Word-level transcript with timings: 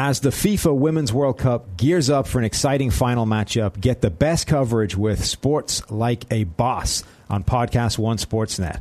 As 0.00 0.20
the 0.20 0.28
FIFA 0.28 0.76
Women's 0.76 1.12
World 1.12 1.38
Cup 1.38 1.76
gears 1.76 2.08
up 2.08 2.28
for 2.28 2.38
an 2.38 2.44
exciting 2.44 2.92
final 2.92 3.26
matchup, 3.26 3.80
get 3.80 4.00
the 4.00 4.10
best 4.10 4.46
coverage 4.46 4.96
with 4.96 5.24
Sports 5.24 5.82
Like 5.90 6.24
a 6.30 6.44
Boss 6.44 7.02
on 7.28 7.42
Podcast 7.42 7.98
One 7.98 8.16
Sportsnet. 8.16 8.80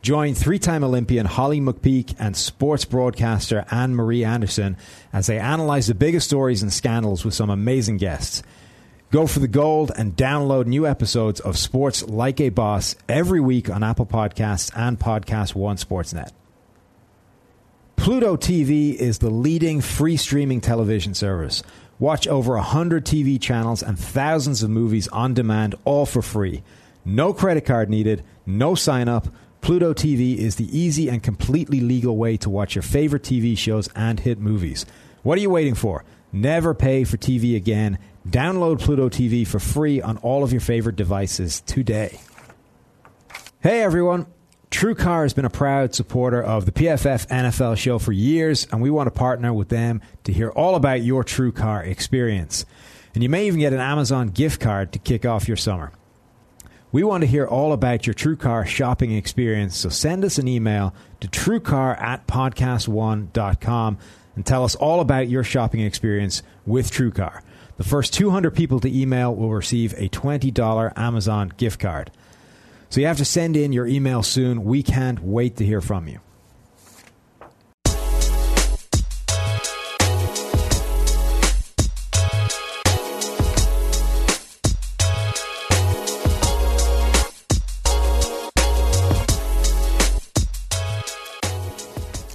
Join 0.00 0.32
three 0.32 0.58
time 0.58 0.82
Olympian 0.82 1.26
Holly 1.26 1.60
McPeak 1.60 2.14
and 2.18 2.34
sports 2.34 2.86
broadcaster 2.86 3.66
Anne 3.70 3.94
Marie 3.94 4.24
Anderson 4.24 4.78
as 5.12 5.26
they 5.26 5.38
analyze 5.38 5.88
the 5.88 5.94
biggest 5.94 6.28
stories 6.28 6.62
and 6.62 6.72
scandals 6.72 7.26
with 7.26 7.34
some 7.34 7.50
amazing 7.50 7.98
guests. 7.98 8.42
Go 9.10 9.26
for 9.26 9.40
the 9.40 9.48
gold 9.48 9.92
and 9.98 10.16
download 10.16 10.64
new 10.64 10.86
episodes 10.86 11.40
of 11.40 11.58
Sports 11.58 12.04
Like 12.04 12.40
a 12.40 12.48
Boss 12.48 12.96
every 13.06 13.38
week 13.38 13.68
on 13.68 13.82
Apple 13.82 14.06
Podcasts 14.06 14.74
and 14.74 14.98
Podcast 14.98 15.54
One 15.54 15.76
Sportsnet. 15.76 16.30
Pluto 17.96 18.36
TV 18.36 18.94
is 18.94 19.18
the 19.18 19.30
leading 19.30 19.80
free 19.80 20.16
streaming 20.16 20.60
television 20.60 21.14
service. 21.14 21.62
Watch 21.98 22.28
over 22.28 22.54
100 22.54 23.06
TV 23.06 23.40
channels 23.40 23.82
and 23.82 23.98
thousands 23.98 24.62
of 24.62 24.70
movies 24.70 25.08
on 25.08 25.32
demand, 25.32 25.74
all 25.84 26.04
for 26.04 26.20
free. 26.20 26.62
No 27.04 27.32
credit 27.32 27.64
card 27.64 27.88
needed, 27.88 28.22
no 28.44 28.74
sign 28.74 29.08
up. 29.08 29.28
Pluto 29.60 29.94
TV 29.94 30.36
is 30.36 30.56
the 30.56 30.78
easy 30.78 31.08
and 31.08 31.22
completely 31.22 31.80
legal 31.80 32.16
way 32.16 32.36
to 32.38 32.50
watch 32.50 32.74
your 32.74 32.82
favorite 32.82 33.22
TV 33.22 33.56
shows 33.56 33.88
and 33.96 34.20
hit 34.20 34.38
movies. 34.38 34.84
What 35.22 35.38
are 35.38 35.40
you 35.40 35.50
waiting 35.50 35.74
for? 35.74 36.04
Never 36.32 36.74
pay 36.74 37.04
for 37.04 37.16
TV 37.16 37.56
again. 37.56 37.98
Download 38.28 38.78
Pluto 38.78 39.08
TV 39.08 39.46
for 39.46 39.58
free 39.58 40.02
on 40.02 40.18
all 40.18 40.42
of 40.44 40.52
your 40.52 40.60
favorite 40.60 40.96
devices 40.96 41.62
today. 41.62 42.20
Hey 43.62 43.82
everyone. 43.82 44.26
TrueCar 44.74 45.22
has 45.22 45.32
been 45.32 45.44
a 45.44 45.50
proud 45.50 45.94
supporter 45.94 46.42
of 46.42 46.66
the 46.66 46.72
PFF 46.72 47.28
NFL 47.28 47.76
show 47.76 48.00
for 48.00 48.10
years, 48.10 48.66
and 48.72 48.82
we 48.82 48.90
want 48.90 49.06
to 49.06 49.12
partner 49.12 49.52
with 49.52 49.68
them 49.68 50.02
to 50.24 50.32
hear 50.32 50.50
all 50.50 50.74
about 50.74 51.00
your 51.00 51.22
TrueCar 51.22 51.86
experience. 51.86 52.66
And 53.14 53.22
you 53.22 53.28
may 53.28 53.46
even 53.46 53.60
get 53.60 53.72
an 53.72 53.78
Amazon 53.78 54.30
gift 54.30 54.60
card 54.60 54.92
to 54.92 54.98
kick 54.98 55.24
off 55.24 55.46
your 55.46 55.56
summer. 55.56 55.92
We 56.90 57.04
want 57.04 57.20
to 57.20 57.28
hear 57.28 57.46
all 57.46 57.72
about 57.72 58.04
your 58.04 58.14
TrueCar 58.14 58.66
shopping 58.66 59.12
experience, 59.12 59.76
so 59.76 59.90
send 59.90 60.24
us 60.24 60.38
an 60.38 60.48
email 60.48 60.92
to 61.20 61.28
truecar 61.28 61.96
at 62.02 62.26
podcastone.com 62.26 63.98
and 64.34 64.44
tell 64.44 64.64
us 64.64 64.74
all 64.74 64.98
about 64.98 65.28
your 65.28 65.44
shopping 65.44 65.82
experience 65.82 66.42
with 66.66 66.90
TrueCar. 66.90 67.42
The 67.76 67.84
first 67.84 68.12
200 68.12 68.50
people 68.50 68.80
to 68.80 68.92
email 68.92 69.32
will 69.36 69.50
receive 69.50 69.92
a 69.92 70.08
$20 70.08 70.92
Amazon 70.96 71.52
gift 71.56 71.78
card. 71.78 72.10
So 72.94 73.00
you 73.00 73.08
have 73.08 73.16
to 73.16 73.24
send 73.24 73.56
in 73.56 73.72
your 73.72 73.88
email 73.88 74.22
soon. 74.22 74.62
We 74.62 74.84
can't 74.84 75.18
wait 75.18 75.56
to 75.56 75.64
hear 75.66 75.80
from 75.80 76.06
you. 76.06 76.20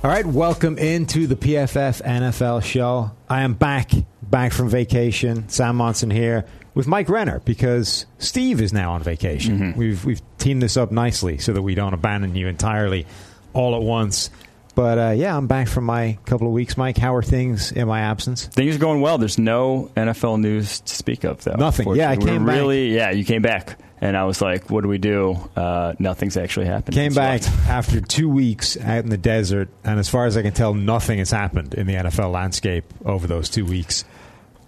All 0.04 0.12
right, 0.12 0.26
welcome 0.26 0.78
into 0.78 1.26
the 1.26 1.38
PFF 1.38 2.04
NFL 2.04 2.66
show. 2.66 3.12
I 3.30 3.44
am 3.44 3.54
back, 3.54 3.92
back 4.22 4.52
from 4.52 4.68
vacation. 4.68 5.48
Sam 5.48 5.78
Monson 5.78 6.10
here 6.10 6.44
with 6.74 6.88
Mike 6.88 7.10
Renner 7.10 7.40
because 7.46 8.06
Steve 8.18 8.62
is 8.62 8.74
now 8.74 8.94
on 8.94 9.04
vacation. 9.04 9.60
Mm-hmm. 9.60 9.80
We've 9.80 10.06
we've 10.06 10.22
teamed 10.38 10.62
this 10.62 10.78
up 10.78 10.92
nicely 10.92 11.38
so 11.38 11.54
that 11.54 11.62
we 11.62 11.76
don't 11.76 11.94
abandon 11.94 12.36
you 12.36 12.48
entirely 12.48 13.06
all 13.54 13.76
at 13.76 13.82
once. 13.82 14.30
But 14.76 14.98
uh, 14.98 15.10
yeah, 15.10 15.36
I'm 15.36 15.48
back 15.48 15.68
from 15.68 15.84
my 15.84 16.18
couple 16.26 16.48
of 16.48 16.54
weeks. 16.54 16.78
Mike, 16.78 16.98
how 16.98 17.14
are 17.16 17.24
things 17.24 17.72
in 17.74 17.88
my 17.88 18.00
absence? 18.02 18.46
Things 18.46 18.76
are 18.78 18.80
going 18.80 19.02
well. 19.02 19.18
There's 19.18 19.38
no 19.38 19.92
NFL 19.98 20.40
news 20.40 20.80
to 20.82 20.96
speak 20.96 21.26
of, 21.26 21.44
though. 21.44 21.56
Nothing. 21.56 21.94
Yeah, 21.96 22.10
I 22.10 22.16
We're 22.16 22.28
came 22.28 22.46
back. 22.46 22.56
really, 22.56 22.96
Yeah, 22.96 23.12
you 23.12 23.26
came 23.26 23.42
back, 23.42 23.78
and 24.00 24.16
I 24.16 24.24
was 24.24 24.42
like, 24.42 24.70
"What 24.70 24.82
do 24.82 24.88
we 24.88 24.98
do?" 24.98 25.36
Uh, 25.54 25.96
nothing's 26.00 26.38
actually 26.38 26.68
happened. 26.68 26.96
Came 26.96 27.14
back 27.14 27.42
after 27.68 28.00
two 28.00 28.30
weeks 28.30 28.78
out 28.78 29.04
in 29.04 29.10
the 29.10 29.18
desert, 29.18 29.68
and 29.84 30.00
as 30.00 30.08
far 30.08 30.28
as 30.28 30.38
I 30.38 30.44
can 30.44 30.54
tell, 30.54 30.74
nothing 30.74 31.20
has 31.20 31.32
happened 31.32 31.74
in 31.74 31.86
the 31.86 31.96
NFL 31.96 32.32
landscape 32.32 32.86
over 33.04 33.28
those 33.28 33.50
two 33.50 33.66
weeks. 33.66 34.06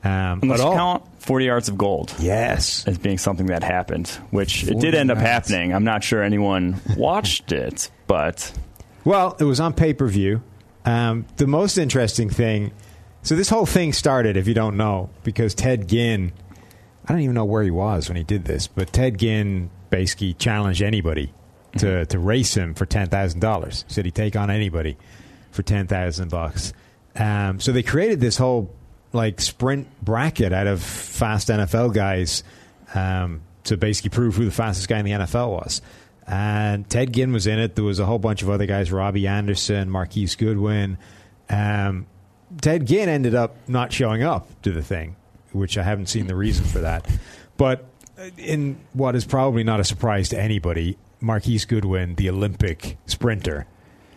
Um, 0.03 0.39
Unless 0.41 0.59
you 0.59 0.71
count 0.71 1.03
40 1.21 1.45
yards 1.45 1.69
of 1.69 1.77
gold. 1.77 2.13
Yes. 2.19 2.87
As 2.87 2.97
being 2.97 3.17
something 3.17 3.47
that 3.47 3.63
happened, 3.63 4.07
which 4.31 4.63
it 4.63 4.79
did 4.79 4.95
end 4.95 5.11
up 5.11 5.17
yards. 5.17 5.49
happening. 5.49 5.73
I'm 5.73 5.83
not 5.83 6.03
sure 6.03 6.23
anyone 6.23 6.81
watched 6.97 7.51
it, 7.51 7.91
but 8.07 8.51
Well, 9.05 9.37
it 9.39 9.43
was 9.43 9.59
on 9.59 9.73
pay 9.73 9.93
per 9.93 10.07
view. 10.07 10.41
Um, 10.85 11.27
the 11.37 11.45
most 11.45 11.77
interesting 11.77 12.29
thing 12.29 12.71
so, 13.23 13.35
this 13.35 13.49
whole 13.49 13.67
thing 13.67 13.93
started, 13.93 14.35
if 14.35 14.47
you 14.47 14.53
don't 14.55 14.77
know, 14.77 15.09
because 15.23 15.53
Ted 15.53 15.87
Ginn, 15.87 16.31
I 17.05 17.13
don't 17.13 17.21
even 17.21 17.35
know 17.35 17.45
where 17.45 17.61
he 17.61 17.69
was 17.69 18.09
when 18.09 18.15
he 18.15 18.23
did 18.23 18.45
this, 18.45 18.67
but 18.67 18.91
Ted 18.91 19.19
Ginn 19.19 19.69
basically 19.91 20.33
challenged 20.33 20.81
anybody 20.81 21.31
to 21.77 22.05
to 22.07 22.19
race 22.19 22.55
him 22.55 22.73
for 22.73 22.85
ten 22.85 23.07
thousand 23.09 23.39
dollars. 23.39 23.85
Said 23.87 24.05
he'd 24.05 24.15
take 24.15 24.35
on 24.35 24.49
anybody 24.49 24.97
for 25.51 25.61
ten 25.61 25.85
thousand 25.85 26.31
bucks. 26.31 26.73
Um, 27.15 27.59
so 27.59 27.71
they 27.71 27.83
created 27.83 28.19
this 28.21 28.37
whole 28.37 28.73
like 29.13 29.41
sprint 29.41 29.87
bracket 30.01 30.53
out 30.53 30.67
of 30.67 30.81
fast 30.81 31.49
NFL 31.49 31.93
guys 31.93 32.43
um, 32.93 33.41
to 33.65 33.77
basically 33.77 34.09
prove 34.09 34.35
who 34.35 34.45
the 34.45 34.51
fastest 34.51 34.87
guy 34.87 34.99
in 34.99 35.05
the 35.05 35.11
NFL 35.11 35.51
was. 35.51 35.81
And 36.27 36.89
Ted 36.89 37.13
Ginn 37.13 37.33
was 37.33 37.47
in 37.47 37.59
it. 37.59 37.75
There 37.75 37.83
was 37.83 37.99
a 37.99 38.05
whole 38.05 38.19
bunch 38.19 38.41
of 38.41 38.49
other 38.49 38.65
guys: 38.65 38.91
Robby 38.91 39.27
Anderson, 39.27 39.89
Marquise 39.89 40.35
Goodwin. 40.35 40.97
Um, 41.49 42.07
Ted 42.61 42.85
Ginn 42.85 43.09
ended 43.09 43.35
up 43.35 43.57
not 43.67 43.91
showing 43.91 44.23
up 44.23 44.47
to 44.61 44.71
the 44.71 44.83
thing, 44.83 45.15
which 45.51 45.77
I 45.77 45.83
haven't 45.83 46.07
seen 46.07 46.27
the 46.27 46.35
reason 46.35 46.65
for 46.65 46.79
that. 46.79 47.09
But 47.57 47.85
in 48.37 48.79
what 48.93 49.15
is 49.15 49.25
probably 49.25 49.63
not 49.63 49.79
a 49.79 49.83
surprise 49.83 50.29
to 50.29 50.39
anybody, 50.39 50.97
Marquise 51.19 51.65
Goodwin, 51.65 52.15
the 52.15 52.29
Olympic 52.29 52.97
sprinter, 53.05 53.67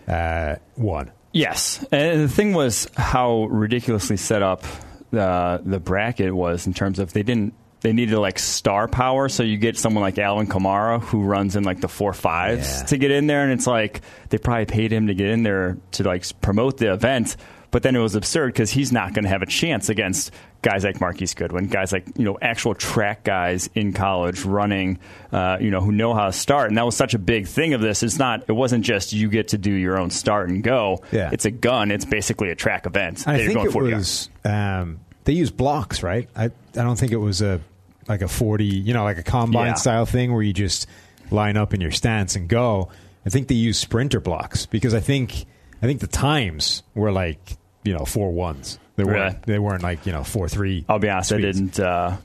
uh, 0.09 0.57
won. 0.77 1.11
Yes, 1.35 1.85
and 1.91 2.21
the 2.23 2.29
thing 2.29 2.53
was 2.55 2.89
how 2.97 3.45
ridiculously 3.45 4.17
set 4.17 4.41
up 4.43 4.63
the 5.11 5.61
the 5.65 5.81
bracket 5.81 6.35
was 6.35 6.67
in 6.67 6.75
terms 6.75 6.99
of 7.01 7.13
they 7.13 7.23
didn't 7.25 7.55
they 7.81 7.93
needed 7.93 8.17
like 8.19 8.39
star 8.39 8.89
power, 8.89 9.29
so 9.29 9.43
you 9.43 9.57
get 9.59 9.77
someone 9.77 10.01
like 10.03 10.17
Alvin 10.19 10.47
Kamara 10.47 11.01
who 11.03 11.23
runs 11.25 11.55
in 11.57 11.65
like 11.65 11.81
the 11.81 11.89
four 11.89 12.13
fives 12.15 12.81
Yeah. 12.81 12.87
to 12.87 12.97
get 12.99 13.11
in 13.11 13.27
there, 13.27 13.43
and 13.43 13.53
it's 13.53 13.67
like 13.67 14.01
they 14.31 14.39
probably 14.39 14.65
paid 14.67 14.93
him 14.93 15.09
to 15.09 15.15
get 15.15 15.27
in 15.29 15.43
there 15.43 15.77
to 15.93 16.05
like 16.05 16.25
promote 16.41 16.79
the 16.79 16.93
event. 16.93 17.37
But 17.75 17.83
then 17.83 17.97
it 17.97 17.99
was 17.99 18.15
absurd 18.15 18.53
because 18.53 18.71
he's 18.71 18.93
not 18.93 19.15
going 19.15 19.25
to 19.25 19.29
have 19.29 19.43
a 19.43 19.47
chance 19.47 19.89
against 19.89 20.31
guys 20.63 20.85
like 20.85 21.01
Marquise 21.01 21.35
Goodwin, 21.35 21.67
guys 21.67 21.91
like 21.91 22.07
you 22.17 22.25
know 22.25 22.39
actual 22.41 22.73
track 22.73 23.25
guys 23.25 23.69
in 23.75 23.93
college 23.93 24.45
running, 24.45 25.01
uh, 25.33 25.59
you 25.61 25.73
know 25.73 25.81
who 25.81 25.91
know 25.91 26.15
how 26.15 26.27
to 26.27 26.33
start. 26.33 26.69
And 26.69 26.79
that 26.79 26.87
was 26.87 26.97
such 26.97 27.15
a 27.15 27.19
big 27.19 27.49
thing 27.49 27.75
of 27.75 27.81
this. 27.81 28.05
It's 28.05 28.17
not. 28.17 28.45
It 28.47 28.53
wasn't 28.53 28.85
just 28.85 29.13
you 29.13 29.29
get 29.29 29.49
to 29.49 29.59
do 29.59 29.73
your 29.73 29.99
own 29.99 30.11
start 30.11 30.51
and 30.51 30.63
go. 30.63 31.03
Yeah. 31.11 31.31
It's 31.33 31.47
a 31.47 31.51
gun. 31.51 31.91
It's 31.91 32.05
basically 32.05 32.51
a 32.51 32.55
track 32.55 32.87
event. 32.87 33.27
I 33.27 33.45
think 33.45 33.59
it 33.59 33.75
was 33.75 34.31
um, 34.45 35.01
they 35.25 35.33
use 35.33 35.51
blocks, 35.51 36.05
right? 36.05 36.29
I 36.37 36.45
I 36.45 36.51
don't 36.75 36.97
think 36.97 37.11
it 37.11 37.17
was 37.17 37.43
a 37.43 37.61
like 38.07 38.23
a 38.23 38.29
forty, 38.29 38.67
you 38.67 38.95
know, 38.95 39.03
like 39.03 39.19
a 39.19 39.25
combine 39.25 39.67
Yeah. 39.67 39.75
style 39.75 40.07
thing 40.07 40.33
where 40.33 40.45
you 40.45 40.53
just 40.53 40.87
line 41.33 41.57
up 41.57 41.75
in 41.75 41.81
your 41.81 41.91
stance 41.91 42.37
and 42.37 42.49
go. 42.49 42.91
I 43.27 43.31
think 43.31 43.49
they 43.49 43.57
use 43.57 43.79
sprinter 43.81 44.21
blocks 44.21 44.65
because 44.65 44.95
I 44.95 45.01
think 45.01 45.45
I 45.83 45.87
think 45.87 45.99
the 45.99 46.07
times 46.07 46.85
were 46.95 47.11
like 47.11 47.57
you 47.85 47.93
know 47.93 48.05
four 48.05 48.33
ones. 48.33 48.79
They 48.97 49.05
weren't 49.05 49.17
Really? 49.19 49.37
they 49.47 49.59
weren't 49.59 49.83
like 49.83 50.07
you 50.07 50.13
know 50.13 50.25
four 50.25 50.49
three. 50.49 50.85
I'll 50.89 50.99
be 50.99 51.09
honest. 51.09 51.33
I 51.33 51.39
didn't. 51.41 51.79
Uh, 51.79 52.17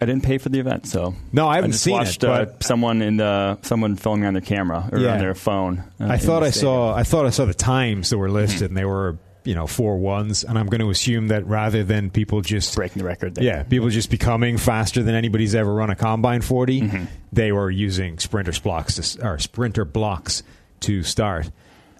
I 0.00 0.04
didn't 0.04 0.24
pay 0.24 0.36
for 0.36 0.50
the 0.50 0.58
event, 0.60 0.86
so 0.86 1.14
No, 1.32 1.48
I 1.48 1.54
haven't 1.54 1.70
just 1.72 1.84
seen 1.84 1.94
it, 1.94 1.98
watched, 2.00 2.22
uh, 2.22 2.44
but- 2.44 2.62
someone 2.62 3.00
in 3.00 3.16
the 3.16 3.58
someone 3.62 3.96
filming 3.96 4.26
on 4.26 4.34
their 4.34 4.42
camera 4.42 4.88
or 4.92 4.98
Yeah. 4.98 5.14
on 5.14 5.18
their 5.20 5.34
phone. 5.34 5.84
uh, 6.00 6.08
I 6.10 6.18
thought 6.18 6.42
I 6.42 6.50
stadium. 6.50 6.72
saw 6.74 6.94
I 6.94 7.02
thought 7.02 7.24
I 7.26 7.30
saw 7.30 7.46
the 7.46 7.54
times 7.54 8.10
that 8.10 8.18
were 8.18 8.28
listed 8.30 8.68
and 8.68 8.76
they 8.76 8.84
were 8.84 9.16
you 9.44 9.54
know 9.54 9.66
four 9.66 9.96
ones, 9.96 10.42
and 10.44 10.58
I'm 10.58 10.66
going 10.66 10.80
to 10.80 10.90
assume 10.90 11.28
that 11.28 11.46
rather 11.46 11.82
than 11.84 12.10
people 12.10 12.40
just 12.42 12.74
breaking 12.74 12.98
the 13.00 13.06
record. 13.06 13.36
There. 13.36 13.44
Yeah, 13.44 13.62
people 13.62 13.88
just 13.88 14.10
becoming 14.10 14.58
faster 14.58 15.02
than 15.04 15.14
anybody's 15.14 15.54
ever 15.54 15.72
run 15.72 15.88
a 15.88 15.94
combine 15.96 16.40
40. 16.42 16.80
Mm-hmm. 16.82 17.04
They 17.32 17.52
were 17.52 17.70
using 17.70 18.18
sprinter 18.18 18.52
blocks 18.60 18.96
to, 19.14 19.24
or 19.26 19.38
sprinter 19.38 19.84
blocks 19.84 20.42
to 20.80 21.04
start. 21.04 21.48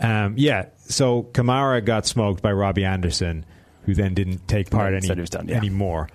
Um, 0.01 0.35
yeah, 0.37 0.67
so 0.79 1.23
Kamara 1.33 1.85
got 1.85 2.07
smoked 2.07 2.43
by 2.43 2.53
Robby 2.53 2.85
Anderson, 2.85 3.45
who 3.85 3.95
then 3.95 4.15
didn't 4.15 4.47
take 4.49 4.71
part 4.71 4.93
any, 4.95 5.07
said 5.07 5.17
he 5.17 5.21
was 5.23 5.31
done, 5.31 5.49
yeah. 5.49 5.57
anymore. 5.57 6.09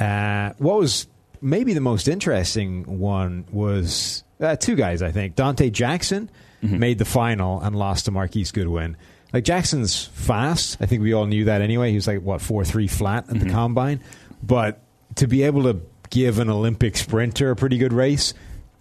Uh, 0.00 0.52
what 0.58 0.78
was 0.78 1.06
maybe 1.40 1.74
the 1.74 1.80
most 1.80 2.08
interesting 2.08 2.98
one 2.98 3.44
was 3.50 4.24
uh, 4.40 4.56
two 4.56 4.76
guys. 4.76 5.02
I 5.02 5.10
think 5.12 5.34
Donte 5.36 5.70
Jackson 5.72 6.30
Mm-hmm. 6.60 6.78
made 6.80 6.98
the 6.98 7.04
final 7.04 7.60
and 7.60 7.76
lost 7.76 8.06
to 8.06 8.10
Marquise 8.10 8.50
Goodwin. 8.50 8.96
Like 9.32 9.44
Jackson's 9.44 10.06
fast. 10.06 10.76
I 10.80 10.86
think 10.86 11.02
we 11.02 11.12
all 11.12 11.26
knew 11.26 11.44
that 11.44 11.60
anyway. 11.60 11.90
He 11.90 11.94
was 11.94 12.08
like 12.08 12.20
what 12.20 12.40
four 12.40 12.64
three 12.64 12.88
flat 12.88 13.28
at 13.28 13.36
Mm-hmm. 13.36 13.46
the 13.46 13.52
combine, 13.54 14.00
but 14.42 14.80
to 15.14 15.28
be 15.28 15.44
able 15.44 15.62
to 15.72 15.80
give 16.10 16.40
an 16.40 16.50
Olympic 16.50 16.96
sprinter 16.96 17.52
a 17.52 17.54
pretty 17.54 17.78
good 17.78 17.92
race 17.92 18.34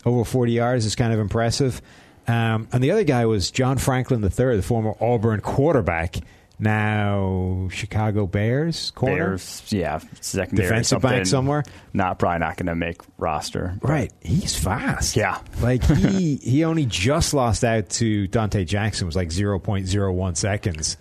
over 0.07 0.23
forty 0.25 0.53
yards 0.53 0.85
is 0.87 0.95
kind 0.95 1.13
of 1.13 1.19
impressive. 1.19 1.79
Um, 2.27 2.67
and 2.71 2.83
the 2.83 2.91
other 2.91 3.03
guy 3.03 3.25
was 3.25 3.51
John 3.51 3.77
Franklin 3.77 4.21
III, 4.21 4.57
the 4.57 4.61
former 4.61 4.93
Auburn 4.99 5.39
quarterback, 5.39 6.17
now 6.59 7.69
Chicago 7.71 8.25
Bears 8.25 8.91
corner. 8.91 9.29
Bears, 9.29 9.63
yeah, 9.69 9.99
secondary, 10.21 10.67
Defensive 10.67 11.01
back 11.01 11.25
somewhere? 11.25 11.63
Not 11.93 12.19
probably 12.19 12.39
not 12.39 12.57
going 12.57 12.65
to 12.67 12.75
make 12.75 13.01
roster. 13.17 13.77
Right, 13.81 14.11
he's 14.21 14.55
fast. 14.55 15.15
Yeah. 15.15 15.39
like 15.61 15.83
he 15.83 16.37
he 16.37 16.63
only 16.63 16.85
just 16.85 17.33
lost 17.33 17.63
out 17.63 17.89
to 17.91 18.27
Donte 18.27 18.65
Jackson. 18.65 19.05
It 19.05 19.07
was 19.07 19.15
like 19.15 19.31
zero 19.31 19.59
point 19.59 19.87
zero 19.87 20.11
one 20.11 20.35
seconds, 20.35 20.97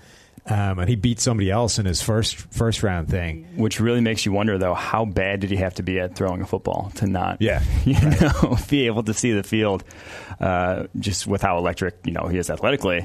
um, 0.48 0.78
and 0.78 0.88
he 0.88 0.96
beat 0.96 1.18
somebody 1.20 1.50
else 1.50 1.78
in 1.78 1.86
his 1.86 2.02
first 2.02 2.36
first 2.52 2.82
round 2.82 3.08
thing. 3.08 3.46
Which 3.56 3.80
really 3.80 4.00
makes 4.00 4.24
you 4.26 4.32
wonder, 4.32 4.58
though, 4.58 4.74
how 4.74 5.04
bad 5.04 5.40
did 5.40 5.50
he 5.50 5.56
have 5.56 5.74
to 5.74 5.82
be 5.82 5.98
at 5.98 6.14
throwing 6.14 6.40
a 6.42 6.46
football 6.46 6.92
to 6.96 7.06
not, 7.06 7.40
Yeah. 7.42 7.62
you 7.84 7.94
know, 8.00 8.56
be 8.68 8.86
able 8.86 9.02
to 9.04 9.14
see 9.14 9.32
the 9.32 9.42
field, 9.42 9.84
uh, 10.40 10.84
just 10.98 11.26
with 11.26 11.42
how 11.42 11.58
electric, 11.58 11.96
you 12.04 12.12
know, 12.12 12.26
he 12.28 12.38
is 12.38 12.50
athletically. 12.50 12.98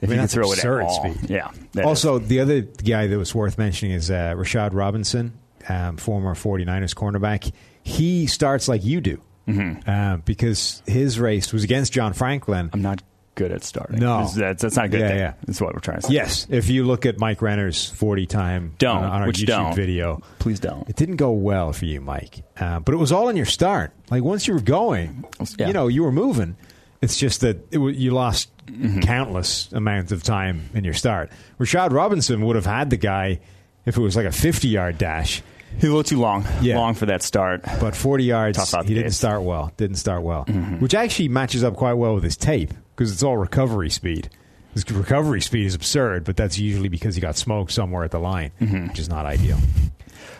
If 0.00 0.10
mean, 0.10 0.10
he 0.10 0.14
can 0.16 0.18
that's 0.18 0.34
throw 0.34 0.52
it 0.52 0.64
at 0.64 0.82
all, 0.82 1.14
speed. 1.14 1.30
yeah. 1.30 1.50
Also, 1.82 2.18
the 2.18 2.40
other 2.40 2.60
guy 2.62 3.06
that 3.06 3.16
was 3.16 3.34
worth 3.34 3.56
mentioning 3.56 3.94
is 3.94 4.10
uh, 4.10 4.34
Rashard 4.36 4.70
Robinson, 4.74 5.32
um, 5.68 5.96
former 5.96 6.34
49ers 6.34 6.94
cornerback. 6.94 7.50
He 7.82 8.26
starts 8.26 8.68
like 8.68 8.84
you 8.84 9.00
do 9.00 9.20
Mm-hmm. 9.48 9.88
um, 9.90 10.22
because 10.24 10.82
his 10.86 11.20
race 11.20 11.52
was 11.52 11.64
against 11.64 11.92
John 11.92 12.14
Franklin. 12.14 12.70
I'm 12.72 12.80
not 12.80 13.02
good 13.34 13.52
at 13.52 13.64
starting. 13.64 13.98
No. 14.00 14.26
that's, 14.34 14.62
that's 14.62 14.76
not 14.76 14.86
a 14.86 14.88
good. 14.88 15.00
Yeah, 15.00 15.08
thing. 15.08 15.18
yeah. 15.18 15.34
That's 15.46 15.60
what 15.60 15.74
we're 15.74 15.80
trying 15.80 16.00
to 16.00 16.06
say. 16.08 16.14
Yes, 16.14 16.46
if 16.50 16.68
you 16.68 16.84
look 16.84 17.06
at 17.06 17.18
Mike 17.18 17.42
Renner's 17.42 17.88
40 17.90 18.26
time 18.26 18.74
Don't, 18.78 18.98
on, 18.98 19.04
on 19.04 19.22
our 19.22 19.28
YouTube 19.28 19.46
don't. 19.46 19.74
video, 19.74 20.22
Please 20.38 20.60
don't. 20.60 20.88
It 20.88 20.96
didn't 20.96 21.16
go 21.16 21.32
well 21.32 21.72
for 21.72 21.84
you, 21.84 22.00
Mike. 22.00 22.42
Uh, 22.58 22.80
but 22.80 22.94
it 22.94 22.98
was 22.98 23.12
all 23.12 23.28
in 23.28 23.36
your 23.36 23.46
start. 23.46 23.92
Like 24.10 24.22
once 24.22 24.46
you 24.46 24.54
were 24.54 24.60
going, 24.60 25.24
Yeah. 25.58 25.66
you 25.68 25.72
know, 25.72 25.88
you 25.88 26.02
were 26.04 26.12
moving. 26.12 26.56
It's 27.02 27.16
just 27.18 27.40
that 27.42 27.72
it, 27.72 27.78
you 27.78 28.10
lost 28.12 28.50
Mm-hmm. 28.64 29.00
countless 29.00 29.70
amounts 29.72 30.10
of 30.10 30.22
time 30.22 30.70
in 30.72 30.84
your 30.84 30.94
start. 30.94 31.30
Rashard 31.60 31.92
Robinson 31.92 32.46
would 32.46 32.56
have 32.56 32.64
had 32.64 32.88
the 32.88 32.96
guy 32.96 33.40
if 33.84 33.98
it 33.98 34.00
was 34.00 34.16
like 34.16 34.24
a 34.24 34.32
50 34.32 34.68
yard 34.68 34.96
dash, 34.96 35.42
He 35.80 35.86
a 35.86 35.90
little 35.90 36.02
too 36.04 36.18
long, 36.20 36.44
Yeah. 36.62 36.78
long 36.78 36.94
for 36.94 37.06
that 37.06 37.22
start. 37.22 37.62
but 37.80 37.94
40 37.96 38.24
yards, 38.24 38.72
he 38.86 38.94
didn't 38.94 39.12
start 39.12 39.42
well. 39.42 39.72
Didn't 39.76 39.96
start 39.96 40.22
well, 40.22 40.44
Mm-hmm. 40.46 40.76
which 40.80 40.94
actually 40.94 41.28
matches 41.28 41.62
up 41.64 41.74
quite 41.76 41.94
well 41.94 42.14
with 42.14 42.24
his 42.24 42.36
tape 42.36 42.72
because 42.96 43.12
it's 43.12 43.22
all 43.22 43.36
recovery 43.36 43.90
speed. 43.90 44.30
His 44.72 44.88
recovery 44.90 45.40
speed 45.40 45.66
is 45.66 45.74
absurd, 45.74 46.24
but 46.24 46.36
that's 46.36 46.58
usually 46.58 46.88
because 46.88 47.14
he 47.14 47.20
got 47.20 47.36
smoked 47.36 47.70
somewhere 47.72 48.04
at 48.04 48.10
the 48.10 48.18
line, 48.18 48.50
Mm-hmm. 48.60 48.88
which 48.88 48.98
is 48.98 49.08
not 49.08 49.26
ideal. 49.26 49.58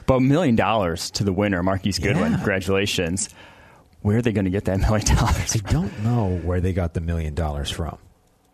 But 0.06 0.16
a 0.16 0.20
million 0.20 0.56
dollars 0.56 1.10
to 1.12 1.24
the 1.24 1.32
winner, 1.32 1.62
Marquise 1.62 1.98
Goodwin. 1.98 2.32
Yeah. 2.32 2.36
Congratulations. 2.38 3.28
Where 4.02 4.18
are 4.18 4.22
they 4.22 4.32
going 4.32 4.44
to 4.44 4.50
get 4.50 4.66
that 4.66 4.80
million 4.80 5.06
dollars? 5.16 5.56
I 5.56 5.72
don't 5.72 6.02
know 6.04 6.36
where 6.42 6.60
they 6.60 6.72
got 6.72 6.94
the 6.94 7.00
million 7.00 7.34
dollars 7.34 7.70
from, 7.70 7.96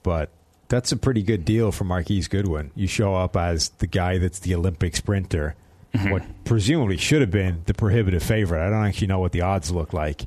but 0.03 0.31
that's 0.69 0.93
a 0.93 0.97
pretty 0.97 1.23
good 1.23 1.45
deal 1.45 1.73
for 1.73 1.85
Marquise 1.85 2.29
Goodwin. 2.29 2.71
You 2.77 2.87
show 2.87 3.15
up 3.17 3.37
as 3.37 3.71
the 3.79 3.87
guy 3.89 4.19
that's 4.19 4.39
the 4.41 4.55
Olympic 4.55 4.95
sprinter, 4.95 5.57
Mm-hmm. 5.95 6.11
what 6.11 6.23
presumably 6.45 6.97
should 6.97 7.21
have 7.21 7.33
been 7.33 7.63
the 7.67 7.75
prohibitive 7.75 8.23
favorite. 8.23 8.65
I 8.65 8.71
don't 8.71 8.85
actually 8.87 9.09
know 9.09 9.19
what 9.19 9.33
the 9.33 9.41
odds 9.41 9.73
look 9.73 9.93
like, 9.93 10.27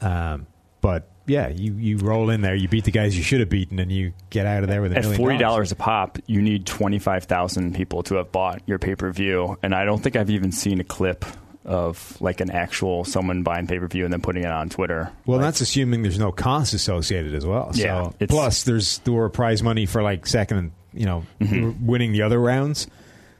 um, 0.00 0.46
but 0.80 1.08
yeah, 1.26 1.48
you, 1.48 1.74
you 1.74 1.96
roll 1.98 2.30
in 2.30 2.40
there, 2.42 2.54
you 2.54 2.68
beat 2.68 2.84
the 2.84 2.90
guys 2.90 3.16
you 3.16 3.22
should 3.22 3.40
have 3.40 3.48
beaten, 3.48 3.78
and 3.78 3.90
you 3.92 4.12
get 4.30 4.46
out 4.46 4.62
of 4.62 4.68
there 4.68 4.80
with 4.82 4.92
a 4.92 4.98
At 4.98 5.04
forty 5.16 5.38
dollars 5.38 5.72
a 5.72 5.76
pop, 5.76 6.18
you 6.26 6.40
need 6.42 6.66
twenty 6.66 6.98
five 6.98 7.24
thousand 7.24 7.74
people 7.74 8.02
to 8.04 8.16
have 8.16 8.30
bought 8.32 8.62
your 8.66 8.78
pay 8.78 8.94
per 8.96 9.10
view, 9.10 9.56
and 9.62 9.74
I 9.74 9.84
don't 9.84 10.02
think 10.02 10.16
I've 10.16 10.30
even 10.30 10.52
seen 10.52 10.80
a 10.80 10.84
clip 10.84 11.24
of 11.64 12.18
like 12.20 12.40
an 12.40 12.50
actual 12.50 13.04
someone 13.04 13.42
buying 13.42 13.66
pay 13.66 13.78
per 13.78 13.86
view 13.88 14.04
and 14.04 14.12
then 14.12 14.20
putting 14.22 14.44
it 14.44 14.50
on 14.50 14.68
Twitter. 14.70 15.10
Well, 15.26 15.38
Like, 15.38 15.46
that's 15.48 15.60
assuming 15.60 16.02
there's 16.02 16.18
no 16.18 16.32
costs 16.32 16.72
associated 16.72 17.34
as 17.34 17.44
well. 17.44 17.70
Yeah, 17.74 18.04
So 18.04 18.26
plus 18.26 18.62
there's 18.64 18.98
there 19.00 19.12
were 19.12 19.28
prize 19.28 19.62
money 19.62 19.84
for 19.84 20.02
like 20.02 20.26
second 20.26 20.56
and 20.58 20.72
you 20.94 21.04
know 21.06 21.24
Mm-hmm. 21.40 21.86
winning 21.86 22.12
the 22.12 22.22
other 22.22 22.38
rounds. 22.40 22.86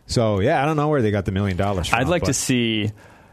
So 0.08 0.40
yeah, 0.40 0.60
I 0.60 0.66
don't 0.66 0.76
know 0.76 0.88
where 0.88 1.00
they 1.02 1.10
got 1.12 1.24
the 1.24 1.32
million 1.32 1.56
dollars 1.56 1.88
from. 1.88 2.00
I'd 2.00 2.08
like 2.08 2.22
but- 2.22 2.28
to 2.28 2.34
see 2.34 2.90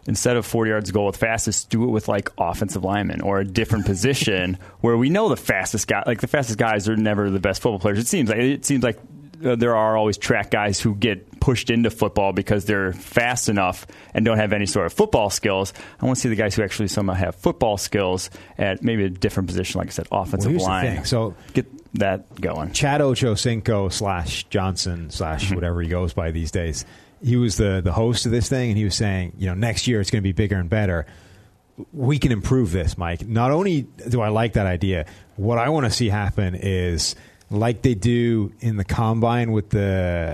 instead 0.07 0.37
of 0.37 0.45
40 0.45 0.69
yards 0.69 0.91
goal 0.91 1.07
with 1.07 1.17
fastest, 1.17 1.71
do 1.71 1.83
it 1.83 1.87
with 1.87 2.07
like 2.07 2.29
offensive 2.37 2.83
linemen 2.83 3.21
or 3.21 3.39
a 3.39 3.45
different 3.45 3.85
position 3.87 4.57
where 4.81 4.95
we 4.95 5.09
know 5.09 5.29
the 5.29 5.37
fastest 5.37 5.87
guy, 5.87 6.03
like 6.05 6.21
the 6.21 6.27
fastest 6.27 6.59
guys 6.59 6.87
are 6.87 6.95
never 6.95 7.31
the 7.31 7.39
best 7.39 7.61
football 7.61 7.79
players. 7.79 7.97
It 7.97 8.07
seems 8.07 8.29
like 8.29 8.37
it 8.39 8.65
seems 8.65 8.83
like 8.83 8.99
Uh, 9.45 9.55
there 9.55 9.75
are 9.75 9.95
always 9.95 10.17
track 10.17 10.51
guys 10.51 10.79
who 10.79 10.95
get 10.95 11.39
pushed 11.39 11.69
into 11.69 11.91
football 11.91 12.33
because 12.33 12.65
they're 12.65 12.93
fast 12.93 13.49
enough 13.49 13.85
and 14.13 14.25
don't 14.25 14.37
have 14.37 14.51
any 14.53 14.65
sort 14.65 14.85
of 14.87 14.93
football 14.93 15.29
skills. 15.29 15.73
I 16.01 16.05
want 16.05 16.17
to 16.17 16.21
see 16.21 16.29
the 16.29 16.35
guys 16.35 16.55
who 16.55 16.63
actually 16.63 16.87
somehow 16.87 17.13
have 17.13 17.35
football 17.35 17.77
skills 17.77 18.29
at 18.57 18.83
maybe 18.83 19.03
a 19.03 19.09
different 19.09 19.47
position, 19.47 19.77
like 19.79 19.87
I 19.87 19.91
said, 19.91 20.07
offensive 20.11 20.51
the 20.53 20.59
line. 20.59 21.05
So- 21.05 21.35
get 21.53 21.67
that 21.99 22.41
going. 22.41 22.71
Chad 22.73 23.01
Ochocinco 23.01 23.91
slash 23.91 24.45
Johnson 24.45 25.09
slash 25.09 25.45
mm-hmm. 25.45 25.55
whatever 25.55 25.81
he 25.81 25.87
goes 25.89 26.13
by 26.13 26.31
these 26.31 26.51
days. 26.51 26.85
He 27.23 27.37
was 27.37 27.57
the 27.57 27.81
the 27.83 27.93
host 27.93 28.25
of 28.25 28.31
this 28.31 28.49
thing, 28.49 28.69
and 28.71 28.77
he 28.77 28.83
was 28.83 28.95
saying, 28.95 29.33
you 29.37 29.47
know, 29.47 29.53
next 29.53 29.87
year 29.87 30.01
it's 30.01 30.11
going 30.11 30.21
to 30.21 30.27
be 30.27 30.33
bigger 30.33 30.57
and 30.57 30.69
better. 30.69 31.05
we 31.91 32.19
can 32.19 32.31
improve 32.31 32.71
this, 32.71 32.97
Mike. 32.97 33.25
Not 33.27 33.51
only 33.51 33.83
do 34.09 34.21
I 34.21 34.29
like 34.29 34.53
that 34.53 34.65
idea, 34.65 35.05
what 35.35 35.57
I 35.57 35.69
want 35.69 35.85
to 35.85 35.91
see 35.91 36.09
happen 36.09 36.55
is 36.55 37.15
like 37.55 37.81
they 37.81 37.95
do 37.95 38.51
in 38.59 38.77
the 38.77 38.83
combine 38.85 39.51
with 39.51 39.69
the 39.69 39.79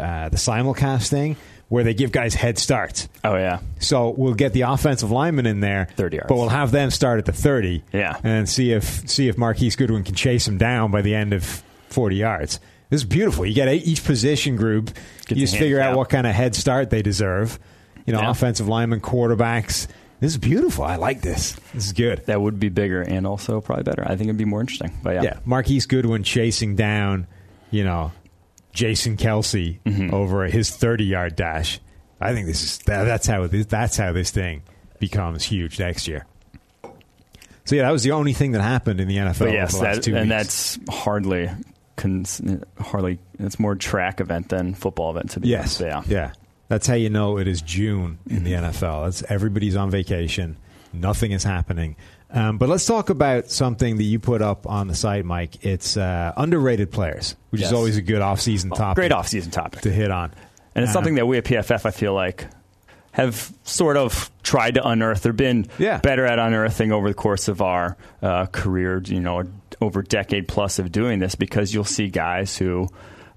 uh, 0.04 0.30
the 0.30 0.38
SimulCam 0.38 1.08
thing, 1.08 1.36
where 1.70 1.84
they 1.84 1.94
give 1.94 2.12
guys 2.12 2.34
head 2.36 2.58
starts. 2.58 3.08
Oh 3.24 3.36
yeah. 3.36 3.60
So 3.80 4.10
we'll 4.10 4.34
get 4.34 4.54
the 4.54 4.62
offensive 4.62 5.12
lineman 5.12 5.46
in 5.46 5.60
there, 5.62 5.88
30 5.96 6.18
yards. 6.18 6.28
but 6.30 6.36
we'll 6.36 6.50
have 6.50 6.72
them 6.72 6.92
start 6.92 7.20
at 7.20 7.26
the 7.26 7.32
thirty, 7.34 7.84
Yeah. 7.94 8.18
and 8.24 8.48
see 8.50 8.72
if 8.74 9.10
see 9.10 9.28
if 9.28 9.38
Marquise 9.38 9.76
Goodwin 9.76 10.04
can 10.04 10.16
chase 10.16 10.48
him 10.48 10.58
down 10.58 10.92
by 10.92 11.02
the 11.02 11.16
end 11.16 11.34
of 11.34 11.64
forty 11.90 12.18
yards. 12.18 12.60
This 12.90 13.02
is 13.02 13.06
beautiful. 13.08 13.46
You 13.46 13.54
get 13.54 13.70
each 13.74 14.04
position 14.04 14.58
group. 14.58 14.92
You 15.30 15.38
just 15.38 15.56
figure 15.56 15.80
out 15.80 15.96
what 15.96 16.10
kind 16.10 16.28
of 16.28 16.34
head 16.36 16.56
start 16.56 16.90
they 16.90 17.02
deserve. 17.02 17.58
You 18.06 18.12
know, 18.14 18.20
Yeah. 18.22 18.32
offensive 18.32 18.68
linemen, 18.68 19.00
quarterbacks. 19.00 19.88
This 20.22 20.32
is 20.32 20.38
beautiful. 20.38 20.86
I 20.86 20.96
like 20.96 21.22
this. 21.22 21.54
This 21.74 21.88
is 21.88 21.94
good. 21.94 22.26
That 22.28 22.40
would 22.40 22.60
be 22.60 22.70
bigger 22.70 23.02
and 23.02 23.28
also 23.28 23.60
probably 23.60 23.84
better. 23.84 24.04
I 24.06 24.16
think 24.16 24.30
it'd 24.30 24.38
be 24.38 24.46
more 24.46 24.62
interesting. 24.62 24.98
But 25.04 25.16
yeah. 25.16 25.24
Yeah, 25.24 25.40
Marquise 25.46 25.88
Goodwin 25.88 26.24
chasing 26.24 26.76
down, 26.78 27.28
you 27.72 27.84
know, 27.84 28.12
Jason 28.72 29.18
Kelce 29.18 29.80
Mm-hmm. 29.84 30.14
over 30.14 30.46
his 30.46 30.70
thirty-yard 30.70 31.36
dash. 31.36 31.80
I 32.22 32.34
think 32.34 32.46
this 32.48 32.64
is 32.64 32.78
that, 32.86 33.04
that's 33.06 33.26
how 33.28 33.48
this, 33.48 33.66
that's 33.66 33.98
how 33.98 34.12
this 34.14 34.30
thing 34.32 34.62
becomes 35.00 35.44
huge 35.44 35.80
next 35.80 36.08
year. 36.08 36.26
So 37.66 37.76
yeah, 37.76 37.82
that 37.84 37.92
was 37.92 38.04
the 38.04 38.12
only 38.12 38.34
thing 38.34 38.52
that 38.52 38.62
happened 38.62 39.02
in 39.02 39.08
the 39.08 39.18
NFL 39.18 39.40
But 39.40 39.48
over 39.50 39.58
yes, 39.58 39.72
the 39.78 39.84
last 39.84 39.96
that, 39.98 40.04
two 40.04 40.16
and 40.16 40.30
weeks. 40.30 40.78
that's 40.78 40.80
hardly, 41.04 41.50
cons- 41.96 42.42
hardly. 42.80 43.18
It's 43.40 43.60
more 43.60 43.76
track 43.76 44.20
event 44.22 44.50
than 44.50 44.74
football 44.76 45.12
event 45.12 45.32
to 45.32 45.40
be 45.40 45.48
yes, 45.50 45.82
honest. 45.82 46.08
Yeah. 46.10 46.16
yeah. 46.18 46.34
That's 46.72 46.88
how 46.88 46.94
you 46.94 47.10
know 47.10 47.38
it 47.38 47.50
is 47.50 47.62
June 47.62 48.18
in 48.30 48.46
the 48.46 48.54
Mm-hmm. 48.54 48.66
NFL. 48.86 49.10
It's 49.10 49.24
everybody's 49.30 49.76
on 49.76 49.92
vacation, 49.92 50.56
nothing 50.94 51.34
is 51.34 51.44
happening. 51.44 51.98
Um, 52.34 52.58
but 52.58 52.70
let's 52.70 52.86
talk 52.86 53.10
about 53.10 53.50
something 53.52 53.98
that 53.98 54.04
you 54.04 54.18
put 54.18 54.42
up 54.42 54.66
on 54.66 54.88
the 54.88 54.96
site, 54.96 55.26
Mike. 55.26 55.66
It's 55.66 55.98
uh, 55.98 56.32
underrated 56.38 56.90
players, 56.90 57.36
which 57.50 57.60
Yes. 57.60 57.72
is 57.72 57.74
always 57.74 57.98
a 57.98 58.02
good 58.02 58.22
off-season 58.22 58.70
topic. 58.70 58.96
Great 58.96 59.12
off-season 59.12 59.52
topic. 59.52 59.82
to 59.82 59.92
hit 59.92 60.12
on. 60.12 60.32
And 60.74 60.84
it's 60.84 60.92
Uh, 60.92 60.94
something 60.94 61.16
that 61.16 61.26
we 61.28 61.38
at 61.38 61.44
PFF, 61.44 61.86
I 61.86 61.92
feel 61.92 62.14
like, 62.14 62.48
have 63.12 63.52
sort 63.66 63.98
of 63.98 64.32
tried 64.42 64.76
to 64.76 64.88
unearth 64.88 65.26
or 65.26 65.34
been 65.34 65.68
Yeah. 65.78 65.98
better 65.98 66.26
at 66.26 66.40
unearthing 66.40 66.94
over 66.94 67.10
the 67.10 67.14
course 67.14 67.50
of 67.50 67.62
our 67.62 67.98
uh, 68.22 68.46
career, 68.46 69.02
you 69.06 69.20
know, 69.20 69.44
over 69.82 70.00
a 70.00 70.06
decade 70.06 70.48
plus 70.48 70.80
of 70.80 70.90
doing 70.94 71.20
this 71.20 71.36
because 71.36 71.74
you'll 71.74 71.84
see 71.84 72.08
guys 72.08 72.58
who. 72.58 72.88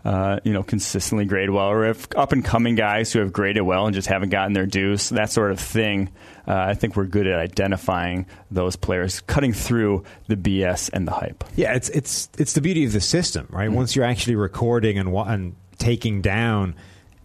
Uh, 0.05 0.39
you 0.45 0.53
know, 0.53 0.63
consistently 0.63 1.25
grade 1.25 1.49
well, 1.49 1.69
or 1.69 1.87
if 1.87 2.07
up 2.15 2.33
and 2.33 2.45
coming 2.45 2.75
guys 2.75 3.11
who 3.11 3.21
have 3.21 3.33
graded 3.33 3.63
well 3.63 3.87
and 3.87 3.95
just 3.95 4.07
haven't 4.07 4.29
gotten 4.29 4.53
their 4.53 4.67
dues, 4.67 5.09
that 5.09 5.33
sort 5.33 5.51
of 5.51 5.59
thing. 5.59 6.11
Uh, 6.47 6.53
I 6.55 6.75
think 6.75 6.95
we're 6.95 7.07
good 7.07 7.27
at 7.27 7.39
identifying 7.39 8.27
those 8.51 8.77
players, 8.77 9.21
cutting 9.21 9.55
through 9.55 10.05
the 10.27 10.37
BS 10.37 10.91
and 10.93 11.09
the 11.09 11.13
hype. 11.13 11.43
Yeah, 11.57 11.73
it's 11.73 11.89
it's 11.89 12.29
it's 12.37 12.53
the 12.53 12.61
beauty 12.61 12.85
of 12.85 12.93
the 12.93 13.01
system, 13.01 13.47
right? 13.49 13.69
Mm-hmm. 13.69 13.77
Once 13.77 13.97
you're 13.97 14.05
actually 14.05 14.37
recording 14.37 14.99
and 14.99 15.09
and 15.09 15.57
taking 15.79 16.21
down 16.21 16.75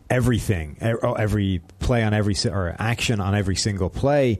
everything, 0.10 0.78
oh, 0.82 1.14
every 1.14 1.62
play 1.80 2.04
on 2.04 2.14
every 2.14 2.36
or 2.46 2.76
action 2.80 3.20
on 3.20 3.36
every 3.36 3.58
single 3.58 3.90
play, 3.90 4.40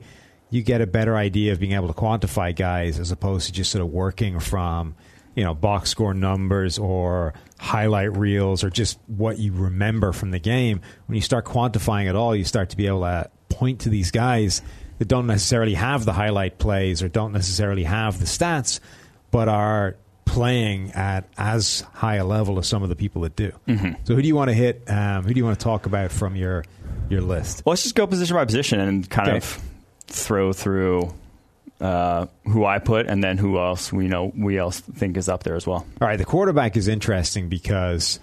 you 0.50 0.64
get 0.64 0.82
a 0.82 0.88
better 0.88 1.16
idea 1.16 1.52
of 1.52 1.60
being 1.60 1.74
able 1.74 1.88
to 1.88 1.94
quantify 1.94 2.56
guys 2.56 3.00
as 3.00 3.12
opposed 3.12 3.48
to 3.48 3.52
just 3.52 3.72
sort 3.72 3.84
of 3.84 3.90
working 3.92 4.40
from 4.40 4.96
you 5.36 5.44
know 5.44 5.54
box 5.54 5.90
score 5.90 6.14
numbers 6.14 6.78
or 6.80 7.34
highlight 7.60 8.16
reels 8.18 8.64
or 8.64 8.70
just 8.70 8.98
what 9.08 9.38
you 9.38 9.54
remember 9.54 10.12
from 10.14 10.32
the 10.32 10.40
game. 10.40 10.82
When 11.08 11.16
you 11.16 11.22
start 11.22 11.46
quantifying 11.46 12.10
it 12.10 12.16
all, 12.16 12.36
you 12.36 12.44
start 12.46 12.70
to 12.72 12.78
be 12.78 12.88
able 12.88 13.02
to 13.02 13.30
point 13.50 13.82
to 13.82 13.90
these 13.90 14.12
guys 14.12 14.62
that 15.00 15.08
don't 15.08 15.28
necessarily 15.28 15.74
have 15.76 16.06
the 16.06 16.14
highlight 16.14 16.58
plays 16.58 17.02
or 17.04 17.08
don't 17.10 17.32
necessarily 17.34 17.84
have 17.84 18.20
the 18.20 18.26
stats, 18.26 18.80
but 19.32 19.48
are 19.48 19.96
playing 20.26 20.92
at 20.92 21.28
as 21.38 21.82
high 21.94 22.16
a 22.16 22.26
level 22.26 22.60
as 22.60 22.68
some 22.68 22.84
of 22.84 22.90
the 22.90 22.96
people 22.96 23.24
that 23.24 23.36
do. 23.36 23.52
So 24.04 24.14
who 24.16 24.22
do 24.22 24.28
you 24.28 24.36
want 24.36 24.50
to 24.50 24.54
hit? 24.54 24.84
Um, 24.88 25.24
who 25.24 25.34
do 25.34 25.38
you 25.40 25.46
want 25.46 25.60
to 25.60 25.64
talk 25.64 25.86
about 25.86 26.12
from 26.12 26.36
your 26.36 26.64
your 27.10 27.22
list? 27.22 27.64
Well, 27.66 27.72
let's 27.72 27.84
just 27.84 27.96
go 27.96 28.06
position 28.06 28.36
by 28.36 28.46
position 28.46 28.80
and 28.80 29.10
kind 29.10 29.30
Okay. 29.30 29.38
of 29.38 29.60
throw 30.08 30.54
through 30.54 31.14
uh, 31.80 32.26
who 32.46 32.66
I 32.66 32.80
put 32.80 33.08
and 33.08 33.24
then 33.24 33.38
who 33.38 33.58
else 33.58 33.92
we 33.94 34.08
know 34.08 34.32
we 34.36 34.58
else 34.58 34.80
think 34.80 35.16
is 35.18 35.30
up 35.30 35.44
there 35.44 35.56
as 35.56 35.66
well. 35.66 35.86
All 36.02 36.08
right, 36.08 36.18
the 36.18 36.26
quarterback 36.26 36.76
is 36.78 36.88
interesting 36.88 37.50
because 37.50 38.20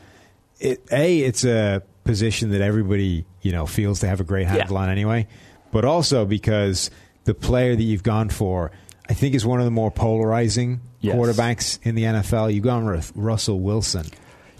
it 0.61 0.83
a 0.93 1.19
it's 1.21 1.45
a 1.45 1.83
position 2.05 2.51
that 2.51 2.61
everybody 2.61 3.25
you 3.43 3.53
know 3.53 3.67
feels 3.67 4.01
they 4.01 4.09
have 4.09 4.21
a 4.21 4.25
great 4.25 4.47
handle 4.47 4.77
on 4.77 4.89
anyway, 4.89 5.27
but 5.73 5.85
also 5.85 6.25
because 6.25 6.91
the 7.25 7.35
player 7.35 7.75
that 7.75 7.83
you've 7.83 8.03
gone 8.05 8.29
for, 8.29 8.71
I 9.09 9.15
think, 9.15 9.35
is 9.35 9.45
one 9.45 9.59
of 9.59 9.65
the 9.65 9.71
more 9.73 9.91
polarizing 9.91 10.81
Yes. 11.01 11.15
quarterbacks 11.17 11.79
in 11.83 11.95
the 11.95 12.03
NFL. 12.05 12.53
You've 12.53 12.65
gone 12.65 12.85
with 12.87 13.13
Russell 13.15 13.61
Wilson, 13.61 14.07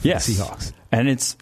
Yes, 0.03 0.29
Seahawks. 0.29 0.73
and 0.93 1.09
it's. 1.09 1.37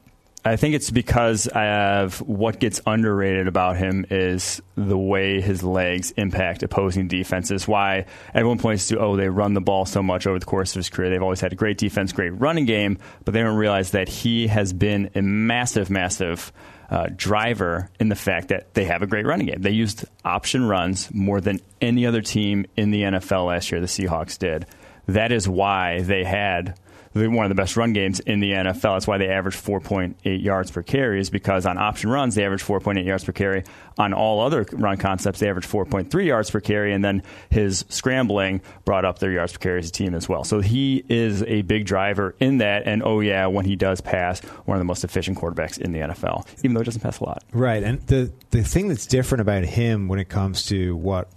I 0.46 0.56
think 0.56 0.74
it's 0.74 0.90
because 0.90 1.46
of 1.46 2.20
what 2.20 2.60
gets 2.60 2.78
underrated 2.86 3.48
about 3.48 3.78
him 3.78 4.04
is 4.10 4.60
the 4.76 4.98
way 4.98 5.40
his 5.40 5.62
legs 5.62 6.10
impact 6.18 6.62
opposing 6.62 7.08
defenses. 7.08 7.66
Why 7.66 8.04
everyone 8.34 8.58
points 8.58 8.88
to, 8.88 8.98
oh, 8.98 9.16
they 9.16 9.30
run 9.30 9.54
the 9.54 9.62
ball 9.62 9.86
so 9.86 10.02
much 10.02 10.26
over 10.26 10.38
the 10.38 10.44
course 10.44 10.72
of 10.72 10.80
his 10.80 10.90
career. 10.90 11.08
They've 11.08 11.22
always 11.22 11.40
had 11.40 11.52
a 11.52 11.56
great 11.56 11.78
defense, 11.78 12.12
great 12.12 12.30
running 12.30 12.66
game, 12.66 12.98
but 13.24 13.32
they 13.32 13.42
don't 13.42 13.56
realize 13.56 13.92
that 13.92 14.10
he 14.10 14.46
has 14.48 14.74
been 14.74 15.10
a 15.14 15.22
massive, 15.22 15.88
massive 15.88 16.52
uh, 16.90 17.06
driver 17.16 17.88
in 17.98 18.10
the 18.10 18.14
fact 18.14 18.48
that 18.48 18.74
they 18.74 18.84
have 18.84 19.00
a 19.00 19.06
great 19.06 19.24
running 19.24 19.46
game. 19.46 19.62
They 19.62 19.70
used 19.70 20.04
option 20.26 20.66
runs 20.66 21.12
more 21.14 21.40
than 21.40 21.60
any 21.80 22.04
other 22.04 22.20
team 22.20 22.66
in 22.76 22.90
the 22.90 23.02
NFL 23.02 23.46
last 23.46 23.72
year. 23.72 23.80
The 23.80 23.86
Seahawks 23.86 24.38
did. 24.38 24.66
That 25.06 25.32
is 25.32 25.48
why 25.48 26.02
they 26.02 26.22
had 26.22 26.78
one 27.14 27.44
of 27.44 27.48
the 27.48 27.54
best 27.54 27.76
run 27.76 27.92
games 27.92 28.20
in 28.20 28.40
the 28.40 28.52
NFL. 28.52 28.80
That's 28.80 29.06
why 29.06 29.18
they 29.18 29.28
average 29.28 29.56
4.8 29.56 30.42
yards 30.42 30.70
per 30.70 30.82
carry, 30.82 31.20
is 31.20 31.30
because 31.30 31.64
on 31.64 31.78
option 31.78 32.10
runs, 32.10 32.34
they 32.34 32.44
average 32.44 32.62
4.8 32.62 33.04
yards 33.04 33.24
per 33.24 33.32
carry. 33.32 33.62
On 33.96 34.12
all 34.12 34.40
other 34.40 34.66
run 34.72 34.96
concepts, 34.96 35.38
they 35.38 35.48
average 35.48 35.68
4.3 35.68 36.26
yards 36.26 36.50
per 36.50 36.60
carry, 36.60 36.92
and 36.92 37.04
then 37.04 37.22
his 37.50 37.84
scrambling 37.88 38.60
brought 38.84 39.04
up 39.04 39.20
their 39.20 39.30
yards 39.30 39.52
per 39.52 39.58
carry 39.58 39.78
as 39.78 39.88
a 39.88 39.92
team 39.92 40.14
as 40.14 40.28
well. 40.28 40.42
So 40.42 40.60
he 40.60 41.04
is 41.08 41.44
a 41.44 41.62
big 41.62 41.86
driver 41.86 42.34
in 42.40 42.58
that, 42.58 42.82
and 42.86 43.02
oh, 43.04 43.20
yeah, 43.20 43.46
when 43.46 43.64
he 43.64 43.76
does 43.76 44.00
pass, 44.00 44.40
one 44.64 44.76
of 44.76 44.80
the 44.80 44.84
most 44.84 45.04
efficient 45.04 45.38
quarterbacks 45.38 45.78
in 45.78 45.92
the 45.92 46.00
NFL, 46.00 46.46
even 46.64 46.74
though 46.74 46.80
he 46.80 46.84
doesn't 46.84 47.02
pass 47.02 47.20
a 47.20 47.24
lot. 47.24 47.44
Right, 47.52 47.82
and 47.82 48.00
the 48.08 48.32
the 48.50 48.64
thing 48.64 48.88
that's 48.88 49.06
different 49.06 49.42
about 49.42 49.64
him 49.64 50.08
when 50.08 50.18
it 50.18 50.28
comes 50.28 50.66
to 50.66 50.96
what 50.96 51.28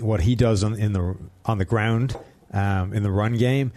what 0.00 0.20
he 0.20 0.34
does 0.34 0.62
on 0.62 0.74
in 0.74 0.92
the 0.92 1.16
on 1.46 1.58
the 1.58 1.64
ground 1.64 2.16
um, 2.52 2.92
in 2.92 3.02
the 3.02 3.10
run 3.10 3.36
game 3.36 3.72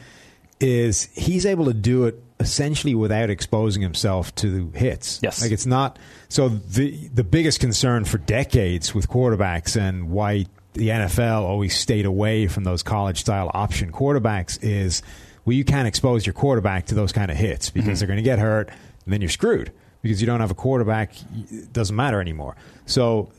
is 0.59 1.09
he's 1.13 1.45
able 1.45 1.65
to 1.65 1.73
do 1.73 2.05
it 2.05 2.21
essentially 2.39 2.95
without 2.95 3.29
exposing 3.29 3.81
himself 3.81 4.33
to 4.35 4.71
hits. 4.75 5.19
Yes. 5.23 5.41
like 5.41 5.51
it's 5.51 5.65
not. 5.65 5.97
So 6.29 6.49
the 6.49 7.07
the 7.09 7.23
biggest 7.23 7.59
concern 7.59 8.05
for 8.05 8.17
decades 8.17 8.93
with 8.93 9.07
quarterbacks 9.09 9.79
and 9.79 10.09
why 10.09 10.45
the 10.73 10.89
NFL 10.89 11.41
always 11.41 11.75
stayed 11.77 12.05
away 12.05 12.47
from 12.47 12.63
those 12.63 12.83
college 12.83 13.19
style 13.19 13.49
option 13.53 13.91
quarterbacks 13.91 14.59
is 14.61 15.01
well 15.45 15.55
you 15.55 15.65
can't 15.65 15.87
expose 15.87 16.25
your 16.25 16.33
quarterback 16.33 16.87
to 16.87 16.95
those 16.95 17.11
kind 17.11 17.31
of 17.31 17.37
hits 17.37 17.69
because 17.69 17.87
mm-hmm. 17.87 17.95
they're 17.95 18.07
going 18.07 18.17
to 18.17 18.23
get 18.23 18.39
hurt 18.39 18.69
and 19.05 19.13
then 19.13 19.21
you're 19.21 19.29
screwed 19.29 19.71
because 20.01 20.21
you 20.21 20.27
don't 20.27 20.39
have 20.39 20.51
a 20.51 20.55
quarterback 20.55 21.13
it 21.49 21.73
doesn't 21.73 21.95
matter 21.95 22.21
anymore. 22.21 22.55
So 22.85 23.31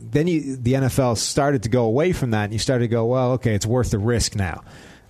then 0.00 0.26
you, 0.26 0.56
the 0.56 0.74
NFL 0.74 1.16
started 1.16 1.62
to 1.64 1.68
go 1.68 1.84
away 1.84 2.12
from 2.12 2.32
that 2.32 2.44
and 2.44 2.52
you 2.52 2.58
started 2.58 2.84
to 2.84 2.88
go 2.88 3.06
well 3.06 3.32
okay 3.32 3.54
it's 3.54 3.66
worth 3.66 3.90
the 3.90 3.98
risk 3.98 4.36
now. 4.36 4.62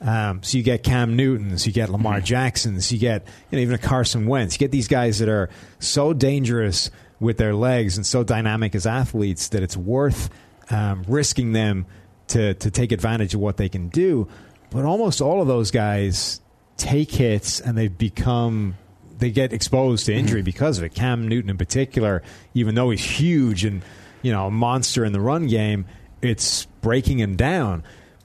Um, 0.04 0.42
so 0.42 0.58
you 0.58 0.62
get 0.62 0.82
Cam 0.82 1.16
Newtons, 1.16 1.66
you 1.66 1.72
get 1.72 1.88
Lamar 1.88 2.20
Jacksons, 2.20 2.92
you 2.92 2.98
get 2.98 3.26
you 3.50 3.56
know, 3.56 3.62
even 3.62 3.74
a 3.74 3.78
Carson 3.78 4.26
Wentz. 4.26 4.54
You 4.54 4.58
get 4.58 4.70
these 4.70 4.86
guys 4.86 5.18
that 5.20 5.30
are 5.30 5.48
so 5.78 6.12
dangerous 6.12 6.90
with 7.20 7.38
their 7.38 7.54
legs 7.54 7.96
and 7.96 8.04
so 8.04 8.22
dynamic 8.22 8.74
as 8.74 8.86
athletes 8.86 9.48
that 9.48 9.62
it's 9.62 9.76
worth 9.76 10.28
um, 10.70 11.04
risking 11.08 11.52
them 11.52 11.86
to 12.28 12.54
to 12.54 12.70
take 12.70 12.92
advantage 12.92 13.34
of 13.34 13.40
what 13.40 13.56
they 13.56 13.68
can 13.68 13.88
do. 13.88 14.28
But 14.70 14.84
almost 14.84 15.20
all 15.20 15.40
of 15.40 15.48
those 15.48 15.70
guys 15.70 16.40
take 16.76 17.10
hits 17.10 17.60
and 17.60 17.76
they 17.78 17.88
become 17.88 18.76
they 19.18 19.30
get 19.30 19.52
exposed 19.52 20.06
to 20.06 20.12
injury 20.12 20.42
because 20.42 20.78
of 20.78 20.84
it. 20.84 20.94
Cam 20.94 21.28
Newton 21.28 21.48
in 21.50 21.56
particular, 21.56 22.22
even 22.52 22.74
though 22.74 22.90
he's 22.90 23.02
huge 23.04 23.64
and 23.64 23.82
you 24.20 24.32
know 24.32 24.48
a 24.48 24.50
monster 24.50 25.04
in 25.04 25.12
the 25.12 25.20
run 25.20 25.46
game, 25.46 25.86
it's 26.20 26.66
breaking 26.82 27.18
him 27.20 27.36
down. 27.36 27.84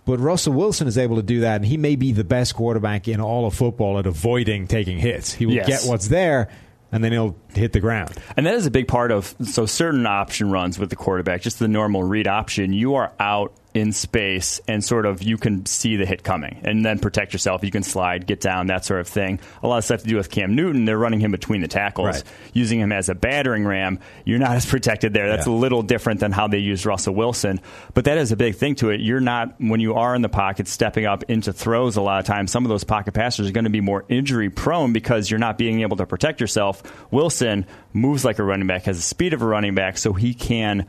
But 0.09 0.19
Russell 0.19 0.53
Wilson 0.53 0.87
is 0.87 0.97
able 0.97 1.17
to 1.17 1.21
do 1.21 1.41
that, 1.41 1.57
and 1.57 1.65
he 1.65 1.77
may 1.77 1.95
be 1.95 2.11
the 2.13 2.23
best 2.23 2.55
quarterback 2.55 3.07
in 3.07 3.21
all 3.21 3.45
of 3.45 3.53
football 3.53 3.99
at 3.99 4.07
avoiding 4.07 4.65
taking 4.65 4.97
hits. 4.97 5.31
He 5.33 5.45
will 5.45 5.53
Yes. 5.53 5.67
get 5.67 5.87
what's 5.87 6.07
there, 6.07 6.47
and 6.91 7.03
then 7.03 7.11
he'll 7.11 7.35
hit 7.53 7.73
the 7.73 7.79
ground. 7.79 8.09
And 8.35 8.43
that 8.47 8.55
is 8.55 8.65
a 8.65 8.71
big 8.71 8.87
part 8.87 9.11
of 9.11 9.35
so 9.43 9.67
certain 9.67 10.07
option 10.07 10.49
runs 10.49 10.79
with 10.79 10.89
the 10.89 10.95
quarterback, 10.95 11.43
just 11.43 11.59
the 11.59 11.67
normal 11.67 12.01
read 12.01 12.27
option, 12.27 12.73
you 12.73 12.95
are 12.95 13.11
out 13.19 13.53
in 13.73 13.91
space 13.91 14.59
and 14.67 14.83
sort 14.83 15.05
of 15.05 15.21
you 15.21 15.37
can 15.37 15.63
see 15.67 15.95
the 15.95 16.05
hit 16.05 16.23
coming 16.23 16.59
and 16.63 16.83
then 16.83 16.97
protect 16.97 17.33
yourself. 17.33 17.63
You 17.63 17.69
can 17.69 17.83
slide, 17.83 18.25
get 18.25 18.41
down, 18.41 18.67
that 18.67 18.83
sort 18.83 18.99
of 18.99 19.07
thing. 19.07 19.39
A 19.61 19.67
lot 19.67 19.77
of 19.77 19.83
stuff 19.85 20.01
to 20.01 20.07
do 20.07 20.15
with 20.15 20.31
Cam 20.31 20.55
Newton. 20.55 20.85
They're 20.85 20.97
running 20.97 21.19
him 21.19 21.29
between 21.31 21.61
the 21.61 21.67
tackles, 21.67 22.07
Right. 22.07 22.23
using 22.53 22.79
him 22.79 22.91
as 22.91 23.09
a 23.09 23.15
battering 23.15 23.65
ram. 23.65 23.99
You're 24.25 24.39
not 24.39 24.51
as 24.55 24.65
protected 24.65 25.13
there. 25.13 25.27
That's 25.29 25.45
Yeah. 25.45 25.53
a 25.53 25.55
little 25.55 25.83
different 25.83 26.19
than 26.19 26.31
how 26.31 26.47
they 26.47 26.57
use 26.57 26.83
Russell 26.85 27.13
Wilson. 27.13 27.59
But 27.93 28.05
that 28.05 28.17
is 28.17 28.31
a 28.31 28.35
big 28.35 28.55
thing 28.55 28.73
to 28.75 28.89
it. 28.89 29.01
You're 29.01 29.19
not, 29.19 29.53
when 29.59 29.79
you 29.79 29.93
are 29.93 30.15
in 30.15 30.23
the 30.23 30.29
pocket, 30.29 30.67
stepping 30.67 31.05
up 31.05 31.23
into 31.27 31.53
throws 31.53 31.95
a 31.95 32.01
lot 32.01 32.19
of 32.19 32.25
times, 32.25 32.49
some 32.51 32.65
of 32.65 32.69
those 32.69 32.83
pocket 32.83 33.13
passers 33.13 33.49
are 33.49 33.51
going 33.53 33.65
to 33.65 33.69
be 33.69 33.81
more 33.81 34.03
injury 34.09 34.49
prone 34.49 34.93
because 34.93 35.29
you're 35.29 35.39
not 35.39 35.59
being 35.59 35.81
able 35.81 35.97
to 35.97 36.07
protect 36.07 36.41
yourself. 36.41 36.81
Wilson 37.11 37.67
moves 37.93 38.25
like 38.25 38.39
a 38.39 38.43
running 38.43 38.65
back, 38.67 38.85
has 38.85 38.97
the 38.97 39.03
speed 39.03 39.33
of 39.33 39.43
a 39.43 39.45
running 39.45 39.75
back, 39.75 39.97
so 39.99 40.13
he 40.13 40.33
can 40.33 40.87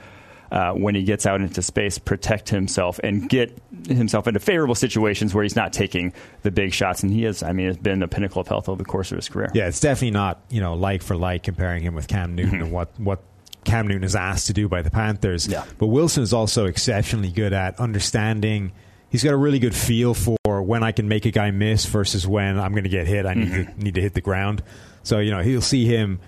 uh, 0.50 0.72
when 0.72 0.94
he 0.94 1.02
gets 1.02 1.26
out 1.26 1.40
into 1.40 1.62
space, 1.62 1.98
protect 1.98 2.48
himself 2.48 2.98
and 3.04 3.28
get 3.28 3.56
himself 3.86 4.26
into 4.26 4.40
favorable 4.40 4.74
situations 4.74 5.34
where 5.34 5.42
he's 5.42 5.56
not 5.56 5.72
taking 5.72 6.12
the 6.42 6.50
big 6.50 6.72
shots. 6.72 7.02
And 7.02 7.12
he 7.12 7.22
has, 7.22 7.42
I 7.42 7.52
mean, 7.52 7.68
has 7.68 7.76
been 7.76 8.00
the 8.00 8.08
pinnacle 8.08 8.40
of 8.40 8.48
health 8.48 8.68
over 8.68 8.78
the 8.82 8.88
course 8.88 9.12
of 9.12 9.16
his 9.16 9.28
career. 9.28 9.50
Yeah, 9.54 9.68
it's 9.68 9.80
definitely 9.80 10.12
not 10.12 10.40
you 10.50 10.60
know 10.60 10.74
like 10.74 11.02
for 11.02 11.16
like 11.16 11.42
comparing 11.42 11.82
him 11.82 11.94
with 11.94 12.08
Cam 12.08 12.34
Newton 12.34 12.60
and 12.60 12.72
what 12.72 12.90
what 12.98 13.22
Cam 13.64 13.86
Newton 13.86 14.04
is 14.04 14.16
asked 14.16 14.46
to 14.48 14.52
do 14.52 14.68
by 14.68 14.82
the 14.82 14.90
Panthers. 14.90 15.46
Yeah. 15.46 15.64
But 15.78 15.88
Wilson 15.88 16.22
is 16.22 16.32
also 16.32 16.66
exceptionally 16.66 17.30
good 17.30 17.52
at 17.52 17.78
understanding. 17.78 18.72
He's 19.10 19.24
got 19.24 19.32
a 19.32 19.36
really 19.36 19.58
good 19.58 19.74
feel 19.74 20.14
for 20.14 20.62
when 20.62 20.82
I 20.82 20.92
can 20.92 21.08
make 21.08 21.26
a 21.26 21.30
guy 21.30 21.50
miss 21.50 21.84
versus 21.86 22.26
when 22.26 22.58
I'm 22.58 22.72
going 22.72 22.84
to 22.84 22.90
get 22.90 23.06
hit. 23.06 23.26
I 23.26 23.34
need 23.34 23.52
to 23.52 23.64
need 23.76 23.94
to 23.96 24.00
hit 24.00 24.14
the 24.14 24.20
ground. 24.20 24.62
So 25.02 25.18
you 25.18 25.30
know 25.30 25.42
he'll 25.42 25.60
see 25.60 25.84
him 25.84 26.20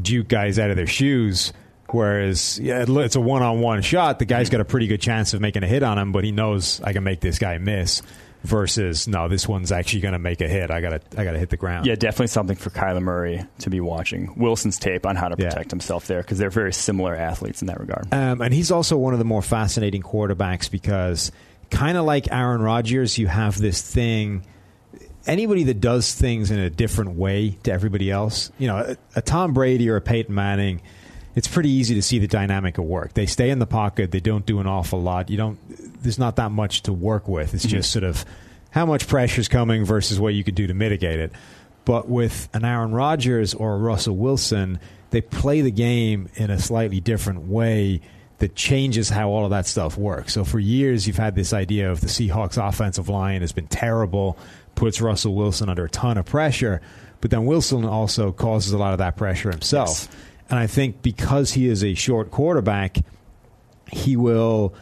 duke 0.00 0.28
guys 0.28 0.58
out 0.58 0.70
of 0.70 0.76
their 0.76 0.86
shoes. 0.86 1.52
Whereas 1.90 2.58
yeah, 2.60 2.84
it's 2.88 3.16
a 3.16 3.20
one 3.20 3.42
on 3.42 3.60
one 3.60 3.82
shot. 3.82 4.18
The 4.18 4.24
guy's 4.24 4.50
got 4.50 4.60
a 4.60 4.64
pretty 4.64 4.86
good 4.86 5.00
chance 5.00 5.34
of 5.34 5.40
making 5.40 5.62
a 5.62 5.66
hit 5.68 5.82
on 5.82 5.98
him, 5.98 6.12
but 6.12 6.24
he 6.24 6.32
knows 6.32 6.80
I 6.82 6.92
can 6.92 7.04
make 7.04 7.20
this 7.20 7.38
guy 7.38 7.58
miss. 7.58 8.02
Versus 8.44 9.08
no, 9.08 9.26
this 9.26 9.48
one's 9.48 9.72
actually 9.72 10.02
going 10.02 10.12
to 10.12 10.20
make 10.20 10.40
a 10.40 10.46
hit. 10.46 10.70
I 10.70 10.80
got 10.80 10.90
to 10.90 11.20
I 11.20 11.24
got 11.24 11.32
to 11.32 11.38
hit 11.38 11.50
the 11.50 11.56
ground. 11.56 11.84
Yeah, 11.84 11.96
definitely 11.96 12.28
something 12.28 12.54
for 12.54 12.70
Kyler 12.70 13.02
Murray 13.02 13.44
to 13.60 13.70
be 13.70 13.80
watching. 13.80 14.32
Wilson's 14.36 14.78
tape 14.78 15.04
on 15.04 15.16
how 15.16 15.26
to 15.28 15.34
Yeah. 15.36 15.48
protect 15.48 15.72
himself 15.72 16.06
there 16.06 16.20
because 16.22 16.38
they're 16.38 16.50
very 16.50 16.72
similar 16.72 17.16
athletes 17.16 17.60
in 17.60 17.66
that 17.66 17.80
regard. 17.80 18.06
Um, 18.14 18.40
and 18.40 18.54
he's 18.54 18.70
also 18.70 18.96
one 18.98 19.14
of 19.14 19.18
the 19.18 19.24
more 19.24 19.42
fascinating 19.42 20.00
quarterbacks 20.02 20.70
because, 20.70 21.32
kind 21.70 21.98
of 21.98 22.04
like 22.04 22.30
Aaron 22.30 22.60
Rodgers, 22.60 23.18
you 23.18 23.26
have 23.26 23.58
this 23.58 23.82
thing. 23.82 24.44
Anybody 25.26 25.64
that 25.64 25.80
does 25.80 26.14
things 26.14 26.52
in 26.52 26.60
a 26.60 26.70
different 26.70 27.16
way 27.16 27.58
to 27.64 27.72
everybody 27.72 28.12
else, 28.12 28.52
you 28.58 28.68
know, 28.68 28.76
a, 28.76 28.96
a 29.16 29.22
Tom 29.22 29.54
Brady 29.54 29.90
or 29.90 29.96
a 29.96 30.00
Peyton 30.00 30.32
Manning, 30.32 30.82
it's 31.36 31.46
pretty 31.46 31.68
easy 31.68 31.94
to 31.94 32.02
see 32.02 32.18
the 32.18 32.26
dynamic 32.26 32.78
at 32.78 32.84
work. 32.84 33.12
They 33.12 33.26
stay 33.26 33.50
in 33.50 33.58
the 33.58 33.66
pocket. 33.66 34.10
They 34.10 34.20
don't 34.20 34.46
do 34.46 34.58
an 34.58 34.66
awful 34.66 35.00
lot. 35.00 35.30
You 35.30 35.36
don't. 35.36 36.02
There's 36.02 36.18
not 36.18 36.36
that 36.36 36.50
much 36.50 36.82
to 36.84 36.92
work 36.92 37.28
with. 37.28 37.52
It's 37.54 37.66
mm-hmm. 37.66 37.76
just 37.76 37.92
sort 37.92 38.04
of 38.04 38.24
how 38.70 38.86
much 38.86 39.06
pressure's 39.06 39.46
coming 39.46 39.84
versus 39.84 40.18
what 40.18 40.34
you 40.34 40.42
could 40.42 40.54
do 40.54 40.66
to 40.66 40.74
mitigate 40.74 41.20
it. 41.20 41.32
But 41.84 42.08
with 42.08 42.48
an 42.54 42.64
Aaron 42.64 42.90
Rodgers 42.90 43.54
or 43.54 43.74
a 43.74 43.78
Russell 43.78 44.16
Wilson, 44.16 44.80
they 45.10 45.20
play 45.20 45.60
the 45.60 45.70
game 45.70 46.28
in 46.34 46.50
a 46.50 46.58
slightly 46.58 47.00
different 47.00 47.46
way 47.46 48.00
that 48.38 48.54
changes 48.54 49.08
how 49.08 49.28
all 49.28 49.44
of 49.44 49.50
that 49.50 49.66
stuff 49.66 49.96
works. 49.96 50.32
So 50.32 50.44
for 50.44 50.58
years, 50.58 51.06
you've 51.06 51.16
had 51.16 51.34
this 51.34 51.52
idea 51.52 51.90
of 51.90 52.00
the 52.00 52.06
Seahawks 52.06 52.56
offensive 52.56 53.08
line 53.08 53.40
has 53.42 53.52
been 53.52 53.68
terrible, 53.68 54.36
puts 54.74 55.00
Russell 55.00 55.34
Wilson 55.34 55.68
under 55.68 55.84
a 55.84 55.90
ton 55.90 56.18
of 56.18 56.26
pressure, 56.26 56.80
but 57.20 57.30
then 57.30 57.46
Wilson 57.46 57.84
also 57.84 58.32
causes 58.32 58.72
a 58.72 58.78
lot 58.78 58.92
of 58.92 58.98
that 58.98 59.16
pressure 59.16 59.50
himself. 59.50 59.88
Yes. 59.88 60.08
And 60.48 60.58
I 60.58 60.66
think 60.66 61.02
because 61.02 61.52
he 61.52 61.68
is 61.68 61.82
a 61.82 61.94
short 61.94 62.30
quarterback, 62.30 62.98
he 63.90 64.16
will 64.16 64.74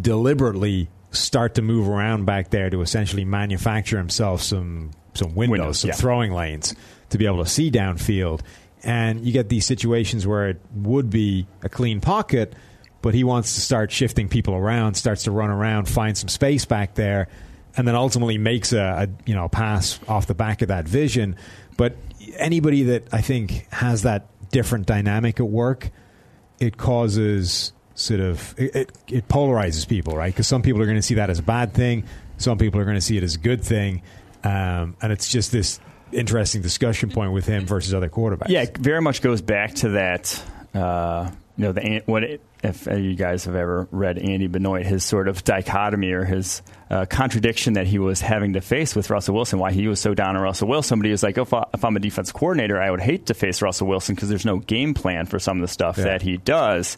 deliberately 0.00 0.88
start 1.10 1.56
to 1.56 1.62
move 1.62 1.88
around 1.88 2.24
back 2.24 2.50
there 2.50 2.70
to 2.70 2.80
essentially 2.82 3.24
manufacture 3.24 3.98
himself 3.98 4.42
some 4.42 4.92
some 5.14 5.34
windows, 5.34 5.58
Windows, 5.58 5.80
some 5.80 5.88
yeah. 5.88 5.96
throwing 5.96 6.32
lanes 6.32 6.74
to 7.10 7.18
be 7.18 7.26
able 7.26 7.42
to 7.42 7.50
see 7.50 7.70
downfield. 7.70 8.40
And 8.82 9.24
you 9.26 9.32
get 9.32 9.48
these 9.48 9.66
situations 9.66 10.26
where 10.26 10.48
it 10.50 10.60
would 10.72 11.10
be 11.10 11.46
a 11.62 11.68
clean 11.68 12.00
pocket, 12.00 12.54
but 13.02 13.12
he 13.12 13.24
wants 13.24 13.54
to 13.56 13.60
start 13.60 13.90
shifting 13.90 14.28
people 14.28 14.54
around, 14.54 14.94
starts 14.94 15.24
to 15.24 15.30
run 15.32 15.50
around, 15.50 15.88
find 15.88 16.16
some 16.16 16.28
space 16.28 16.64
back 16.64 16.94
there, 16.94 17.28
and 17.76 17.86
then 17.86 17.94
ultimately 17.94 18.38
makes 18.38 18.72
a, 18.72 18.78
a 18.78 19.08
you 19.26 19.34
know 19.34 19.48
pass 19.48 19.98
off 20.08 20.26
the 20.26 20.34
back 20.34 20.62
of 20.62 20.68
that 20.68 20.86
vision. 20.86 21.36
But 21.76 21.96
anybody 22.36 22.84
that 22.84 23.08
I 23.12 23.20
think 23.20 23.66
has 23.72 24.02
that 24.02 24.28
different 24.50 24.86
dynamic 24.86 25.40
at 25.40 25.46
work, 25.46 25.90
it 26.58 26.76
causes 26.76 27.72
sort 27.94 28.20
of 28.20 28.54
it, 28.58 28.74
it, 28.74 28.92
it 29.08 29.28
polarizes 29.28 29.86
people, 29.86 30.16
right? 30.16 30.32
Because 30.32 30.46
some 30.46 30.62
people 30.62 30.80
are 30.80 30.86
going 30.86 30.96
to 30.96 31.02
see 31.02 31.14
that 31.14 31.30
as 31.30 31.38
a 31.38 31.42
bad 31.42 31.74
thing, 31.74 32.04
some 32.38 32.58
people 32.58 32.80
are 32.80 32.84
going 32.84 32.96
to 32.96 33.00
see 33.00 33.16
it 33.16 33.22
as 33.22 33.34
a 33.34 33.38
good 33.38 33.62
thing, 33.62 34.02
um, 34.44 34.96
and 35.02 35.12
it's 35.12 35.28
just 35.28 35.52
this 35.52 35.80
interesting 36.12 36.62
discussion 36.62 37.10
point 37.10 37.32
with 37.32 37.46
him 37.46 37.66
versus 37.66 37.94
other 37.94 38.08
quarterbacks. 38.08 38.48
Yeah, 38.48 38.62
it 38.62 38.76
very 38.76 39.00
much 39.00 39.22
goes 39.22 39.42
back 39.42 39.74
to 39.76 39.90
that. 39.90 40.42
Uh, 40.74 41.30
you 41.60 41.66
know, 41.66 41.72
the 41.72 42.02
what 42.06 42.24
it, 42.24 42.40
if 42.64 42.86
you 42.86 43.14
guys 43.14 43.44
have 43.44 43.54
ever 43.54 43.86
read 43.90 44.16
Andy 44.18 44.46
Benoit, 44.46 44.86
his 44.86 45.04
sort 45.04 45.28
of 45.28 45.44
dichotomy 45.44 46.10
or 46.12 46.24
his 46.24 46.62
uh, 46.88 47.04
contradiction 47.04 47.74
that 47.74 47.86
he 47.86 47.98
was 47.98 48.22
having 48.22 48.54
to 48.54 48.62
face 48.62 48.96
with 48.96 49.10
Russell 49.10 49.34
Wilson, 49.34 49.58
why 49.58 49.70
he 49.70 49.86
was 49.86 50.00
so 50.00 50.14
down 50.14 50.36
on 50.36 50.42
Russell 50.42 50.68
Wilson. 50.68 50.98
But 50.98 51.04
he 51.04 51.10
was 51.12 51.22
like, 51.22 51.36
if, 51.36 51.52
I, 51.52 51.66
if 51.74 51.84
I'm 51.84 51.94
a 51.96 52.00
defense 52.00 52.32
coordinator, 52.32 52.80
I 52.80 52.90
would 52.90 53.00
hate 53.02 53.26
to 53.26 53.34
face 53.34 53.60
Russell 53.60 53.88
Wilson 53.88 54.14
because 54.14 54.30
there's 54.30 54.46
no 54.46 54.56
game 54.56 54.94
plan 54.94 55.26
for 55.26 55.38
some 55.38 55.58
of 55.58 55.60
the 55.60 55.68
stuff 55.68 55.98
Yeah. 55.98 56.04
that 56.04 56.22
he 56.22 56.38
does. 56.38 56.96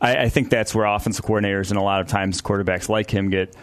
I, 0.00 0.16
I 0.16 0.28
think 0.30 0.48
that's 0.48 0.74
where 0.74 0.86
offensive 0.86 1.22
coordinators 1.24 1.68
and 1.70 1.78
a 1.78 1.82
lot 1.82 2.00
of 2.00 2.06
times 2.06 2.40
quarterbacks 2.40 2.88
like 2.88 3.10
him 3.10 3.28
get 3.28 3.54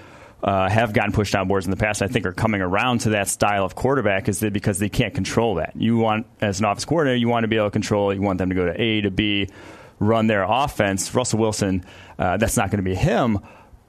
uh, 0.44 0.70
have 0.70 0.94
gotten 0.94 1.14
pushed 1.14 1.34
on 1.36 1.48
boards 1.48 1.66
in 1.66 1.72
the 1.72 1.78
past. 1.78 2.04
I 2.04 2.08
think 2.08 2.28
are 2.28 2.32
coming 2.32 2.62
around 2.62 3.00
to 3.02 3.10
that 3.10 3.28
style 3.28 3.66
of 3.66 3.74
quarterback 3.74 4.30
is 4.30 4.42
that 4.42 4.54
because 4.54 4.78
they 4.78 4.88
can't 4.90 5.16
control 5.16 5.56
that. 5.56 5.74
You 5.76 5.98
want 5.98 6.28
as 6.42 6.60
an 6.60 6.66
offense 6.66 6.86
coordinator, 6.86 7.18
you 7.18 7.28
want 7.28 7.44
to 7.44 7.48
be 7.48 7.56
able 7.56 7.66
to 7.68 7.72
control. 7.72 8.12
it. 8.12 8.16
You 8.16 8.22
want 8.22 8.38
them 8.38 8.50
to 8.50 8.56
go 8.56 8.66
to 8.68 8.80
A 8.80 9.02
to 9.02 9.10
B, 9.10 9.50
run 10.00 10.28
their 10.28 10.44
offense. 10.44 11.14
Russell 11.14 11.40
Wilson, 11.40 11.86
uh, 12.20 12.38
that's 12.38 12.58
not 12.58 12.70
going 12.72 12.84
to 12.84 12.90
be 12.90 12.96
him. 12.96 13.40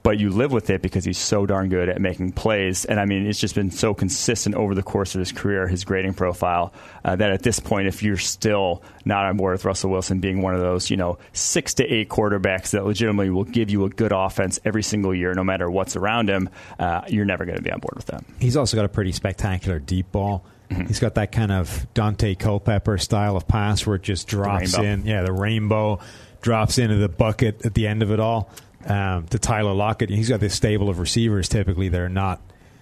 But 0.01 0.17
you 0.17 0.29
live 0.29 0.53
with 0.53 0.69
it 0.69 0.81
because 0.81 1.03
he's 1.03 1.17
so 1.17 1.45
darn 1.45 1.67
good 1.67 1.89
at 1.89 1.99
making 1.99 2.31
plays. 2.31 2.85
And 2.85 3.01
I 3.01 3.05
mean, 3.05 3.27
it's 3.27 3.37
just 3.37 3.53
been 3.53 3.69
so 3.69 3.93
consistent 3.93 4.55
over 4.55 4.73
the 4.73 4.81
course 4.81 5.13
of 5.13 5.19
his 5.19 5.33
career, 5.33 5.67
his 5.67 5.83
grading 5.83 6.13
profile, 6.13 6.73
uh, 7.03 7.17
that 7.17 7.31
at 7.31 7.43
this 7.43 7.59
point, 7.59 7.89
if 7.89 8.01
you're 8.01 8.15
still 8.15 8.81
not 9.03 9.25
on 9.25 9.35
board 9.35 9.55
with 9.55 9.65
Russell 9.65 9.89
Wilson 9.89 10.21
being 10.21 10.41
one 10.41 10.55
of 10.55 10.61
those, 10.61 10.89
you 10.89 10.95
know, 10.95 11.17
six 11.33 11.73
to 11.75 11.85
eight 11.85 12.07
quarterbacks 12.07 12.71
that 12.71 12.85
legitimately 12.85 13.29
will 13.29 13.43
give 13.43 13.69
you 13.69 13.83
a 13.83 13.89
good 13.89 14.13
offense 14.13 14.57
every 14.63 14.83
single 14.83 15.13
year, 15.13 15.33
no 15.33 15.43
matter 15.43 15.69
what's 15.69 15.97
around 15.97 16.29
him, 16.29 16.49
uh, 16.79 17.01
you're 17.09 17.25
never 17.25 17.43
going 17.43 17.57
to 17.57 17.61
be 17.61 17.69
on 17.69 17.81
board 17.81 17.95
with 17.97 18.05
them. 18.05 18.23
He's 18.39 18.55
also 18.55 18.77
got 18.77 18.85
a 18.85 18.89
pretty 18.89 19.11
spectacular 19.11 19.79
deep 19.79 20.13
ball. 20.13 20.45
Mm-hmm. 20.69 20.85
He's 20.85 20.99
got 20.99 21.15
that 21.15 21.31
kind 21.31 21.51
of 21.51 21.87
Daunte 21.95 22.37
Culpepper 22.37 22.97
style 22.97 23.35
of 23.35 23.47
pass 23.47 23.85
where 23.85 23.95
it 23.95 24.03
just 24.03 24.27
drops 24.27 24.77
in. 24.77 25.05
Yeah, 25.05 25.23
the 25.23 25.31
rainbow 25.31 25.99
drops 26.41 26.77
into 26.77 26.95
the 26.95 27.09
bucket 27.09 27.65
at 27.65 27.73
the 27.73 27.87
end 27.87 28.03
of 28.03 28.11
it 28.11 28.19
all. 28.19 28.49
Um, 28.85 29.25
to 29.27 29.39
Tyler 29.39 29.73
Lockett, 29.73 30.09
he's 30.09 30.29
got 30.29 30.39
this 30.39 30.55
stable 30.55 30.89
of 30.89 30.99
receivers. 30.99 31.49
Typically, 31.49 31.89
they're 31.89 32.09
not 32.09 32.41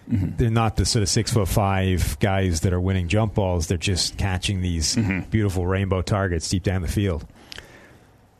Mm-hmm. 0.09 0.37
they're 0.37 0.49
not 0.49 0.77
the 0.77 0.85
sort 0.85 1.03
of 1.03 1.09
six 1.09 1.33
foot 1.33 1.49
five 1.49 2.17
guys 2.21 2.61
that 2.61 2.71
are 2.71 2.79
winning 2.79 3.09
jump 3.09 3.33
balls. 3.33 3.67
They're 3.67 3.77
just 3.77 4.17
catching 4.17 4.61
these 4.61 4.95
Mm-hmm. 4.95 5.29
beautiful 5.29 5.67
rainbow 5.67 6.01
targets 6.01 6.47
deep 6.47 6.63
down 6.63 6.81
the 6.81 6.87
field. 6.87 7.27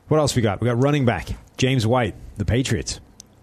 What 0.08 0.16
else 0.18 0.34
we 0.34 0.40
got? 0.40 0.62
We 0.62 0.64
got 0.66 0.82
running 0.82 1.04
back 1.04 1.28
James 1.58 1.86
White, 1.86 2.14
the 2.38 2.46
Patriots. 2.46 3.00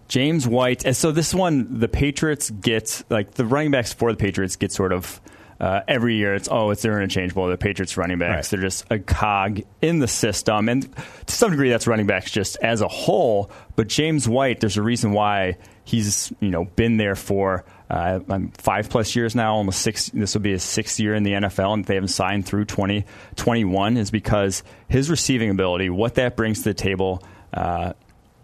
James 0.08 0.46
White. 0.46 0.84
And 0.84 0.96
so 0.96 1.12
this 1.12 1.32
one, 1.32 1.78
the 1.78 1.86
Patriots 1.86 2.50
get 2.50 3.04
like 3.10 3.32
the 3.34 3.44
running 3.44 3.70
backs 3.70 3.92
for 3.92 4.10
the 4.10 4.16
Patriots 4.18 4.56
get 4.56 4.72
sort 4.72 4.92
of 4.92 5.20
uh, 5.60 5.80
every 5.88 6.16
year. 6.16 6.34
It's 6.34 6.48
oh, 6.50 6.70
it's 6.70 6.82
they're 6.82 7.00
interchangeable. 7.00 7.48
The 7.48 7.56
Patriots 7.56 7.96
running 7.96 8.18
backs. 8.18 8.52
Right. 8.52 8.58
They're 8.58 8.68
just 8.68 8.84
a 8.90 8.98
cog 8.98 9.60
in 9.80 9.98
the 9.98 10.08
system, 10.08 10.68
and 10.68 10.94
to 11.26 11.34
some 11.34 11.50
degree, 11.50 11.70
that's 11.70 11.86
running 11.86 12.06
backs 12.06 12.30
just 12.30 12.56
as 12.62 12.80
a 12.80 12.88
whole. 12.88 13.50
But 13.74 13.88
James 13.88 14.28
White, 14.28 14.60
there's 14.60 14.76
a 14.76 14.82
reason 14.82 15.12
why 15.12 15.56
he's 15.84 16.32
you 16.40 16.50
know 16.50 16.64
been 16.64 16.96
there 16.96 17.16
for. 17.16 17.64
Uh, 17.88 18.18
um, 18.28 18.50
five 18.58 18.90
plus 18.90 19.14
years 19.14 19.36
now, 19.36 19.54
almost 19.54 19.80
six. 19.80 20.10
This 20.10 20.34
will 20.34 20.40
be 20.40 20.50
his 20.50 20.64
sixth 20.64 20.98
year 20.98 21.14
in 21.14 21.22
the 21.22 21.32
NFL, 21.32 21.72
and 21.74 21.84
they 21.84 21.94
haven't 21.94 22.08
signed 22.08 22.44
through 22.44 22.64
2021 22.64 23.96
is 23.96 24.10
because 24.10 24.64
his 24.88 25.08
receiving 25.08 25.50
ability, 25.50 25.88
what 25.88 26.16
that 26.16 26.36
brings 26.36 26.58
to 26.58 26.70
the 26.70 26.74
table, 26.74 27.22
uh, 27.54 27.92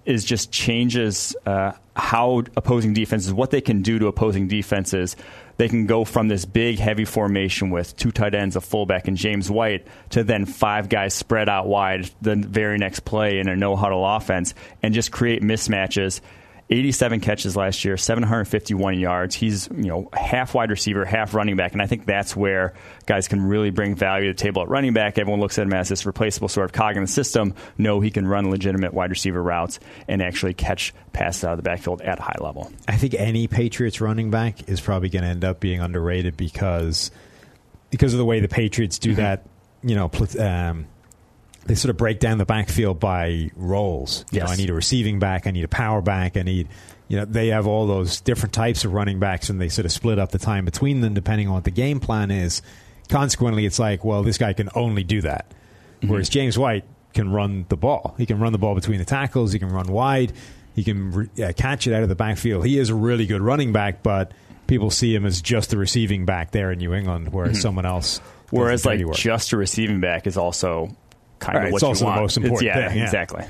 is 0.05 0.25
just 0.25 0.53
changes 0.53 1.35
uh, 1.45 1.73
how 1.97 2.43
opposing 2.57 2.95
defenses, 2.95 3.33
what 3.33 3.51
they 3.51 3.61
can 3.61 3.83
do 3.83 3.99
to 3.99 4.07
opposing 4.07 4.49
defenses. 4.49 5.17
They 5.57 5.69
can 5.69 5.87
go 5.87 6.05
from 6.05 6.29
this 6.29 6.45
big, 6.45 6.79
heavy 6.79 7.05
formation 7.05 7.71
with 7.71 7.97
two 7.97 8.11
tight 8.11 8.35
ends, 8.35 8.57
a 8.57 8.61
fullback, 8.61 9.09
and 9.09 9.17
James 9.17 9.51
White 9.51 9.87
to 10.11 10.25
then 10.25 10.47
five 10.47 10.89
guys 10.89 11.15
spread 11.15 11.49
out 11.49 11.67
wide 11.67 12.11
the 12.21 12.37
very 12.37 12.79
next 12.79 13.01
play 13.01 13.39
in 13.39 13.49
a 13.49 13.57
no 13.57 13.77
huddle 13.77 14.05
offense 14.07 14.55
and 14.83 14.95
just 14.95 15.13
create 15.13 15.43
mismatches 15.43 16.21
87 16.73 17.21
catches 17.21 17.55
last 17.55 17.85
year, 17.85 17.99
751 17.99 18.99
yards. 18.99 19.35
He's 19.35 19.69
you 19.69 19.89
know 19.89 20.09
half 20.15 20.55
wide 20.55 20.71
receiver, 20.71 21.05
half 21.05 21.35
running 21.35 21.55
back, 21.55 21.73
and 21.73 21.83
I 21.83 21.87
think 21.87 22.07
that's 22.07 22.35
where 22.35 22.73
guys 23.05 23.29
can 23.29 23.43
really 23.43 23.69
bring 23.69 23.95
value 23.95 24.29
to 24.29 24.33
the 24.33 24.43
table 24.43 24.63
at 24.63 24.69
running 24.69 24.95
back. 24.95 25.19
Everyone 25.19 25.39
looks 25.39 25.59
at 25.59 25.67
him 25.67 25.75
as 25.75 25.91
this 25.91 26.07
replaceable 26.07 26.49
sort 26.49 26.65
of 26.65 26.73
cog 26.73 26.97
in 26.97 27.03
the 27.03 27.09
system. 27.09 27.55
No, 27.77 28.01
he 28.01 28.11
can 28.11 28.27
run 28.27 28.51
legitimate 28.51 28.95
wide 28.95 29.11
receiver 29.11 29.43
routes 29.43 29.81
and 30.09 30.23
actually 30.23 30.55
catch 30.55 30.95
passes 31.13 31.45
out 31.45 31.53
of 31.53 31.59
the 31.59 31.63
backfield 31.63 32.01
at 32.01 32.19
a 32.19 32.23
high 32.23 32.39
level. 32.41 32.73
I 32.89 32.97
think 32.97 33.15
any 33.15 33.49
Patriots 33.49 34.01
running 34.01 34.31
back 34.31 34.67
is 34.69 34.81
probably 34.81 35.11
going 35.11 35.25
to 35.25 35.29
end 35.29 35.45
up 35.45 35.61
being 35.61 35.81
underrated 35.81 36.39
because 36.39 37.11
because 37.91 38.15
of 38.15 38.19
the 38.19 38.25
way 38.25 38.41
the 38.41 38.49
Patriots 38.49 38.99
do 38.99 39.11
mm-hmm. 39.11 39.21
that. 39.21 39.47
You 39.85 39.97
know, 39.97 40.11
um, 40.39 40.87
they 41.67 41.75
sort 41.75 41.91
of 41.91 41.97
break 41.97 42.19
down 42.19 42.39
the 42.39 42.45
backfield 42.45 42.99
by 42.99 43.51
roles. 43.57 44.25
You 44.31 44.39
yes. 44.39 44.47
know, 44.47 44.53
I 44.53 44.57
need 44.57 44.71
a 44.71 44.75
receiving 44.75 45.19
back, 45.19 45.47
I 45.47 45.51
need 45.51 45.65
a 45.65 45.69
power 45.69 46.03
back, 46.03 46.37
I 46.37 46.43
need 46.43 46.69
you 47.13 47.19
know, 47.19 47.27
they 47.27 47.49
have 47.49 47.67
all 47.67 47.87
those 47.87 48.23
different 48.23 48.55
types 48.55 48.87
of 48.87 48.95
running 48.95 49.21
backs 49.21 49.51
and 49.51 49.61
they 49.61 49.69
sort 49.69 49.85
of 49.85 49.93
split 49.93 50.19
up 50.19 50.31
the 50.31 50.39
time 50.39 50.65
between 50.65 51.03
them 51.03 51.13
depending 51.13 51.47
on 51.47 51.53
what 51.53 51.65
the 51.65 51.71
game 51.71 52.01
plan 52.01 52.31
is. 52.31 52.63
Consequently, 53.11 53.67
it's 53.67 53.79
like, 53.79 54.03
well, 54.03 54.23
this 54.23 54.39
guy 54.39 54.55
can 54.55 54.71
only 54.75 55.05
do 55.05 55.21
that. 55.21 55.45
Mm-hmm. 56.01 56.09
Whereas 56.09 56.31
James 56.31 56.59
White 56.59 56.85
can 57.13 57.31
run 57.31 57.67
the 57.69 57.77
ball. 57.77 58.15
He 58.17 58.25
can 58.25 58.39
run 58.39 58.53
the 58.53 58.59
ball 58.59 58.75
between 58.75 58.99
the 58.99 59.05
tackles, 59.05 59.53
he 59.53 59.59
can 59.59 59.69
run 59.69 59.89
wide, 59.89 60.33
he 60.75 60.85
can 60.85 61.13
re- 61.13 61.45
uh, 61.45 61.53
catch 61.55 61.87
it 61.87 61.93
out 61.93 62.03
of 62.03 62.09
the 62.09 62.15
backfield. 62.15 62.65
He 62.65 62.79
is 62.79 62.89
a 62.89 62.95
really 62.95 63.27
good 63.27 63.43
running 63.43 63.73
back, 63.73 64.03
but 64.03 64.33
people 64.67 64.91
see 64.91 65.15
him 65.15 65.27
as 65.27 65.43
just 65.43 65.69
the 65.69 65.77
receiving 65.77 66.25
back 66.25 66.53
there 66.53 66.73
in 66.73 66.79
New 66.79 66.95
England, 66.95 67.31
whereas 67.31 67.53
mm-hmm. 67.53 67.61
someone 67.61 67.85
else. 67.85 68.23
Whereas, 68.49 68.87
like, 68.87 69.01
just 69.13 69.53
a 69.53 69.59
receiving 69.59 70.01
back 70.01 70.27
is 70.27 70.39
also 70.39 70.97
kind 71.43 71.59
right, 71.59 71.67
of 71.67 71.73
what 71.73 71.79
it's 71.79 71.83
also 71.83 72.05
want. 72.05 72.17
the 72.17 72.21
most 72.23 72.37
important 72.37 72.67
yeah, 72.67 72.89
thing. 72.89 72.99
Yeah, 72.99 73.05
exactly. 73.05 73.45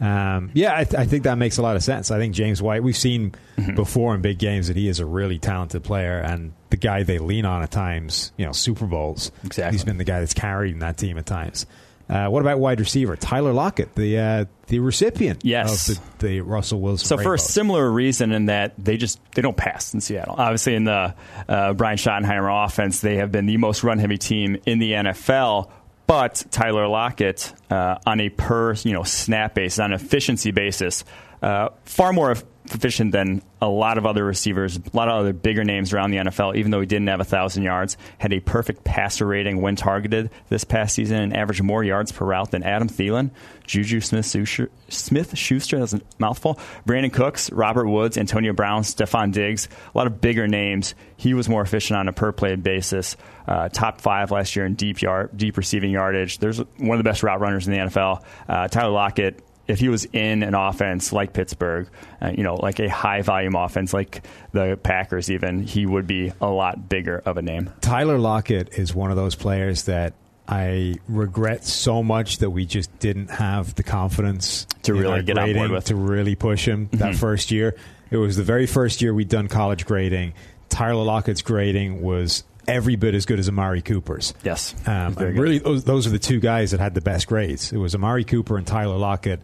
Um, 0.00 0.50
yeah, 0.54 0.76
I, 0.76 0.84
th- 0.84 0.94
I, 0.94 1.06
think 1.06 1.24
that 1.24 1.38
makes 1.38 1.58
a 1.58 1.62
lot 1.62 1.74
of 1.74 1.82
sense. 1.82 2.10
I 2.12 2.18
think 2.18 2.32
James 2.32 2.62
White, 2.62 2.84
we've 2.84 2.96
seen 2.96 3.34
mm-hmm. 3.56 3.74
before 3.74 4.14
in 4.14 4.20
big 4.20 4.38
games 4.38 4.68
that 4.68 4.76
he 4.76 4.88
is 4.88 5.00
a 5.00 5.06
really 5.06 5.40
talented 5.40 5.82
player 5.82 6.18
and 6.18 6.52
the 6.70 6.76
guy 6.76 7.02
they 7.02 7.18
lean 7.18 7.44
on 7.44 7.62
at 7.62 7.72
times, 7.72 8.30
you 8.36 8.46
know, 8.46 8.52
Super 8.52 8.86
Bowls. 8.86 9.32
Exactly. 9.44 9.74
He's 9.74 9.84
been 9.84 9.98
the 9.98 10.04
guy 10.04 10.20
that's 10.20 10.34
carried 10.34 10.78
that 10.80 10.98
team 10.98 11.18
at 11.18 11.26
times. 11.26 11.66
Uh, 12.08 12.26
what 12.28 12.40
about 12.40 12.58
wide 12.58 12.80
receiver 12.80 13.16
Tyler 13.16 13.52
Lockett, 13.52 13.94
the 13.94 14.18
uh, 14.18 14.44
the 14.68 14.78
recipient 14.78 15.44
yes. 15.44 15.90
of 15.90 16.18
the, 16.18 16.26
the 16.26 16.40
Russell 16.40 16.80
Wilson? 16.80 17.06
So 17.06 17.18
for 17.18 17.34
a 17.34 17.38
similar 17.38 17.90
reason, 17.90 18.32
in 18.32 18.46
that 18.46 18.72
they 18.78 18.96
just 18.96 19.20
they 19.34 19.42
don't 19.42 19.56
pass 19.56 19.92
in 19.92 20.00
Seattle. 20.00 20.34
Obviously, 20.38 20.74
in 20.74 20.84
the 20.84 21.14
uh, 21.48 21.74
Brian 21.74 21.98
Schottenheimer 21.98 22.64
offense, 22.64 23.00
they 23.00 23.16
have 23.16 23.30
been 23.30 23.44
the 23.44 23.58
most 23.58 23.84
run 23.84 23.98
heavy 23.98 24.16
team 24.16 24.56
in 24.64 24.78
the 24.78 24.92
NFL. 24.92 25.70
But 26.08 26.46
Tyler 26.50 26.88
Lockett, 26.88 27.52
uh, 27.70 27.98
on 28.06 28.18
a 28.18 28.30
per 28.30 28.72
you 28.72 28.94
know 28.94 29.02
snap 29.02 29.54
basis, 29.54 29.78
on 29.78 29.92
an 29.92 30.00
efficiency 30.00 30.52
basis, 30.52 31.04
uh, 31.42 31.70
far 31.84 32.12
more 32.12 32.34
efficient 32.74 33.12
than 33.12 33.42
a 33.60 33.68
lot 33.68 33.98
of 33.98 34.06
other 34.06 34.24
receivers, 34.24 34.76
a 34.76 34.96
lot 34.96 35.08
of 35.08 35.14
other 35.14 35.32
bigger 35.32 35.64
names 35.64 35.92
around 35.92 36.10
the 36.10 36.18
NFL, 36.18 36.56
even 36.56 36.70
though 36.70 36.80
he 36.80 36.86
didn't 36.86 37.08
have 37.08 37.20
a 37.20 37.24
1,000 37.24 37.62
yards. 37.62 37.96
Had 38.18 38.32
a 38.32 38.40
perfect 38.40 38.84
passer 38.84 39.26
rating 39.26 39.60
when 39.60 39.74
targeted 39.74 40.30
this 40.48 40.64
past 40.64 40.94
season 40.94 41.20
and 41.20 41.36
averaged 41.36 41.62
more 41.62 41.82
yards 41.82 42.12
per 42.12 42.24
route 42.24 42.50
than 42.50 42.62
Adam 42.62 42.88
Thielen, 42.88 43.30
Juju 43.66 44.00
Smith 44.00 45.36
Schuster, 45.36 45.78
that's 45.78 45.92
a 45.92 46.00
mouthful, 46.18 46.58
Brandin 46.86 47.12
Cooks, 47.12 47.50
Robert 47.50 47.88
Woods, 47.88 48.16
Antonio 48.16 48.52
Brown, 48.52 48.82
Stefon 48.82 49.32
Diggs, 49.32 49.68
a 49.94 49.98
lot 49.98 50.06
of 50.06 50.20
bigger 50.20 50.46
names. 50.46 50.94
He 51.16 51.34
was 51.34 51.48
more 51.48 51.62
efficient 51.62 51.98
on 51.98 52.08
a 52.08 52.12
per 52.12 52.32
play 52.32 52.54
basis. 52.56 53.16
Uh, 53.46 53.68
top 53.70 54.00
five 54.00 54.30
last 54.30 54.54
year 54.56 54.66
in 54.66 54.74
deep 54.74 55.00
yard, 55.00 55.30
deep 55.34 55.56
receiving 55.56 55.90
yardage. 55.90 56.38
There's 56.38 56.58
one 56.58 56.98
of 56.98 56.98
the 56.98 57.08
best 57.08 57.22
route 57.22 57.40
runners 57.40 57.66
in 57.66 57.72
the 57.72 57.78
NFL. 57.78 58.22
Uh, 58.46 58.68
Tyler 58.68 58.90
Lockett 58.90 59.42
if 59.68 59.78
he 59.78 59.88
was 59.88 60.06
in 60.06 60.42
an 60.42 60.54
offense 60.54 61.12
like 61.12 61.34
Pittsburgh, 61.34 61.88
uh, 62.20 62.32
you 62.34 62.42
know, 62.42 62.54
like 62.56 62.80
a 62.80 62.88
high 62.88 63.22
volume 63.22 63.54
offense 63.54 63.92
like 63.92 64.24
the 64.52 64.78
Packers, 64.82 65.30
even, 65.30 65.62
he 65.62 65.86
would 65.86 66.06
be 66.06 66.32
a 66.40 66.48
lot 66.48 66.88
bigger 66.88 67.22
of 67.24 67.36
a 67.36 67.42
name. 67.42 67.70
Tyler 67.82 68.18
Lockett 68.18 68.70
is 68.78 68.94
one 68.94 69.10
of 69.10 69.16
those 69.16 69.34
players 69.34 69.84
that 69.84 70.14
I 70.48 70.94
regret 71.08 71.64
so 71.66 72.02
much 72.02 72.38
that 72.38 72.50
we 72.50 72.64
just 72.64 72.98
didn't 72.98 73.28
have 73.28 73.74
the 73.74 73.82
confidence 73.82 74.66
to 74.84 74.94
really 74.94 75.22
get 75.22 75.36
on 75.36 75.52
board 75.52 75.70
with 75.70 75.84
to 75.86 75.94
really 75.94 76.34
push 76.34 76.66
him 76.66 76.86
mm-hmm. 76.86 76.96
that 76.96 77.14
first 77.14 77.50
year. 77.50 77.76
It 78.10 78.16
was 78.16 78.36
the 78.36 78.42
very 78.42 78.66
first 78.66 79.02
year 79.02 79.12
we'd 79.12 79.28
done 79.28 79.48
college 79.48 79.84
grading. 79.84 80.32
Tyler 80.70 81.04
Lockett's 81.04 81.42
grading 81.42 82.00
was 82.00 82.44
every 82.68 82.96
bit 82.96 83.14
as 83.14 83.26
good 83.26 83.38
as 83.38 83.48
Amari 83.48 83.82
Cooper's. 83.82 84.34
Yes. 84.44 84.74
Um, 84.86 85.14
really, 85.14 85.58
those, 85.58 85.84
those 85.84 86.06
are 86.06 86.10
the 86.10 86.18
two 86.18 86.38
guys 86.38 86.70
that 86.70 86.80
had 86.80 86.94
the 86.94 87.00
best 87.00 87.26
grades. 87.26 87.72
It 87.72 87.78
was 87.78 87.94
Amari 87.94 88.24
Cooper 88.24 88.58
and 88.58 88.66
Tyler 88.66 88.96
Lockett. 88.96 89.40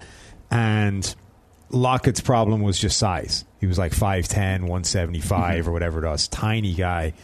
And 0.51 1.15
Lockett's 1.71 2.21
problem 2.21 2.63
was 2.63 2.79
just 2.79 2.99
size. 2.99 3.45
He 3.61 3.67
was 3.67 3.79
like 3.79 3.93
5'10, 3.93 4.61
175 4.61 5.61
mm-hmm. 5.61 5.69
or 5.69 5.73
whatever 5.73 6.05
it 6.05 6.09
was, 6.09 6.29
tiny 6.29 6.75
guy. 6.75 7.15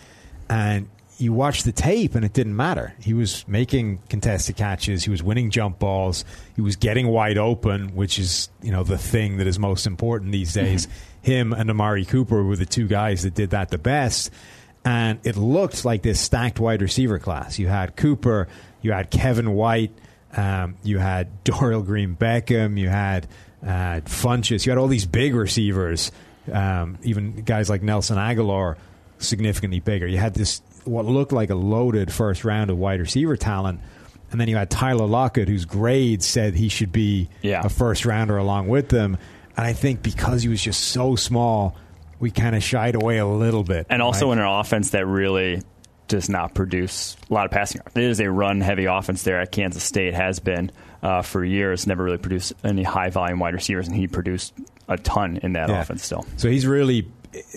And 0.49 0.89
you 1.19 1.35
watch 1.35 1.65
the 1.65 1.73
tape 1.73 2.15
and 2.15 2.25
it 2.25 2.33
didn't 2.33 2.57
matter. 2.57 2.95
He 3.01 3.13
was 3.13 3.47
making 3.47 3.99
contested 4.09 4.57
catches, 4.57 5.05
he 5.05 5.11
was 5.11 5.23
winning 5.23 5.51
jump 5.51 5.79
balls, 5.79 6.25
he 6.57 6.63
was 6.63 6.77
getting 6.77 7.09
wide 7.09 7.37
open, 7.37 7.95
which 7.95 8.19
is, 8.19 8.49
you 8.63 8.73
know, 8.73 8.83
the 8.83 8.99
thing 8.99 9.37
that 9.37 9.47
is 9.47 9.59
most 9.59 9.87
important 9.87 10.33
these 10.33 10.55
days. 10.55 10.87
Mm-hmm. 10.87 10.97
Him 11.23 11.53
and 11.53 11.69
Amari 11.71 12.07
Cooper 12.07 12.43
were 12.43 12.57
the 12.57 12.65
two 12.65 12.89
guys 12.89 13.23
that 13.25 13.35
did 13.35 13.51
that 13.51 13.69
the 13.69 13.79
best 13.79 14.31
and 14.85 15.19
it 15.25 15.37
looked 15.37 15.85
like 15.85 16.03
this 16.03 16.21
stacked 16.21 16.59
wide 16.59 16.83
receiver 16.83 17.19
class. 17.19 17.59
You 17.59 17.69
had 17.69 17.97
Cooper, 17.97 18.49
you 18.83 18.93
had 18.93 19.11
Kevin 19.11 19.53
White, 19.53 19.93
um, 20.37 20.77
you 20.83 20.99
had 20.99 21.29
Dorial 21.45 21.85
Green 21.85 22.17
Beckham, 22.17 22.79
you 22.79 22.89
had 22.89 23.27
uh, 23.63 24.01
Funchess, 24.05 24.65
you 24.65 24.71
had 24.71 24.79
all 24.79 24.89
these 24.89 25.07
big 25.07 25.35
receivers, 25.35 26.13
um, 26.51 26.99
even 27.03 27.43
guys 27.43 27.69
like 27.69 27.83
Nelson 27.83 28.17
Agholor, 28.17 28.77
significantly 29.19 29.81
bigger. 29.81 30.07
You 30.07 30.19
had 30.19 30.35
this 30.35 30.63
what 30.85 31.05
looked 31.05 31.33
like 31.33 31.51
a 31.51 31.55
loaded 31.55 32.13
first 32.13 32.45
round 32.45 32.71
of 32.71 32.79
wide 32.79 33.01
receiver 33.01 33.37
talent. 33.37 33.81
And 34.31 34.41
then 34.41 34.49
you 34.49 34.57
had 34.57 34.71
Tyler 34.71 35.07
Lockett, 35.07 35.49
whose 35.49 35.65
grades 35.65 36.25
said 36.25 36.55
he 36.55 36.69
should 36.69 36.93
be 36.93 37.29
yeah. 37.43 37.63
a 37.65 37.69
first 37.69 38.07
rounder 38.07 38.37
along 38.37 38.69
with 38.69 38.89
them. 38.89 39.19
And 39.57 39.67
I 39.67 39.73
think 39.73 40.03
because 40.03 40.43
he 40.43 40.49
was 40.49 40.63
just 40.63 40.81
so 40.81 41.17
small, 41.17 41.77
we 42.21 42.31
kind 42.31 42.55
of 42.55 42.63
shied 42.63 42.95
away 42.95 43.19
a 43.19 43.27
little 43.27 43.65
bit. 43.65 43.87
And 43.91 44.03
also 44.03 44.27
right? 44.29 44.35
in 44.35 44.39
an 44.41 44.47
offense 44.47 44.91
that 44.91 45.07
really 45.07 45.63
does 46.07 46.29
not 46.29 46.55
produce 46.55 47.17
a 47.31 47.35
lot 47.35 47.47
of 47.47 47.51
passing. 47.51 47.81
It 47.95 48.03
is 48.03 48.21
a 48.21 48.31
run 48.31 48.61
heavy 48.61 48.85
offense 48.85 49.23
there 49.23 49.41
at 49.41 49.51
Kansas 49.51 49.83
State, 49.83 50.13
has 50.13 50.39
been 50.39 50.71
uh, 51.03 51.23
for 51.23 51.45
years, 51.45 51.87
never 51.87 52.05
really 52.05 52.19
produced 52.19 52.53
any 52.63 52.83
high 52.83 53.11
volume 53.11 53.39
wide 53.39 53.55
receivers, 53.55 53.87
and 53.87 53.97
he 53.97 54.07
produced 54.07 54.53
a 54.89 54.99
ton 54.99 55.39
in 55.39 55.55
that 55.55 55.69
yeah. 55.69 55.81
offense 55.81 56.05
still. 56.05 56.27
So 56.37 56.51
he's 56.51 56.67
really 56.67 57.09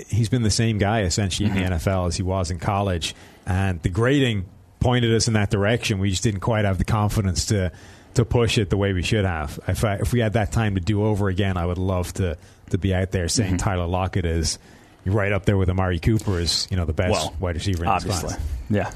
he's 0.08 0.30
been 0.30 0.44
the 0.44 0.52
same 0.52 0.78
guy 0.78 1.02
essentially 1.02 1.50
in 1.50 1.56
the 1.56 1.62
mm-hmm. 1.62 1.74
NFL 1.74 2.08
as 2.08 2.16
he 2.16 2.24
was 2.24 2.52
in 2.52 2.60
college, 2.60 3.16
and 3.46 3.82
the 3.82 3.90
grading 3.90 4.46
pointed 4.80 5.14
us 5.14 5.28
in 5.28 5.34
that 5.34 5.50
direction. 5.50 6.00
We 6.00 6.12
just 6.12 6.24
didn't 6.24 6.42
quite 6.42 6.66
have 6.66 6.78
the 6.78 6.86
confidence 6.86 7.48
to 7.48 7.72
to 8.14 8.24
push 8.24 8.60
it 8.60 8.70
the 8.70 8.78
way 8.78 8.94
we 8.94 9.02
should 9.02 9.26
have. 9.26 9.60
If 9.68 9.84
I, 9.84 9.96
if 9.96 10.14
we 10.14 10.20
had 10.20 10.34
that 10.34 10.52
time 10.52 10.76
to 10.76 10.82
do 10.82 11.04
over 11.04 11.30
again, 11.30 11.58
I 11.58 11.66
would 11.66 11.80
love 11.80 12.14
to 12.14 12.38
to 12.74 12.78
be 12.78 12.94
out 12.94 13.12
there 13.12 13.28
saying 13.28 13.52
mm-hmm. 13.52 13.58
Tyler 13.58 13.88
Lockett 13.88 14.26
is 14.26 14.60
right 15.06 15.32
up 15.32 15.46
there 15.46 15.58
with 15.58 15.70
Amari 15.70 16.00
Cooper 16.00 16.40
as 16.40 16.68
you 16.70 16.78
know 16.78 16.86
the 16.86 16.94
best 16.94 17.12
well, 17.12 17.36
wide 17.40 17.56
receiver 17.56 17.84
in 17.84 17.90
obviously. 17.90 18.30
this 18.30 18.38
class. 18.38 18.48
Yeah, 18.70 18.92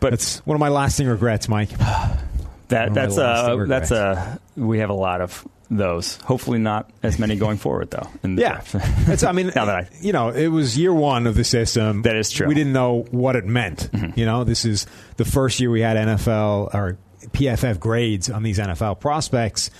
but 0.00 0.14
it's 0.14 0.38
one 0.46 0.54
of 0.54 0.60
my 0.60 0.68
lasting 0.68 1.08
regrets, 1.08 1.48
Mike. 1.48 1.70
that 2.68 2.94
that's 2.94 3.16
a 3.16 3.64
that's 3.66 3.90
a 3.90 4.40
we 4.56 4.78
have 4.78 4.90
a 4.90 4.94
lot 4.94 5.20
of 5.20 5.46
those. 5.70 6.16
Hopefully, 6.16 6.58
not 6.58 6.90
as 7.02 7.18
many 7.18 7.36
going 7.36 7.56
forward, 7.56 7.90
though. 7.90 8.08
yeah, 8.22 8.62
it's, 9.08 9.22
I 9.22 9.32
mean, 9.32 9.46
now 9.56 9.64
that 9.64 9.74
I, 9.74 9.88
you 10.00 10.12
know, 10.12 10.30
it 10.30 10.48
was 10.48 10.76
year 10.78 10.92
one 10.92 11.26
of 11.26 11.34
the 11.34 11.44
system. 11.44 12.02
That 12.02 12.16
is 12.16 12.30
true. 12.30 12.46
We 12.46 12.54
didn't 12.54 12.72
know 12.72 13.06
what 13.10 13.36
it 13.36 13.44
meant. 13.44 13.90
Mm-hmm. 13.92 14.18
You 14.18 14.26
know, 14.26 14.44
this 14.44 14.64
is 14.64 14.86
the 15.16 15.24
first 15.24 15.60
year 15.60 15.70
we 15.70 15.80
had 15.80 15.96
NFL 15.96 16.74
or 16.74 16.98
PFF 17.28 17.80
grades 17.80 18.30
on 18.30 18.42
these 18.42 18.58
NFL 18.58 19.00
prospects. 19.00 19.70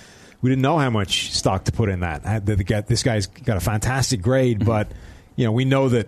We 0.45 0.51
didn't 0.51 0.61
know 0.61 0.77
how 0.77 0.91
much 0.91 1.33
stock 1.33 1.63
to 1.63 1.71
put 1.71 1.89
in 1.89 2.01
that. 2.01 2.45
This 2.45 3.01
guy's 3.01 3.25
got 3.25 3.57
a 3.57 3.59
fantastic 3.59 4.21
grade, 4.21 4.59
mm-hmm. 4.59 4.67
but 4.67 4.91
you 5.35 5.43
know, 5.43 5.51
we 5.51 5.65
know 5.65 5.89
that 5.89 6.07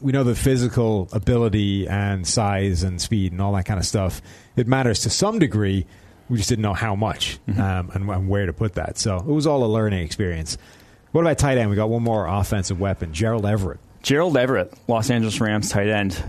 we 0.00 0.12
know 0.12 0.22
the 0.22 0.36
physical 0.36 1.08
ability 1.10 1.88
and 1.88 2.24
size 2.24 2.84
and 2.84 3.02
speed 3.02 3.32
and 3.32 3.42
all 3.42 3.54
that 3.54 3.64
kind 3.64 3.80
of 3.80 3.84
stuff. 3.84 4.22
It 4.54 4.68
matters 4.68 5.00
to 5.00 5.10
some 5.10 5.40
degree. 5.40 5.84
We 6.28 6.36
just 6.36 6.48
didn't 6.48 6.62
know 6.62 6.74
how 6.74 6.94
much 6.94 7.40
mm-hmm. 7.48 7.60
um, 7.60 7.90
and, 7.92 8.08
and, 8.08 8.28
where 8.28 8.46
to 8.46 8.52
put 8.52 8.74
that. 8.74 8.98
So 8.98 9.16
it 9.16 9.26
was 9.26 9.48
all 9.48 9.64
a 9.64 9.66
learning 9.66 10.04
experience. 10.04 10.58
What 11.10 11.22
about 11.22 11.38
tight 11.38 11.58
end? 11.58 11.68
We 11.68 11.74
got 11.74 11.90
one 11.90 12.04
more 12.04 12.28
offensive 12.28 12.78
weapon, 12.78 13.12
Gerald 13.12 13.44
Everett. 13.44 13.80
Gerald 14.04 14.36
Everett, 14.36 14.72
Los 14.86 15.10
Angeles 15.10 15.40
Rams 15.40 15.70
tight 15.70 15.88
end. 15.88 16.22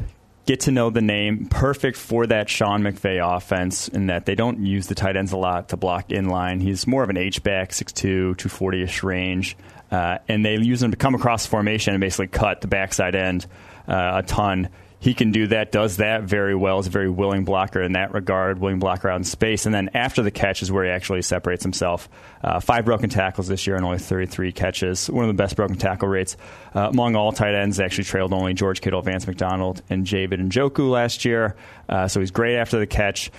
Get 0.46 0.62
to 0.62 0.72
know 0.72 0.90
the 0.90 1.02
name. 1.02 1.48
Perfect 1.48 1.96
for 1.96 2.28
that 2.28 2.50
Sean 2.50 2.82
McVay 2.82 3.22
offense 3.38 3.88
in 3.88 4.08
that 4.08 4.26
they 4.26 4.36
don't 4.36 4.60
use 4.60 4.88
the 4.88 4.96
tight 4.96 5.16
ends 5.16 5.32
a 5.32 5.38
lot 5.38 5.70
to 5.70 5.78
block 5.78 6.12
in 6.12 6.28
line. 6.28 6.60
He's 6.60 6.86
more 6.86 7.02
of 7.02 7.10
an 7.10 7.16
H 7.16 7.42
back, 7.44 7.70
6'2, 7.70 7.94
240 7.94 8.82
ish 8.82 9.04
range. 9.04 9.56
Uh, 9.90 10.18
and 10.28 10.44
they 10.46 10.58
use 10.58 10.84
him 10.84 10.92
to 10.92 10.98
come 10.98 11.16
across 11.16 11.44
the 11.44 11.50
formation 11.50 11.94
and 11.94 12.02
basically 12.02 12.28
cut 12.28 12.60
the 12.60 12.68
backside 12.68 13.16
end 13.16 13.46
uh, 13.88 14.22
a 14.22 14.24
ton. 14.24 14.70
He 15.04 15.14
can 15.14 15.34
do 15.34 15.48
that, 15.48 15.74
does 15.74 15.98
that 15.98 16.24
very 16.24 16.56
well, 16.56 16.80
is 16.80 16.88
a 16.88 16.90
very 16.90 17.10
willing 17.10 17.44
blocker 17.44 17.82
in 17.82 17.92
that 17.92 18.14
regard, 18.14 18.60
willing 18.60 18.80
blocker 18.80 19.10
out 19.10 19.18
in 19.18 19.26
space. 19.26 19.66
And 19.66 19.76
then 19.76 19.90
after 19.94 20.24
the 20.24 20.32
catch 20.32 20.62
is 20.62 20.72
where 20.72 20.86
he 20.86 20.92
actually 20.92 21.22
separates 21.24 21.62
himself. 21.62 22.08
Uh, 22.42 22.62
five 22.62 22.86
broken 22.86 23.10
tackles 23.10 23.50
this 23.50 23.68
year 23.68 23.76
and 23.76 23.84
only 23.84 23.98
33 23.98 24.54
catches. 24.54 25.10
One 25.10 25.26
of 25.26 25.28
the 25.28 25.34
best 25.34 25.58
broken 25.58 25.76
tackle 25.76 26.08
rates 26.08 26.38
uh, 26.74 26.88
among 26.88 27.18
all 27.18 27.34
tight 27.34 27.54
ends. 27.54 27.82
Actually 27.82 28.06
trailed 28.06 28.32
only 28.32 28.54
George 28.54 28.80
Kittle, 28.80 29.02
Vance 29.02 29.28
McDonald, 29.28 29.82
and 29.90 30.06
David 30.06 30.40
Njoku 30.40 30.90
last 30.90 31.26
year. 31.26 31.58
Uh, 31.90 32.08
so 32.08 32.22
he's 32.22 32.32
great 32.32 32.56
after 32.56 32.80
the 32.80 32.88
catch 32.88 33.30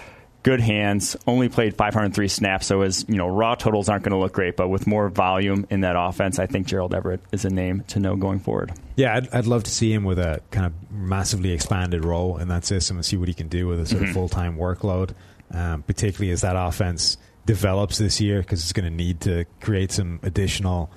good 0.45 0.61
hands, 0.61 1.17
only 1.27 1.49
played 1.49 1.77
503 1.77 2.29
snaps, 2.29 2.67
so 2.67 2.83
his 2.83 3.05
you 3.09 3.17
know 3.17 3.27
raw 3.27 3.57
totals 3.57 3.89
aren't 3.89 4.05
going 4.05 4.13
to 4.13 4.19
look 4.19 4.33
great. 4.33 4.57
But 4.57 4.69
with 4.69 4.87
more 4.87 5.09
volume 5.09 5.67
in 5.71 5.81
that 5.81 5.97
offense, 5.99 6.39
I 6.39 6.47
think 6.47 6.69
Gerald 6.69 6.95
Everett 6.95 7.21
is 7.33 7.45
a 7.45 7.51
name 7.51 7.83
to 7.89 7.99
know 7.99 8.15
going 8.15 8.39
forward. 8.39 8.73
Yeah, 8.95 9.17
I'd, 9.17 9.35
I'd 9.35 9.47
love 9.47 9.65
to 9.65 9.71
see 9.71 9.93
him 9.93 10.05
with 10.05 10.21
a 10.21 10.41
kind 10.53 10.67
of 10.67 10.93
massively 10.93 11.51
expanded 11.51 12.05
role 12.05 12.39
in 12.39 12.49
that 12.49 12.65
system 12.65 12.99
and 12.99 13.05
see 13.05 13.17
what 13.17 13.27
he 13.27 13.35
can 13.35 13.49
do 13.49 13.67
with 13.67 13.81
a 13.81 13.87
sort 13.87 14.03
mm-hmm. 14.03 14.11
of 14.11 14.15
full 14.15 14.29
time 14.29 14.57
workload, 14.57 15.15
um, 15.51 15.83
particularly 15.83 16.31
as 16.31 16.43
that 16.43 16.55
offense 16.55 17.17
develops 17.47 17.99
this 17.99 18.21
year 18.21 18.41
because 18.41 18.63
it's 18.63 18.73
going 18.73 18.89
to 18.89 18.95
need 18.95 19.23
to 19.23 19.45
create 19.61 19.91
some 19.91 20.21
additional 20.23 20.91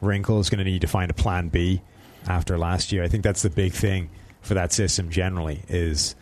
wrinkles. 0.00 0.50
Going 0.50 0.58
to 0.58 0.64
need 0.64 0.80
to 0.80 0.88
find 0.88 1.10
a 1.10 1.14
plan 1.14 1.48
B 1.48 1.82
after 2.26 2.58
last 2.58 2.90
year. 2.90 3.04
I 3.04 3.08
think 3.08 3.22
that's 3.22 3.42
the 3.42 3.50
big 3.50 3.72
thing 3.72 4.10
for 4.40 4.54
that 4.54 4.72
system 4.72 5.10
generally 5.10 5.62
is 5.68 6.14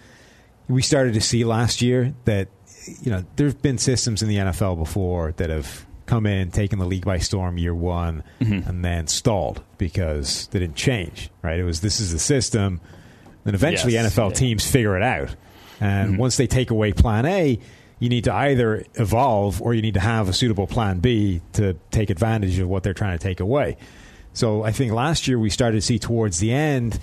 we 0.68 0.83
started 0.83 1.14
to 1.14 1.21
see 1.21 1.45
last 1.45 1.83
year 1.83 2.14
that 2.25 2.49
you 2.87 3.11
know, 3.11 3.25
there's 3.37 3.55
been 3.55 3.79
systems 3.79 4.23
in 4.23 4.29
the 4.29 4.37
NFL 4.37 4.79
before 4.79 5.33
that 5.33 5.51
have 5.51 5.87
come 6.07 6.27
in, 6.27 6.51
taken 6.51 6.79
the 6.79 6.87
league 6.87 7.05
by 7.05 7.18
storm 7.18 7.59
year 7.59 7.75
one, 7.75 8.23
mm-hmm. 8.40 8.68
and 8.68 8.85
then 8.85 9.07
stalled 9.07 9.62
because 9.79 10.49
they 10.49 10.59
didn't 10.59 10.77
change. 10.77 11.31
Right? 11.42 11.59
It 11.59 11.64
was 11.64 11.81
this 11.81 12.01
is 12.01 12.12
the 12.12 12.18
system. 12.18 12.81
Then 13.45 13.55
eventually, 13.55 13.95
yes, 13.95 14.14
NFL 14.14 14.31
yeah. 14.31 14.35
teams 14.35 14.71
figure 14.71 14.97
it 14.97 15.03
out, 15.03 15.35
and 15.81 16.12
mm-hmm. 16.12 16.21
once 16.21 16.37
they 16.37 16.47
take 16.47 16.71
away 16.71 16.92
Plan 16.92 17.27
A, 17.27 17.59
you 17.99 18.09
need 18.09 18.25
to 18.25 18.35
either 18.35 18.85
evolve 18.95 19.61
or 19.61 19.75
you 19.75 19.83
need 19.83 19.95
to 19.95 20.01
have 20.01 20.29
a 20.29 20.33
suitable 20.33 20.66
Plan 20.66 21.01
B 21.01 21.40
to 21.55 21.75
take 21.90 22.11
advantage 22.11 22.59
of 22.59 22.68
what 22.68 22.83
they're 22.83 22.95
trying 22.95 23.18
to 23.18 23.23
take 23.23 23.40
away. 23.40 23.77
So 24.33 24.62
I 24.62 24.73
think 24.73 24.92
last 24.92 25.29
year 25.29 25.38
we 25.38 25.51
started 25.51 25.77
to 25.77 25.83
see 25.83 25.99
towards 25.99 26.38
the 26.38 26.53
end 26.53 26.99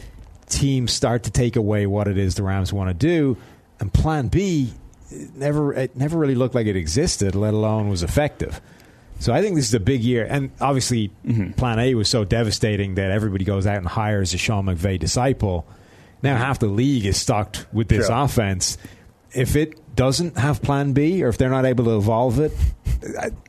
teams 0.48 0.92
start 0.92 1.24
to 1.24 1.32
take 1.32 1.56
away 1.56 1.86
what 1.86 2.08
it 2.08 2.18
is 2.18 2.36
the 2.36 2.44
Rams 2.44 2.74
want 2.74 2.90
to 2.90 2.94
do, 2.94 3.38
and 3.80 3.94
Plan 3.94 4.28
B 4.28 4.74
it 5.12 5.36
never 5.36 5.74
it 5.74 5.96
never 5.96 6.18
really 6.18 6.36
looked 6.36 6.56
like 6.56 6.68
it 6.68 6.76
existed, 6.76 7.36
let 7.36 7.54
alone 7.54 7.90
was 7.90 8.04
effective. 8.04 8.62
So 9.20 9.34
I 9.34 9.42
think 9.42 9.56
this 9.56 9.68
is 9.68 9.74
a 9.74 9.82
big 9.82 10.02
year, 10.02 10.26
and 10.30 10.52
obviously, 10.62 11.12
mm-hmm. 11.26 11.52
Plan 11.52 11.78
A 11.80 11.94
was 11.94 12.08
so 12.08 12.24
devastating 12.24 12.96
that 12.96 13.12
everybody 13.12 13.44
goes 13.44 13.68
out 13.68 13.78
and 13.78 13.88
hires 13.88 14.34
a 14.34 14.38
Sean 14.38 14.66
McVay 14.66 14.98
disciple. 14.98 15.68
Now 16.22 16.38
half 16.38 16.60
the 16.60 16.68
league 16.68 17.06
is 17.06 17.18
stuck 17.18 17.58
with 17.74 17.90
this 17.90 18.08
sure. 18.08 18.16
offense. 18.16 18.78
If 19.34 19.56
it 19.56 19.89
doesn't 20.00 20.38
have 20.38 20.62
Plan 20.62 20.94
B, 20.94 21.26
or 21.26 21.28
if 21.28 21.38
they're 21.38 21.50
not 21.50 21.66
able 21.66 21.84
to 21.84 21.98
evolve 21.98 22.40
it, 22.40 22.54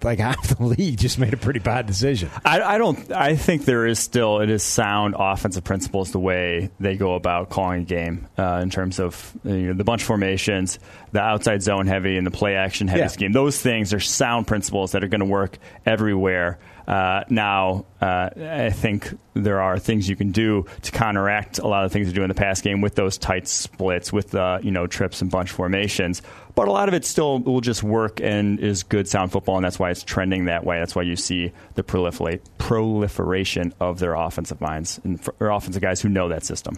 like 0.03 0.19
half 0.19 0.59
the 0.59 0.65
league 0.65 0.99
just 0.99 1.17
made 1.17 1.33
a 1.33 1.37
pretty 1.37 1.61
bad 1.61 1.87
decision. 1.87 2.29
I, 2.45 2.61
I, 2.61 2.77
don't. 2.77 3.13
I 3.13 3.37
think 3.37 3.67
there 3.67 3.87
is 3.87 4.01
still 4.01 4.41
it 4.41 4.51
is 4.51 4.65
sound 4.65 5.15
offensive 5.17 5.63
principles 5.63 6.11
the 6.11 6.19
way 6.19 6.73
they 6.81 6.97
go 6.97 7.15
about 7.15 7.51
calling 7.51 7.83
a 7.83 7.85
game 7.85 8.27
uh, 8.37 8.59
in 8.61 8.69
terms 8.69 8.99
of 8.99 9.33
you 9.45 9.69
know, 9.69 9.75
the 9.75 9.85
bunch 9.85 10.03
formations, 10.03 10.81
the 11.13 11.21
outside 11.21 11.63
zone 11.63 11.87
heavy, 11.87 12.17
and 12.17 12.27
the 12.27 12.33
play 12.33 12.57
action 12.57 12.89
heavy 12.89 13.03
yeah. 13.03 13.07
scheme. 13.07 13.31
Those 13.31 13.63
things 13.63 13.95
are 13.95 14.01
sound 14.01 14.49
principles 14.49 14.91
that 14.91 15.05
are 15.05 15.09
going 15.09 15.21
to 15.21 15.27
work 15.27 15.57
everywhere. 15.87 16.59
Uh, 16.91 17.23
now, 17.29 17.85
uh, 18.01 18.31
I 18.37 18.71
think 18.71 19.17
there 19.35 19.61
are 19.61 19.79
things 19.79 20.09
you 20.09 20.17
can 20.17 20.33
do 20.33 20.67
to 20.83 20.91
counteract 20.91 21.61
a 21.61 21.69
lot 21.69 21.85
of 21.85 21.93
things 21.93 22.09
you 22.09 22.13
do 22.13 22.25
in 22.25 22.29
the 22.29 22.35
pass 22.35 22.61
game 22.61 22.81
with 22.81 22.97
those 22.97 23.17
tight 23.17 23.47
splits, 23.47 24.13
with 24.13 24.35
uh, 24.35 24.59
you 24.61 24.73
know 24.73 24.89
trips 24.89 25.23
and 25.23 25.31
bunch 25.31 25.53
formations. 25.53 26.21
But 26.57 26.67
a 26.67 26.73
lot 26.73 26.89
of 26.89 26.95
it 26.95 27.05
still 27.05 27.39
will 27.39 27.61
just 27.61 27.85
work 27.85 28.21
and 28.21 28.59
is 28.59 28.83
good 28.83 29.07
sound 29.07 29.31
football, 29.31 29.55
and 29.55 29.65
that's 29.65 29.79
why 29.79 29.91
it's 29.91 30.03
trending 30.03 30.47
that 30.47 30.65
way. 30.65 30.81
That's 30.81 30.97
why 30.97 31.03
you 31.03 31.15
see 31.15 31.53
the 31.75 31.85
proliferate, 31.85 32.41
proliferation 32.59 33.73
of 33.79 34.01
their 34.01 34.15
offensive 34.15 34.61
minds 34.61 35.01
and 35.05 35.21
offensive 35.39 35.81
guys 35.81 36.01
who 36.01 36.09
know 36.09 36.29
that 36.31 36.45
system. 36.45 36.77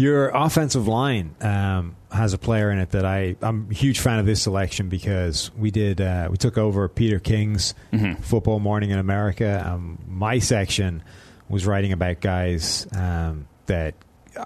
Your 0.00 0.30
offensive 0.30 0.88
line 0.88 1.34
um, 1.42 1.94
has 2.10 2.32
a 2.32 2.38
player 2.38 2.70
in 2.70 2.78
it 2.78 2.92
that 2.92 3.04
I 3.04 3.36
I'm 3.42 3.68
a 3.70 3.74
huge 3.74 4.00
fan 4.00 4.18
of 4.18 4.24
this 4.24 4.40
selection 4.40 4.88
because 4.88 5.50
we 5.58 5.70
did 5.70 6.00
uh, 6.00 6.28
we 6.30 6.38
took 6.38 6.56
over 6.56 6.88
Peter 6.88 7.18
King's 7.18 7.74
mm-hmm. 7.92 8.22
Football 8.22 8.60
Morning 8.60 8.90
in 8.90 8.98
America. 8.98 9.62
Um, 9.66 9.98
my 10.08 10.38
section 10.38 11.02
was 11.50 11.66
writing 11.66 11.92
about 11.92 12.20
guys 12.20 12.86
um, 12.96 13.46
that 13.66 13.94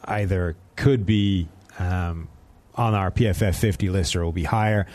either 0.07 0.57
could 0.75 1.07
be 1.07 1.47
um, 1.79 2.27
on 2.75 2.95
our 2.95 3.13
PFF 3.13 3.55
50 3.55 3.91
list 3.91 4.17
or 4.17 4.25
will 4.25 4.33
be 4.33 4.43
higher. 4.43 4.87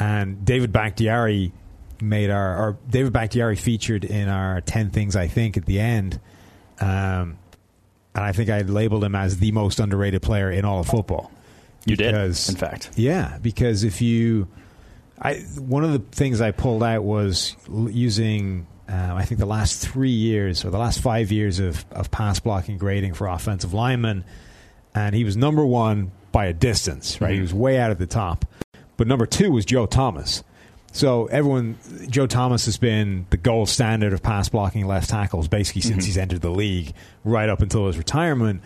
And 0.00 0.44
David 0.44 0.72
Bakhtiari 0.72 1.52
made 2.00 2.30
our, 2.30 2.56
or 2.56 2.78
David 2.90 3.12
Bakhtiari 3.12 3.54
featured 3.54 4.04
in 4.04 4.28
our 4.28 4.60
10 4.62 4.90
things 4.90 5.14
I 5.14 5.28
think 5.28 5.56
at 5.56 5.64
the 5.64 5.78
end. 5.78 6.20
Um, 6.80 7.38
and 8.18 8.26
I 8.26 8.32
think 8.32 8.50
I 8.50 8.62
labeled 8.62 9.04
him 9.04 9.14
as 9.14 9.38
the 9.38 9.52
most 9.52 9.78
underrated 9.78 10.22
player 10.22 10.50
in 10.50 10.64
all 10.64 10.80
of 10.80 10.88
football. 10.88 11.30
You 11.84 11.96
because, 11.96 12.46
did, 12.46 12.54
in 12.54 12.58
fact. 12.58 12.90
Yeah, 12.96 13.38
because 13.40 13.84
if 13.84 14.02
you, 14.02 14.48
I 15.22 15.34
one 15.56 15.84
of 15.84 15.92
the 15.92 16.00
things 16.00 16.40
I 16.40 16.50
pulled 16.50 16.82
out 16.82 17.04
was 17.04 17.54
using. 17.68 18.66
Uh, 18.88 19.14
I 19.14 19.24
think 19.24 19.38
the 19.38 19.46
last 19.46 19.86
three 19.86 20.10
years 20.10 20.64
or 20.64 20.70
the 20.70 20.78
last 20.78 21.00
five 21.00 21.30
years 21.30 21.60
of, 21.60 21.84
of 21.92 22.10
pass 22.10 22.40
blocking 22.40 22.78
grading 22.78 23.14
for 23.14 23.28
offensive 23.28 23.72
linemen, 23.72 24.24
and 24.96 25.14
he 25.14 25.22
was 25.22 25.36
number 25.36 25.64
one 25.64 26.10
by 26.32 26.46
a 26.46 26.52
distance. 26.52 27.20
Right, 27.20 27.28
mm-hmm. 27.28 27.34
he 27.36 27.40
was 27.40 27.54
way 27.54 27.78
out 27.78 27.92
at 27.92 28.00
the 28.00 28.06
top. 28.06 28.46
But 28.96 29.06
number 29.06 29.26
two 29.26 29.52
was 29.52 29.64
Joe 29.64 29.86
Thomas. 29.86 30.42
So 30.92 31.26
everyone, 31.26 31.78
Joe 32.08 32.26
Thomas 32.26 32.64
has 32.64 32.78
been 32.78 33.26
the 33.30 33.36
gold 33.36 33.68
standard 33.68 34.12
of 34.12 34.22
pass 34.22 34.48
blocking 34.48 34.86
left 34.86 35.10
tackles 35.10 35.46
basically 35.48 35.82
since 35.82 35.98
mm-hmm. 35.98 36.06
he's 36.06 36.18
entered 36.18 36.40
the 36.40 36.50
league, 36.50 36.94
right 37.24 37.48
up 37.48 37.60
until 37.60 37.86
his 37.86 37.98
retirement. 37.98 38.62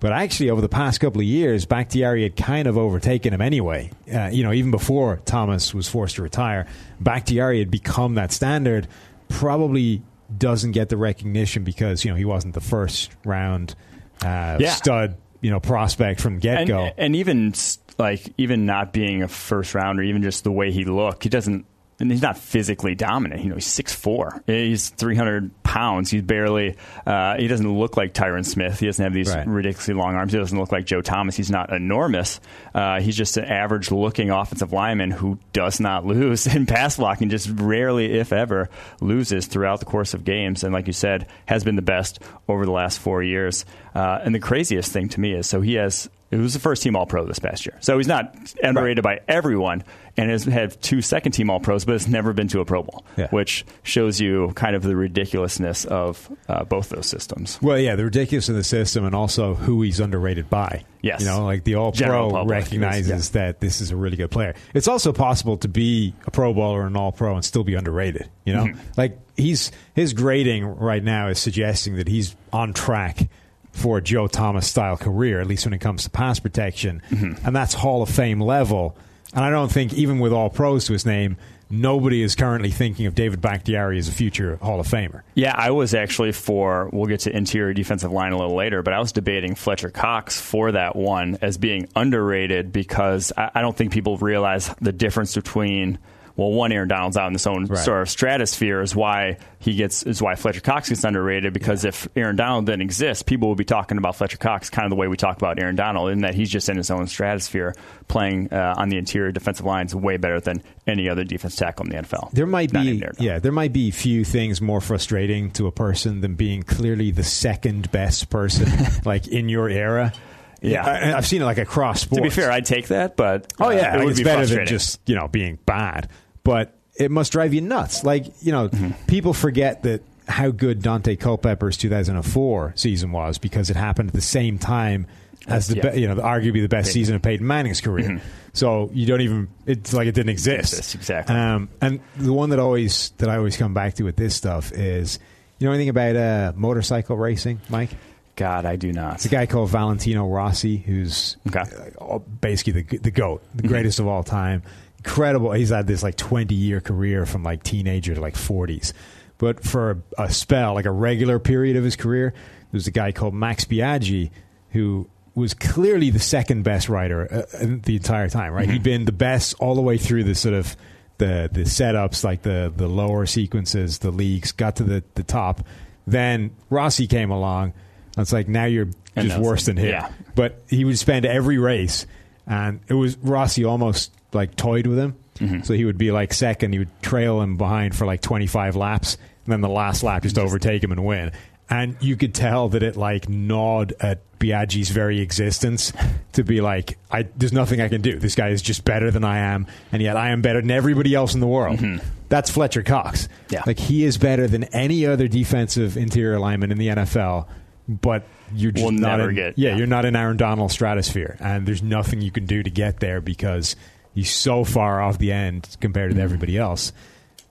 But 0.00 0.12
actually, 0.12 0.50
over 0.50 0.60
the 0.60 0.68
past 0.68 1.00
couple 1.00 1.20
of 1.20 1.26
years, 1.26 1.64
Bakhtiari 1.64 2.24
had 2.24 2.36
kind 2.36 2.66
of 2.68 2.76
overtaken 2.76 3.32
him 3.32 3.40
anyway. 3.40 3.90
Uh, 4.12 4.26
you 4.26 4.42
know, 4.42 4.52
even 4.52 4.70
before 4.70 5.20
Thomas 5.24 5.72
was 5.72 5.88
forced 5.88 6.16
to 6.16 6.22
retire, 6.22 6.66
Bakhtiari 7.00 7.58
had 7.58 7.70
become 7.70 8.16
that 8.16 8.30
standard. 8.30 8.86
Probably 9.28 10.02
doesn't 10.36 10.72
get 10.72 10.88
the 10.88 10.96
recognition 10.96 11.64
because 11.64 12.04
you 12.04 12.10
know 12.10 12.16
he 12.16 12.24
wasn't 12.24 12.54
the 12.54 12.60
first 12.60 13.12
round 13.24 13.74
uh, 14.22 14.58
yeah. 14.60 14.72
stud, 14.72 15.16
you 15.40 15.50
know, 15.50 15.60
prospect 15.60 16.20
from 16.20 16.38
get 16.38 16.66
go, 16.66 16.84
and, 16.84 16.94
and 16.98 17.16
even 17.16 17.54
like 17.98 18.32
even 18.38 18.66
not 18.66 18.92
being 18.92 19.22
a 19.22 19.28
first 19.28 19.74
rounder, 19.74 20.02
even 20.02 20.22
just 20.22 20.44
the 20.44 20.52
way 20.52 20.70
he 20.72 20.84
looked, 20.84 21.22
he 21.22 21.28
doesn't 21.28 21.66
and 22.00 22.10
he's 22.10 22.22
not 22.22 22.36
physically 22.36 22.94
dominant. 22.94 23.42
You 23.42 23.50
know, 23.50 23.54
he's 23.54 23.66
six 23.66 23.94
four. 23.94 24.42
He's 24.46 24.88
three 24.88 25.14
hundred 25.16 25.50
pounds. 25.62 26.10
He's 26.10 26.22
barely. 26.22 26.76
Uh, 27.06 27.36
he 27.36 27.46
doesn't 27.46 27.78
look 27.78 27.96
like 27.96 28.12
Tyron 28.12 28.44
Smith. 28.44 28.80
He 28.80 28.86
doesn't 28.86 29.02
have 29.02 29.12
these 29.12 29.34
right. 29.34 29.46
ridiculously 29.46 29.94
long 29.94 30.14
arms. 30.14 30.32
He 30.32 30.38
doesn't 30.38 30.58
look 30.58 30.72
like 30.72 30.86
Joe 30.86 31.02
Thomas. 31.02 31.36
He's 31.36 31.50
not 31.50 31.72
enormous. 31.72 32.40
Uh, 32.74 33.00
he's 33.00 33.16
just 33.16 33.36
an 33.36 33.44
average 33.44 33.90
looking 33.90 34.30
offensive 34.30 34.72
lineman 34.72 35.10
who 35.10 35.38
does 35.52 35.80
not 35.80 36.04
lose 36.06 36.46
in 36.46 36.66
pass 36.66 36.96
blocking. 36.96 37.30
Just 37.30 37.48
rarely, 37.54 38.18
if 38.18 38.32
ever, 38.32 38.68
loses 39.00 39.46
throughout 39.46 39.80
the 39.80 39.86
course 39.86 40.14
of 40.14 40.24
games. 40.24 40.64
And 40.64 40.72
like 40.72 40.86
you 40.86 40.92
said, 40.92 41.28
has 41.46 41.64
been 41.64 41.76
the 41.76 41.82
best 41.82 42.18
over 42.48 42.64
the 42.64 42.72
last 42.72 42.98
four 42.98 43.22
years. 43.22 43.64
Uh, 43.94 44.18
and 44.24 44.34
the 44.34 44.40
craziest 44.40 44.90
thing 44.90 45.08
to 45.10 45.20
me 45.20 45.32
is 45.32 45.46
so 45.46 45.60
he 45.60 45.74
has 45.74 46.08
he 46.36 46.42
was 46.42 46.54
the 46.54 46.60
first 46.60 46.82
team 46.82 46.96
All 46.96 47.06
Pro 47.06 47.24
this 47.24 47.38
past 47.38 47.66
year. 47.66 47.76
So 47.80 47.98
he's 47.98 48.06
not 48.06 48.34
underrated 48.62 49.04
right. 49.04 49.26
by 49.26 49.32
everyone 49.32 49.84
and 50.16 50.30
has 50.30 50.44
had 50.44 50.80
two 50.80 51.00
second 51.00 51.32
team 51.32 51.50
All 51.50 51.60
Pros, 51.60 51.84
but 51.84 51.92
has 51.92 52.06
never 52.06 52.32
been 52.32 52.48
to 52.48 52.60
a 52.60 52.64
Pro 52.64 52.82
Bowl, 52.82 53.04
yeah. 53.16 53.28
which 53.30 53.64
shows 53.82 54.20
you 54.20 54.52
kind 54.54 54.76
of 54.76 54.82
the 54.82 54.96
ridiculousness 54.96 55.84
of 55.84 56.30
uh, 56.48 56.64
both 56.64 56.88
those 56.88 57.06
systems. 57.06 57.58
Well, 57.60 57.78
yeah, 57.78 57.96
the 57.96 58.04
ridiculousness 58.04 58.48
of 58.48 58.56
the 58.56 58.64
system 58.64 59.04
and 59.04 59.14
also 59.14 59.54
who 59.54 59.82
he's 59.82 60.00
underrated 60.00 60.48
by. 60.48 60.84
Yes. 61.02 61.20
You 61.20 61.26
know, 61.26 61.44
like 61.44 61.64
the 61.64 61.74
All 61.74 61.92
Pro 61.92 62.46
recognizes 62.46 63.30
that 63.30 63.60
this 63.60 63.80
is 63.80 63.90
a 63.90 63.96
really 63.96 64.16
good 64.16 64.30
player. 64.30 64.54
It's 64.72 64.88
also 64.88 65.12
possible 65.12 65.58
to 65.58 65.68
be 65.68 66.14
a 66.26 66.30
Pro 66.30 66.54
Bowler 66.54 66.82
or 66.82 66.86
an 66.86 66.96
All 66.96 67.12
Pro 67.12 67.34
and 67.34 67.44
still 67.44 67.64
be 67.64 67.74
underrated. 67.74 68.30
You 68.44 68.54
know, 68.54 68.64
mm-hmm. 68.64 68.80
like 68.96 69.18
he's 69.36 69.70
his 69.94 70.12
grading 70.12 70.64
right 70.64 71.02
now 71.02 71.28
is 71.28 71.38
suggesting 71.38 71.96
that 71.96 72.08
he's 72.08 72.34
on 72.52 72.72
track 72.72 73.28
for 73.74 73.98
a 73.98 74.02
Joe 74.02 74.28
Thomas 74.28 74.66
style 74.66 74.96
career, 74.96 75.40
at 75.40 75.46
least 75.46 75.66
when 75.66 75.74
it 75.74 75.80
comes 75.80 76.04
to 76.04 76.10
pass 76.10 76.38
protection. 76.38 77.02
Mm-hmm. 77.10 77.46
And 77.46 77.54
that's 77.54 77.74
Hall 77.74 78.02
of 78.02 78.08
Fame 78.08 78.40
level. 78.40 78.96
And 79.34 79.44
I 79.44 79.50
don't 79.50 79.70
think, 79.70 79.92
even 79.92 80.20
with 80.20 80.32
all 80.32 80.48
pros 80.48 80.86
to 80.86 80.92
his 80.92 81.04
name, 81.04 81.36
nobody 81.68 82.22
is 82.22 82.36
currently 82.36 82.70
thinking 82.70 83.06
of 83.06 83.16
David 83.16 83.40
Bakhtiari 83.40 83.98
as 83.98 84.08
a 84.08 84.12
future 84.12 84.56
Hall 84.62 84.78
of 84.78 84.86
Famer. 84.86 85.22
Yeah, 85.34 85.54
I 85.56 85.72
was 85.72 85.92
actually 85.92 86.30
for, 86.30 86.88
we'll 86.92 87.06
get 87.06 87.20
to 87.20 87.36
interior 87.36 87.74
defensive 87.74 88.12
line 88.12 88.32
a 88.32 88.38
little 88.38 88.54
later, 88.54 88.82
but 88.82 88.94
I 88.94 89.00
was 89.00 89.10
debating 89.10 89.56
Fletcher 89.56 89.90
Cox 89.90 90.40
for 90.40 90.70
that 90.70 90.94
one 90.94 91.38
as 91.42 91.58
being 91.58 91.88
underrated 91.96 92.70
because 92.72 93.32
I 93.36 93.60
don't 93.60 93.76
think 93.76 93.92
people 93.92 94.18
realize 94.18 94.72
the 94.80 94.92
difference 94.92 95.34
between 95.34 95.98
well, 96.36 96.50
one 96.50 96.72
Aaron 96.72 96.88
Donald's 96.88 97.16
out 97.16 97.28
in 97.28 97.32
his 97.32 97.46
own 97.46 97.66
Right. 97.66 97.78
sort 97.78 98.02
of 98.02 98.10
stratosphere 98.10 98.80
is 98.80 98.94
why 98.96 99.38
he 99.60 99.76
gets 99.76 100.02
is 100.02 100.20
why 100.20 100.34
Fletcher 100.34 100.60
Cox 100.60 100.88
gets 100.88 101.04
underrated 101.04 101.52
because 101.52 101.84
if 101.84 102.08
Aaron 102.16 102.34
Donald 102.34 102.66
didn't 102.66 102.82
exist, 102.82 103.26
people 103.26 103.48
would 103.50 103.58
be 103.58 103.64
talking 103.64 103.98
about 103.98 104.16
Fletcher 104.16 104.36
Cox 104.36 104.68
kind 104.68 104.84
of 104.84 104.90
the 104.90 104.96
way 104.96 105.06
we 105.06 105.16
talk 105.16 105.36
about 105.36 105.60
Aaron 105.60 105.76
Donald, 105.76 106.10
in 106.10 106.22
that 106.22 106.34
he's 106.34 106.50
just 106.50 106.68
in 106.68 106.76
his 106.76 106.90
own 106.90 107.06
stratosphere, 107.06 107.74
playing 108.08 108.52
uh, 108.52 108.74
on 108.76 108.88
the 108.88 108.96
interior 108.98 109.30
defensive 109.32 109.64
lines 109.64 109.94
way 109.94 110.16
better 110.16 110.40
than 110.40 110.62
any 110.86 111.08
other 111.08 111.22
defense 111.24 111.56
tackle 111.56 111.86
in 111.86 111.92
the 111.92 111.98
NFL. 112.02 112.32
There 112.32 112.46
might 112.46 112.72
Not 112.72 112.80
be, 112.82 112.86
named 112.90 113.02
Aaron 113.04 113.14
Donald. 113.16 113.24
yeah, 113.32 113.38
there 113.38 113.52
might 113.52 113.72
be 113.72 113.90
few 113.92 114.24
things 114.24 114.60
more 114.60 114.80
frustrating 114.80 115.50
to 115.52 115.66
a 115.68 115.72
person 115.72 116.20
than 116.20 116.34
being 116.34 116.62
clearly 116.64 117.10
the 117.12 117.22
second 117.24 117.90
best 117.92 118.28
person, 118.28 118.68
like 119.04 119.28
in 119.28 119.48
your 119.48 119.68
era. 119.68 120.12
Yeah. 120.60 120.84
I, 120.84 121.16
I've 121.16 121.26
seen 121.26 121.42
it 121.42 121.44
like 121.44 121.58
across 121.58 122.00
sports. 122.00 122.16
To 122.16 122.22
be 122.22 122.30
fair, 122.30 122.50
I'd 122.50 122.64
take 122.64 122.88
that, 122.88 123.16
but 123.16 123.52
oh 123.60 123.66
uh, 123.66 123.70
yeah, 123.70 123.92
it 123.94 123.96
like, 123.98 124.04
would 124.04 124.10
it's 124.12 124.20
be 124.20 124.24
better 124.24 124.46
than 124.46 124.64
just 124.66 124.98
you 125.06 125.14
know 125.14 125.28
being 125.28 125.58
bad, 125.66 126.08
but 126.44 126.74
it 126.96 127.10
must 127.10 127.32
drive 127.32 127.52
you 127.52 127.60
nuts. 127.60 128.04
Like 128.04 128.26
you 128.42 128.52
know, 128.52 128.68
Mm-hmm. 128.68 129.06
people 129.06 129.32
forget 129.34 129.82
that 129.82 130.02
how 130.28 130.50
good 130.50 130.80
Daunte 130.80 131.18
Culpepper's 131.18 131.76
2004 131.76 132.72
season 132.76 133.12
was 133.12 133.38
because 133.38 133.68
it 133.70 133.76
happened 133.76 134.08
at 134.08 134.14
the 134.14 134.20
same 134.20 134.58
time 134.58 135.06
as 135.46 135.66
the 135.68 135.76
Yeah. 135.76 135.90
be, 135.90 136.00
you 136.00 136.08
know 136.08 136.14
arguably 136.16 136.62
the 136.62 136.68
best 136.68 136.86
Peyton. 136.86 136.92
season 136.92 137.14
of 137.16 137.22
Peyton 137.22 137.46
Manning's 137.46 137.80
career. 137.82 138.22
So 138.54 138.88
you 138.94 139.04
don't 139.06 139.20
even 139.20 139.48
it's 139.66 139.92
like 139.92 140.06
it 140.06 140.14
didn't 140.14 140.30
exist. 140.30 140.94
Exactly. 140.94 141.34
Um, 141.36 141.68
and 141.82 142.00
the 142.16 142.32
one 142.32 142.50
that 142.50 142.58
always 142.60 143.10
that 143.18 143.28
I 143.28 143.36
always 143.36 143.56
come 143.56 143.74
back 143.74 143.94
to 143.94 144.04
with 144.04 144.16
this 144.16 144.34
stuff 144.34 144.72
is 144.72 145.18
you 145.58 145.66
know 145.66 145.72
anything 145.72 145.88
about 145.90 146.16
uh, 146.16 146.52
motorcycle 146.56 147.16
racing, 147.16 147.60
Mike? 147.68 147.90
God, 148.36 148.64
I 148.64 148.74
do 148.76 148.92
not. 148.92 149.16
It's 149.16 149.26
a 149.26 149.28
guy 149.28 149.46
called 149.46 149.70
Valentino 149.70 150.26
Rossi, 150.26 150.76
who's 150.78 151.36
Okay. 151.48 151.62
uh, 152.00 152.18
basically 152.18 152.82
the 152.82 152.98
the 152.98 153.10
goat, 153.10 153.42
the 153.54 153.68
greatest 153.68 153.98
of 154.00 154.06
all 154.06 154.22
time. 154.24 154.62
Incredible. 155.04 155.52
He's 155.52 155.70
had 155.70 155.86
this 155.86 156.02
like 156.02 156.16
twenty 156.16 156.54
year 156.54 156.80
career 156.80 157.26
from 157.26 157.42
like 157.42 157.62
teenager 157.62 158.14
to 158.14 158.20
like 158.20 158.36
forties. 158.36 158.94
But 159.38 159.62
for 159.62 160.02
a, 160.18 160.24
a 160.24 160.32
spell, 160.32 160.74
like 160.74 160.86
a 160.86 160.90
regular 160.90 161.38
period 161.38 161.76
of 161.76 161.84
his 161.84 161.96
career, 161.96 162.30
there 162.30 162.78
was 162.78 162.86
a 162.86 162.92
guy 162.92 163.12
called 163.12 163.34
Max 163.34 163.64
Biaggi 163.64 164.30
who 164.70 165.08
was 165.34 165.52
clearly 165.54 166.10
the 166.10 166.20
second 166.20 166.62
best 166.62 166.88
rider 166.88 167.28
uh, 167.32 167.42
the 167.60 167.96
entire 167.96 168.28
time. 168.28 168.52
Right, 168.52 168.70
he'd 168.70 168.82
been 168.82 169.04
the 169.04 169.12
best 169.12 169.54
all 169.58 169.74
the 169.74 169.82
way 169.82 169.98
through 169.98 170.24
the 170.24 170.34
sort 170.34 170.54
of 170.54 170.76
the 171.18 171.48
the 171.52 171.62
setups, 171.62 172.24
like 172.24 172.42
the 172.42 172.72
the 172.74 172.88
lower 172.88 173.26
sequences, 173.26 173.98
the 173.98 174.10
leagues, 174.10 174.52
got 174.52 174.76
to 174.76 174.84
the 174.84 175.04
the 175.14 175.22
top. 175.22 175.66
Then 176.06 176.50
Rossi 176.70 177.06
came 177.06 177.30
along. 177.30 177.72
And 178.16 178.22
it's 178.22 178.32
like 178.32 178.46
now 178.46 178.66
you're 178.66 178.90
just 179.16 179.38
worse 179.38 179.66
than 179.66 179.76
him. 179.76 179.88
Yeah. 179.88 180.08
But 180.36 180.62
he 180.68 180.84
would 180.84 180.98
spend 180.98 181.26
every 181.26 181.58
race, 181.58 182.06
and 182.46 182.78
it 182.86 182.94
was 182.94 183.16
Rossi 183.18 183.64
almost 183.64 184.12
like 184.34 184.56
toyed 184.56 184.86
with 184.86 184.98
him. 184.98 185.16
Mm-hmm. 185.36 185.62
So 185.62 185.74
he 185.74 185.84
would 185.84 185.98
be 185.98 186.10
like 186.12 186.32
second, 186.32 186.72
he 186.72 186.78
would 186.78 187.02
trail 187.02 187.40
him 187.40 187.56
behind 187.56 187.96
for 187.96 188.06
like 188.06 188.20
25 188.20 188.76
laps, 188.76 189.18
and 189.44 189.52
then 189.52 189.60
the 189.60 189.68
last 189.68 190.02
lap 190.02 190.22
just 190.22 190.38
overtake 190.38 190.82
him 190.82 190.92
and 190.92 191.04
win. 191.04 191.32
And 191.68 191.96
you 192.00 192.16
could 192.16 192.34
tell 192.34 192.68
that 192.70 192.82
it 192.82 192.94
like 192.96 193.28
gnawed 193.28 193.94
at 193.98 194.20
Biaggi's 194.38 194.90
very 194.90 195.20
existence 195.20 195.92
to 196.34 196.44
be 196.44 196.60
like, 196.60 196.98
I, 197.10 197.22
there's 197.36 197.54
nothing 197.54 197.80
I 197.80 197.88
can 197.88 198.02
do. 198.02 198.18
This 198.18 198.34
guy 198.34 198.50
is 198.50 198.60
just 198.60 198.84
better 198.84 199.10
than 199.10 199.24
I 199.24 199.38
am, 199.38 199.66
and 199.90 200.02
yet 200.02 200.16
I 200.16 200.30
am 200.30 200.42
better 200.42 200.60
than 200.60 200.70
everybody 200.70 201.14
else 201.14 201.34
in 201.34 201.40
the 201.40 201.46
world. 201.46 201.80
That's 202.28 202.50
Fletcher 202.50 202.82
Cox. 202.82 203.26
Mm-hmm. 203.26 203.54
Yeah. 203.54 203.62
Like 203.66 203.78
he 203.78 204.04
is 204.04 204.18
better 204.18 204.46
than 204.46 204.64
any 204.64 205.06
other 205.06 205.26
defensive 205.26 205.96
interior 205.96 206.38
lineman 206.38 206.70
in 206.70 206.78
the 206.78 206.88
NFL, 206.88 207.48
but 207.88 208.24
you're 208.54 208.70
just 208.72 208.84
Will 208.84 208.92
not 208.92 209.16
never 209.16 209.30
in, 209.30 209.34
get- 209.34 209.58
yeah, 209.58 209.70
yeah. 209.70 209.76
you're 209.76 209.86
not 209.86 210.04
in 210.04 210.14
Aaron 210.14 210.36
Donald's 210.36 210.74
stratosphere, 210.74 211.36
and 211.40 211.66
there's 211.66 211.82
nothing 211.82 212.20
you 212.20 212.30
can 212.30 212.44
do 212.46 212.62
to 212.62 212.70
get 212.70 213.00
there 213.00 213.20
because 213.22 213.74
he's 214.14 214.30
so 214.30 214.64
far 214.64 215.00
off 215.00 215.18
the 215.18 215.32
end 215.32 215.76
compared 215.80 216.10
Mm-hmm. 216.10 216.18
to 216.18 216.22
everybody 216.24 216.56
else. 216.58 216.92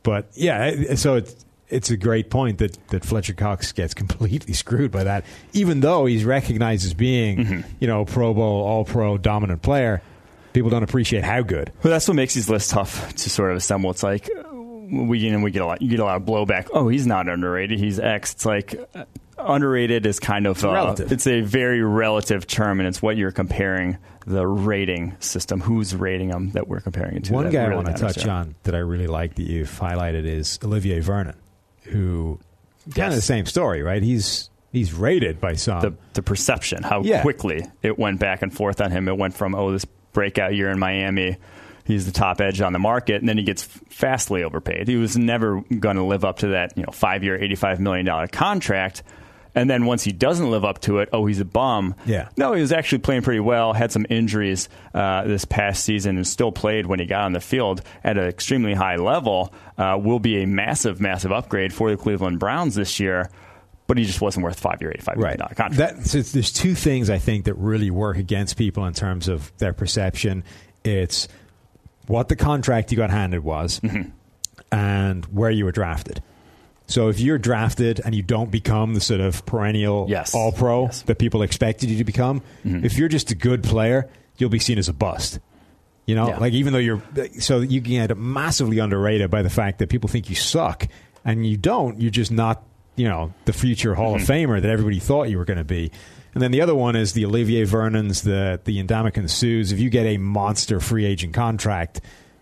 But 0.03 0.27
yeah, 0.33 0.95
so 0.95 1.15
it's 1.15 1.35
it's 1.69 1.89
a 1.89 1.97
great 1.97 2.29
point 2.29 2.59
that, 2.59 2.77
that 2.89 3.03
Fletcher 3.05 3.33
Cox 3.33 3.71
gets 3.71 3.93
completely 4.03 4.53
screwed 4.53 4.91
by 4.91 5.05
that, 5.05 5.25
even 5.53 5.79
though 5.79 6.05
he's 6.05 6.25
recognized 6.25 6.85
as 6.85 6.93
being 6.93 7.37
Mm-hmm. 7.37 7.61
you 7.79 7.87
know 7.87 8.05
Pro 8.05 8.33
Bowl, 8.33 8.63
All 8.63 8.85
Pro, 8.85 9.17
dominant 9.17 9.61
player. 9.61 10.01
People 10.53 10.69
don't 10.69 10.83
appreciate 10.83 11.23
how 11.23 11.41
good. 11.41 11.71
Well, 11.81 11.89
that's 11.91 12.07
what 12.07 12.13
makes 12.13 12.35
these 12.35 12.47
lists 12.47 12.71
tough 12.71 13.15
to 13.15 13.29
sort 13.29 13.49
of 13.51 13.57
assemble. 13.57 13.89
It's 13.89 14.03
like 14.03 14.29
uh, 14.29 14.53
we 14.53 15.17
you 15.19 15.31
know, 15.31 15.39
we 15.39 15.49
get 15.51 15.63
a 15.63 15.65
lot 15.65 15.81
you 15.81 15.89
get 15.89 15.99
a 15.99 16.05
lot 16.05 16.17
of 16.17 16.23
blowback. 16.23 16.67
Oh, 16.73 16.89
he's 16.89 17.07
not 17.07 17.27
underrated. 17.27 17.79
He's 17.79 17.97
X. 17.99 18.33
It's 18.33 18.45
like 18.45 18.75
uh, 18.93 19.05
underrated 19.39 20.05
is 20.05 20.19
kind 20.19 20.45
of 20.45 20.63
uh, 20.63 20.71
Relative. 20.71 21.11
It's 21.11 21.25
a 21.27 21.41
very 21.41 21.81
relative 21.81 22.45
term, 22.45 22.79
and 22.79 22.87
it's 22.87 23.01
what 23.01 23.17
you're 23.17 23.31
comparing 23.31 23.97
the 24.25 24.45
rating 24.47 25.15
system. 25.19 25.59
Who's 25.61 25.95
rating 25.95 26.29
them 26.29 26.51
that 26.51 26.67
we're 26.67 26.79
comparing 26.79 27.17
it 27.17 27.25
to? 27.25 27.33
One 27.33 27.49
guy 27.49 27.63
I 27.63 27.65
really 27.67 27.83
want 27.83 27.95
to 27.97 28.01
touch 28.01 28.25
on 28.25 28.55
that 28.63 28.75
I 28.75 28.79
really 28.79 29.07
like 29.07 29.35
that 29.35 29.43
you've 29.43 29.69
highlighted 29.71 30.25
is 30.25 30.59
Olivier 30.63 30.99
Vernon, 30.99 31.35
who 31.83 32.39
kind 32.85 32.97
Yes. 32.97 33.09
of 33.13 33.15
the 33.15 33.21
same 33.21 33.45
story, 33.45 33.81
right? 33.81 34.01
He's 34.03 34.49
he's 34.71 34.93
rated 34.93 35.39
by 35.39 35.53
some. 35.53 35.81
the 35.81 35.93
the 36.13 36.21
perception, 36.23 36.83
how 36.83 37.01
Yeah. 37.03 37.21
quickly 37.21 37.65
it 37.81 37.97
went 37.99 38.19
back 38.19 38.41
and 38.41 38.53
forth 38.53 38.81
on 38.81 38.91
him. 38.91 39.07
It 39.07 39.17
went 39.17 39.33
from 39.35 39.55
oh 39.55 39.71
this 39.71 39.85
breakout 40.13 40.53
year 40.55 40.69
in 40.69 40.79
Miami, 40.79 41.37
he's 41.85 42.05
the 42.05 42.11
top 42.11 42.39
edge 42.41 42.61
on 42.61 42.71
the 42.73 42.79
market, 42.79 43.15
and 43.21 43.27
then 43.27 43.37
he 43.37 43.43
gets 43.43 43.63
fastly 43.63 44.43
overpaid. 44.43 44.87
He 44.87 44.95
was 44.95 45.17
never 45.17 45.61
going 45.79 45.95
to 45.97 46.03
live 46.03 46.23
up 46.23 46.39
to 46.39 46.47
that 46.49 46.77
you 46.77 46.83
know 46.83 46.91
five 46.91 47.23
year, 47.23 47.35
eighty 47.41 47.55
five 47.55 47.79
million 47.79 48.05
dollar 48.05 48.27
contract. 48.27 49.03
And 49.55 49.69
then 49.69 49.85
once 49.85 50.03
he 50.03 50.11
doesn't 50.11 50.49
live 50.49 50.65
up 50.65 50.79
to 50.81 50.97
it, 50.99 51.09
oh, 51.13 51.25
he's 51.27 51.39
a 51.39 51.45
bum. 51.45 51.93
Yeah. 52.07 52.29
No, 52.37 52.53
he 52.53 52.61
was 52.61 52.71
actually 52.71 52.99
playing 52.99 53.21
pretty 53.21 53.39
well. 53.39 53.73
Had 53.73 53.91
some 53.91 54.05
injuries 54.09 54.67
uh, 54.95 55.25
this 55.25 55.45
past 55.45 55.83
season, 55.85 56.15
and 56.17 56.25
still 56.27 56.51
played 56.51 56.87
when 56.87 56.99
he 56.99 57.05
got 57.05 57.21
on 57.25 57.33
the 57.33 57.39
field 57.39 57.81
at 58.03 58.17
an 58.17 58.25
extremely 58.25 58.73
high 58.73 58.95
level. 58.95 59.53
Uh, 59.77 59.97
will 60.01 60.19
be 60.19 60.41
a 60.41 60.47
massive, 60.47 60.99
massive 60.99 61.31
upgrade 61.31 61.71
for 61.73 61.91
the 61.91 61.97
Cleveland 61.97 62.39
Browns 62.39 62.73
this 62.75 62.99
year. 62.99 63.29
But 63.85 63.97
he 63.97 64.05
just 64.05 64.21
wasn't 64.21 64.43
worth 64.45 64.59
five 64.59 64.81
year, 64.81 64.91
eighty 64.91 65.01
five 65.01 65.17
million 65.17 65.37
dollar 65.37 65.53
contract. 65.55 65.97
That, 65.97 66.05
so 66.07 66.21
there's 66.21 66.51
two 66.53 66.73
things 66.73 67.09
I 67.09 67.17
think 67.19 67.45
that 67.45 67.53
really 67.55 67.91
work 67.91 68.17
against 68.17 68.57
people 68.57 68.85
in 68.85 68.93
terms 68.93 69.27
of 69.27 69.51
their 69.57 69.73
perception. 69.73 70.45
It's 70.85 71.27
what 72.07 72.27
the 72.29 72.35
contract 72.35 72.91
you 72.91 72.97
got 72.97 73.09
handed 73.11 73.43
was, 73.43 73.81
Mm-hmm. 73.81 74.09
and 74.71 75.25
where 75.25 75.51
you 75.51 75.65
were 75.65 75.71
drafted. 75.71 76.23
So 76.87 77.07
if 77.07 77.19
you're 77.19 77.37
drafted 77.37 78.01
and 78.03 78.13
you 78.13 78.21
don't 78.21 78.51
become 78.51 78.93
the 78.93 79.01
sort 79.01 79.21
of 79.21 79.45
perennial 79.45 80.05
Yes. 80.09 80.35
All 80.35 80.51
Pro 80.51 80.85
Yes. 80.85 81.01
that 81.03 81.17
people 81.17 81.41
expected 81.41 81.89
you 81.89 81.97
to 81.97 82.03
become, 82.03 82.41
Mm-hmm. 82.65 82.85
if 82.85 82.97
you're 82.97 83.07
just 83.09 83.31
a 83.31 83.35
good 83.35 83.63
player, 83.63 84.09
you'll 84.37 84.49
be 84.49 84.59
seen 84.59 84.77
as 84.77 84.89
a 84.89 84.93
bust. 84.93 85.39
You 86.05 86.15
know, 86.15 86.27
Yeah. 86.27 86.37
like 86.39 86.53
even 86.53 86.73
though 86.73 86.79
you're 86.79 87.01
so 87.39 87.61
you 87.61 87.81
can 87.81 87.91
get 87.91 88.17
massively 88.17 88.79
underrated 88.79 89.29
by 89.31 89.41
the 89.41 89.49
fact 89.49 89.79
that 89.79 89.89
people 89.89 90.09
think 90.09 90.29
you 90.29 90.35
suck 90.35 90.87
and 91.23 91.45
you 91.47 91.55
don't. 91.55 92.01
You're 92.01 92.11
just 92.11 92.31
not, 92.31 92.61
you 92.97 93.07
know, 93.07 93.33
the 93.45 93.53
future 93.53 93.95
Hall 93.95 94.15
Mm-hmm. 94.15 94.23
of 94.23 94.27
Famer 94.27 94.61
that 94.61 94.69
everybody 94.69 94.99
thought 94.99 95.29
you 95.29 95.37
were 95.37 95.45
going 95.45 95.57
to 95.59 95.63
be. 95.63 95.91
And 96.33 96.41
then 96.41 96.51
the 96.51 96.61
other 96.61 96.75
one 96.75 96.95
is 96.97 97.13
the 97.13 97.25
Olivier 97.25 97.63
Vernons, 97.63 98.23
the 98.23 98.59
the 98.65 98.83
Ndamukong 98.83 99.29
Suhs. 99.29 99.71
If 99.71 99.79
you 99.79 99.89
get 99.89 100.05
a 100.05 100.17
monster 100.17 100.79
free 100.81 101.05
agent 101.05 101.33
contract 101.33 102.01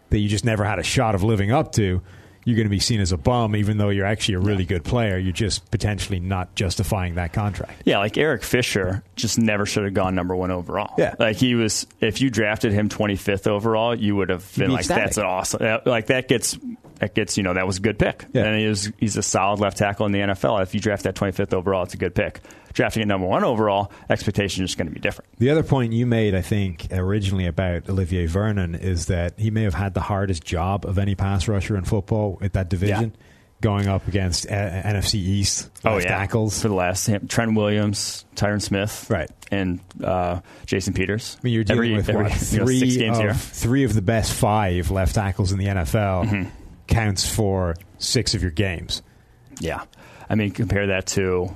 that 0.09 0.17
you 0.19 0.27
just 0.27 0.43
never 0.45 0.63
had 0.63 0.79
a 0.79 0.83
shot 0.83 1.13
of 1.13 1.23
living 1.23 1.51
up 1.51 1.73
to, 1.73 2.01
you're 2.43 2.55
going 2.55 2.65
to 2.65 2.71
be 2.71 2.79
seen 2.79 2.99
as 3.01 3.11
a 3.11 3.17
bum, 3.17 3.55
even 3.55 3.77
though 3.77 3.89
you're 3.89 4.05
actually 4.05 4.35
a 4.35 4.39
really 4.39 4.65
good 4.65 4.83
player. 4.83 5.17
You're 5.17 5.31
just 5.31 5.69
potentially 5.71 6.19
not 6.19 6.55
justifying 6.55 7.15
that 7.15 7.33
contract. 7.33 7.83
Yeah, 7.85 7.99
like 7.99 8.17
Eric 8.17 8.43
Fisher 8.43 9.03
just 9.15 9.37
never 9.37 9.65
should 9.65 9.83
have 9.83 9.93
gone 9.93 10.15
number 10.15 10.35
one 10.35 10.51
overall. 10.51 10.95
Yeah. 10.97 11.15
like 11.19 11.37
he 11.37 11.55
was. 11.55 11.85
If 11.99 12.21
you 12.21 12.29
drafted 12.29 12.71
him 12.73 12.89
twenty 12.89 13.15
fifth 13.15 13.47
overall, 13.47 13.93
you 13.95 14.15
would 14.15 14.29
have 14.29 14.49
been 14.55 14.67
be 14.67 14.73
like, 14.73 14.79
ecstatic. 14.81 15.03
"That's 15.05 15.17
an 15.17 15.25
awesome." 15.25 15.79
Like 15.85 16.07
that 16.07 16.27
gets 16.27 16.57
that 16.99 17.15
gets 17.15 17.37
you 17.37 17.43
know 17.43 17.53
that 17.53 17.67
was 17.67 17.77
a 17.77 17.81
good 17.81 17.99
pick. 17.99 18.25
Yeah. 18.33 18.45
and 18.45 18.59
he 18.59 18.67
was, 18.67 18.91
he's 18.97 19.17
a 19.17 19.23
solid 19.23 19.59
left 19.59 19.77
tackle 19.77 20.05
in 20.05 20.11
the 20.11 20.19
NFL. 20.19 20.61
If 20.61 20.73
you 20.73 20.79
draft 20.79 21.03
that 21.03 21.15
twenty 21.15 21.33
fifth 21.33 21.53
overall, 21.53 21.83
it's 21.83 21.93
a 21.93 21.97
good 21.97 22.15
pick. 22.15 22.41
Drafting 22.73 23.01
at 23.01 23.07
number 23.07 23.27
one 23.27 23.43
overall, 23.43 23.91
expectation 24.09 24.63
is 24.63 24.75
going 24.75 24.87
to 24.87 24.93
be 24.93 24.99
different. 24.99 25.29
The 25.39 25.49
other 25.49 25.63
point 25.63 25.93
you 25.93 26.05
made, 26.05 26.35
I 26.35 26.41
think, 26.41 26.87
originally 26.91 27.45
about 27.45 27.89
Olivier 27.89 28.25
Vernon 28.27 28.75
is 28.75 29.07
that 29.07 29.37
he 29.39 29.51
may 29.51 29.63
have 29.63 29.73
had 29.73 29.93
the 29.93 30.01
hardest 30.01 30.43
job 30.43 30.85
of 30.85 30.97
any 30.97 31.15
pass 31.15 31.47
rusher 31.47 31.75
in 31.75 31.83
football 31.83 32.37
at 32.41 32.53
that 32.53 32.69
division, 32.69 33.15
going 33.61 33.87
up 33.87 34.07
against 34.07 34.47
uh, 34.47 34.49
NFC 34.49 35.15
East 35.15 35.69
left 35.83 36.07
tackles. 36.07 36.61
for 36.61 36.67
the 36.69 36.73
last 36.73 37.09
Trent 37.27 37.55
Williams, 37.55 38.25
Tyron 38.35 38.61
Smith, 38.61 39.07
Right. 39.09 39.29
and 39.51 39.79
uh, 40.03 40.41
Jason 40.65 40.93
Peters. 40.93 41.37
I 41.39 41.43
mean, 41.43 41.53
you're 41.53 41.63
dealing 41.63 41.91
Every- 41.91 41.95
with 41.97 42.09
every, 42.09 42.23
what, 42.23 42.31
you 42.51 42.57
know, 42.59 42.65
three 42.65 42.79
six 42.79 42.97
games 42.97 43.17
of 43.17 43.23
here. 43.23 43.33
three 43.35 43.83
of 43.83 43.93
the 43.93 44.01
best 44.01 44.33
five 44.33 44.89
left 44.89 45.13
tackles 45.15 45.51
in 45.51 45.59
the 45.59 45.65
NFL 45.67 46.25
Mm-hmm. 46.25 46.49
counts 46.87 47.29
for 47.31 47.75
six 47.99 48.33
of 48.33 48.41
your 48.41 48.51
games. 48.51 49.01
Yeah, 49.59 49.83
I 50.29 50.35
mean, 50.35 50.51
compare 50.51 50.87
that 50.87 51.05
to 51.07 51.53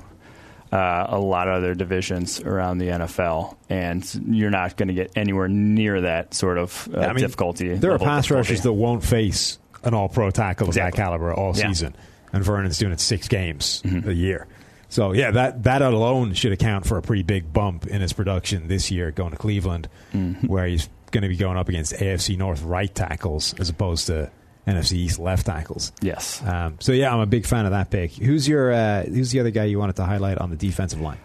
uh, 0.76 1.06
a 1.10 1.20
lot 1.20 1.48
of 1.48 1.56
other 1.56 1.74
divisions 1.76 2.42
around 2.42 2.78
the 2.80 2.88
NFL, 2.88 3.56
and 3.70 4.04
you're 4.30 4.50
not 4.52 4.76
going 4.78 4.88
to 4.90 4.94
get 4.94 5.12
anywhere 5.16 5.48
near 5.48 6.02
that 6.02 6.34
sort 6.34 6.58
of 6.58 6.88
uh, 6.94 7.00
I 7.00 7.08
mean, 7.14 7.18
difficulty. 7.24 7.74
There 7.76 7.92
are 7.92 8.00
pass 8.00 8.24
difficulty. 8.26 8.36
rushers 8.52 8.62
that 8.64 8.74
won't 8.74 9.04
face 9.04 9.58
an 9.84 9.94
All-Pro 9.94 10.32
tackle 10.32 10.68
of 10.70 10.76
that 10.76 10.94
caliber 10.94 11.34
all 11.34 11.56
Yeah. 11.56 11.68
season, 11.70 11.96
and 12.34 12.44
Vernon's 12.44 12.78
doing 12.78 12.92
it 12.94 13.00
six 13.00 13.28
games 13.28 13.82
Mm-hmm. 13.86 14.10
a 14.10 14.14
year. 14.14 14.48
So 14.90 15.14
yeah, 15.14 15.32
that 15.32 15.64
that 15.64 15.82
alone 15.82 16.34
should 16.34 16.52
account 16.52 16.86
for 16.86 16.98
a 16.98 17.02
pretty 17.02 17.24
big 17.24 17.52
bump 17.52 17.88
in 17.88 18.02
his 18.02 18.14
production 18.14 18.68
this 18.68 18.92
year 18.92 19.12
going 19.12 19.32
to 19.32 19.38
Cleveland, 19.38 19.88
Mm-hmm. 20.14 20.48
where 20.48 20.66
he's 20.66 20.90
going 21.12 21.22
to 21.24 21.28
be 21.30 21.38
going 21.38 21.58
up 21.58 21.70
against 21.70 21.94
AFC 21.94 22.38
North 22.38 22.62
right 22.64 22.94
tackles 22.94 23.54
as 23.60 23.70
opposed 23.70 24.08
to 24.08 24.30
NFC 24.68 24.94
East 24.94 25.20
left 25.20 25.46
tackles. 25.46 25.92
Yes. 26.02 26.42
Um, 26.46 26.78
so 26.80 26.92
yeah, 26.92 27.14
I'm 27.14 27.20
a 27.20 27.26
big 27.26 27.46
fan 27.46 27.66
of 27.66 27.72
that 27.72 27.90
pick. 27.90 28.14
Who's 28.14 28.48
your 28.48 28.72
uh, 28.72 29.04
Who's 29.04 29.32
the 29.32 29.40
other 29.40 29.52
guy 29.52 29.66
you 29.66 29.80
wanted 29.80 29.98
to 29.98 30.04
highlight 30.06 30.38
on 30.38 30.50
the 30.50 30.56
defensive 30.56 31.02
line? 31.02 31.20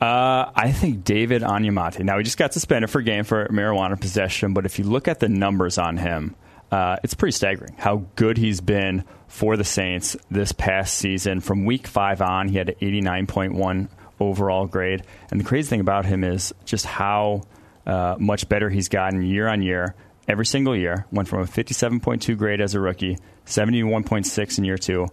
Uh, 0.00 0.50
I 0.54 0.72
think 0.72 1.04
David 1.04 1.42
Onyemata. 1.42 2.04
Now 2.04 2.18
he 2.18 2.24
just 2.24 2.36
got 2.36 2.52
suspended 2.52 2.90
for 2.90 2.98
a 2.98 3.02
game 3.02 3.24
for 3.24 3.48
marijuana 3.48 3.98
possession, 3.98 4.52
but 4.52 4.66
if 4.66 4.78
you 4.78 4.84
look 4.84 5.08
at 5.08 5.20
the 5.20 5.28
numbers 5.28 5.78
on 5.78 5.96
him, 5.96 6.36
uh, 6.70 6.96
it's 7.02 7.14
pretty 7.14 7.32
staggering 7.32 7.74
how 7.78 8.04
good 8.16 8.36
he's 8.36 8.60
been 8.60 9.04
for 9.28 9.56
the 9.56 9.64
Saints 9.64 10.16
this 10.30 10.52
past 10.52 10.94
season. 10.94 11.40
From 11.40 11.64
week 11.64 11.86
five 11.86 12.20
on, 12.20 12.48
he 12.48 12.58
had 12.58 12.68
an 12.68 12.74
89.1 12.80 13.88
overall 14.20 14.66
grade, 14.66 15.02
and 15.30 15.40
the 15.40 15.44
crazy 15.44 15.68
thing 15.68 15.80
about 15.80 16.04
him 16.04 16.24
is 16.24 16.52
just 16.64 16.84
how 16.84 17.42
uh, 17.86 18.16
much 18.18 18.48
better 18.48 18.68
he's 18.68 18.88
gotten 18.88 19.22
year 19.22 19.48
on 19.48 19.62
year. 19.62 19.94
Every 20.28 20.46
single 20.46 20.76
year, 20.76 21.06
went 21.12 21.28
from 21.28 21.40
a 21.40 21.46
57.2 21.46 22.36
grade 22.36 22.60
as 22.60 22.74
a 22.74 22.80
rookie, 22.80 23.18
71.6 23.46 24.58
in 24.58 24.64
year 24.64 24.78
two, 24.78 25.06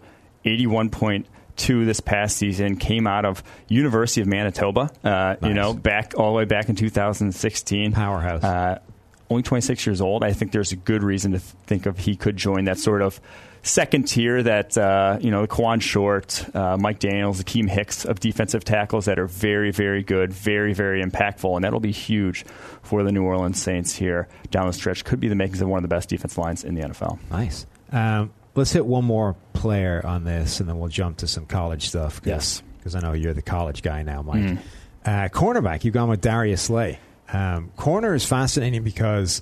81.2 0.44 1.86
this 1.86 2.00
past 2.00 2.38
season. 2.38 2.78
Came 2.78 3.06
out 3.06 3.24
of 3.26 3.44
University 3.68 4.22
of 4.22 4.28
Manitoba, 4.28 4.90
uh, 5.04 5.10
nice. 5.10 5.38
you 5.44 5.54
know, 5.54 5.74
back 5.74 6.14
all 6.18 6.32
the 6.32 6.38
way 6.38 6.46
back 6.46 6.70
in 6.70 6.76
2016. 6.76 7.92
Powerhouse. 7.92 8.44
Uh, 8.44 8.80
only 9.30 9.44
26 9.44 9.86
years 9.86 10.02
old. 10.02 10.24
I 10.24 10.34
think 10.34 10.52
there's 10.52 10.72
a 10.72 10.76
good 10.76 11.04
reason 11.04 11.32
to 11.34 11.40
think 11.40 11.86
of 11.86 11.98
he 11.98 12.16
could 12.16 12.38
join 12.38 12.66
that 12.66 12.78
sort 12.78 13.02
of 13.02 13.20
second 13.64 14.04
tier 14.08 14.44
that 14.44 14.78
uh, 14.78 15.18
you 15.22 15.32
know 15.32 15.42
the 15.42 15.48
Kawann 15.48 15.82
Short, 15.82 16.46
uh, 16.56 16.78
Mike 16.78 17.00
Daniels, 17.00 17.42
Akiem 17.42 17.68
Hicks 17.70 18.06
of 18.06 18.20
defensive 18.20 18.64
tackles 18.64 19.06
that 19.06 19.18
are 19.18 19.28
very, 19.28 19.72
very 19.72 20.04
good, 20.04 20.32
very, 20.32 20.74
very 20.74 21.04
impactful, 21.04 21.56
and 21.56 21.64
that'll 21.64 21.80
be 21.80 21.92
huge 21.92 22.44
for 22.84 23.04
the 23.04 23.12
New 23.12 23.24
Orleans 23.24 23.62
Saints 23.62 23.96
here 23.96 24.28
down 24.52 24.68
the 24.68 24.74
stretch. 24.74 25.04
Could 25.04 25.20
be 25.20 25.28
the 25.30 25.36
makings 25.36 25.62
of 25.62 25.68
one 25.70 25.80
of 25.80 25.90
the 25.90 25.94
best 25.96 26.10
defense 26.10 26.38
lines 26.38 26.64
in 26.64 26.76
the 26.76 26.82
NFL. 26.82 27.18
Nice. 27.32 27.66
Um, 27.92 28.32
let's 28.56 28.72
hit 28.72 28.86
one 28.86 29.06
more 29.06 29.36
player 29.54 30.06
on 30.06 30.24
this, 30.26 30.60
and 30.60 30.68
then 30.70 30.78
we'll 30.80 30.90
jump 30.90 31.18
to 31.18 31.28
some 31.28 31.46
college 31.46 31.88
stuff. 31.88 32.22
Cause, 32.22 32.28
Yes. 32.28 32.64
because 32.78 32.96
I 32.96 33.00
know 33.00 33.14
you're 33.14 33.34
the 33.34 33.42
college 33.42 33.82
guy 33.82 34.04
now, 34.04 34.22
Mike. 34.22 34.58
Uh, 35.06 35.28
cornerback, 35.30 35.84
you've 35.84 35.94
gone 35.94 36.10
with 36.10 36.22
Darius 36.22 36.62
Slay. 36.64 37.00
Um, 37.32 37.72
corner 37.78 38.14
is 38.14 38.26
fascinating 38.26 38.84
because 38.84 39.42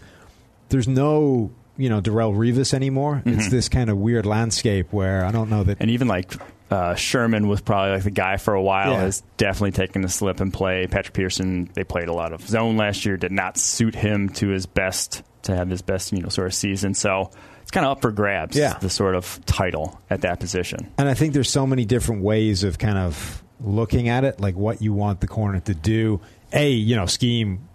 there's 0.69 0.87
no, 0.87 1.51
you 1.77 1.89
know, 1.89 2.01
Darrelle 2.01 2.35
Revis 2.35 2.73
anymore. 2.73 3.21
It's 3.25 3.49
this 3.49 3.69
kind 3.69 3.89
of 3.89 3.97
weird 3.97 4.25
landscape 4.25 4.91
where 4.91 5.25
I 5.25 5.31
don't 5.31 5.49
know 5.49 5.63
that. 5.63 5.77
And 5.79 5.91
even 5.91 6.07
like 6.07 6.33
uh, 6.69 6.95
Sherman 6.95 7.47
was 7.47 7.61
probably 7.61 7.91
like 7.91 8.03
the 8.03 8.11
guy 8.11 8.37
for 8.37 8.53
a 8.53 8.61
while. 8.61 8.91
Yeah. 8.91 9.01
Has 9.01 9.23
definitely 9.37 9.71
taken 9.71 10.01
the 10.01 10.09
slip 10.09 10.39
and 10.39 10.53
play. 10.53 10.87
Patrick 10.87 11.13
Peterson, 11.13 11.69
they 11.73 11.83
played 11.83 12.07
a 12.07 12.13
lot 12.13 12.33
of 12.33 12.47
zone 12.47 12.77
last 12.77 13.05
year. 13.05 13.17
Did 13.17 13.31
not 13.31 13.57
suit 13.57 13.95
him 13.95 14.29
to 14.29 14.49
his 14.49 14.65
best 14.65 15.23
to 15.43 15.55
have 15.55 15.69
his 15.69 15.81
best 15.81 16.11
you 16.11 16.21
know 16.21 16.29
sort 16.29 16.47
of 16.47 16.53
season. 16.53 16.93
So 16.93 17.31
it's 17.61 17.71
kind 17.71 17.85
of 17.85 17.93
up 17.93 18.01
for 18.01 18.11
grabs. 18.11 18.55
Yeah. 18.55 18.77
the 18.79 18.89
sort 18.89 19.15
of 19.15 19.39
title 19.45 19.99
at 20.09 20.21
that 20.21 20.39
position. 20.39 20.91
And 20.97 21.09
I 21.09 21.13
think 21.13 21.33
there's 21.33 21.49
so 21.49 21.65
many 21.67 21.85
different 21.85 22.21
ways 22.21 22.63
of 22.63 22.77
kind 22.77 22.97
of 22.97 23.43
looking 23.59 24.09
at 24.09 24.23
it, 24.23 24.39
like 24.39 24.55
what 24.55 24.81
you 24.81 24.93
want 24.93 25.21
the 25.21 25.27
corner 25.27 25.59
to 25.61 25.73
do. 25.73 26.21
A, 26.53 26.69
you 26.71 26.95
know, 26.95 27.05
scheme 27.05 27.67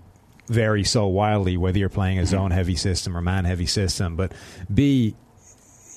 varies 0.49 0.91
so 0.91 1.07
wildly 1.07 1.57
whether 1.57 1.79
you're 1.79 1.89
playing 1.89 2.19
a 2.19 2.27
zone 2.27 2.51
heavy 2.51 2.77
system 2.77 3.17
or 3.17 3.21
man 3.21 3.45
heavy 3.45 3.67
system. 3.67 4.17
But 4.17 4.33
B, 4.73 5.15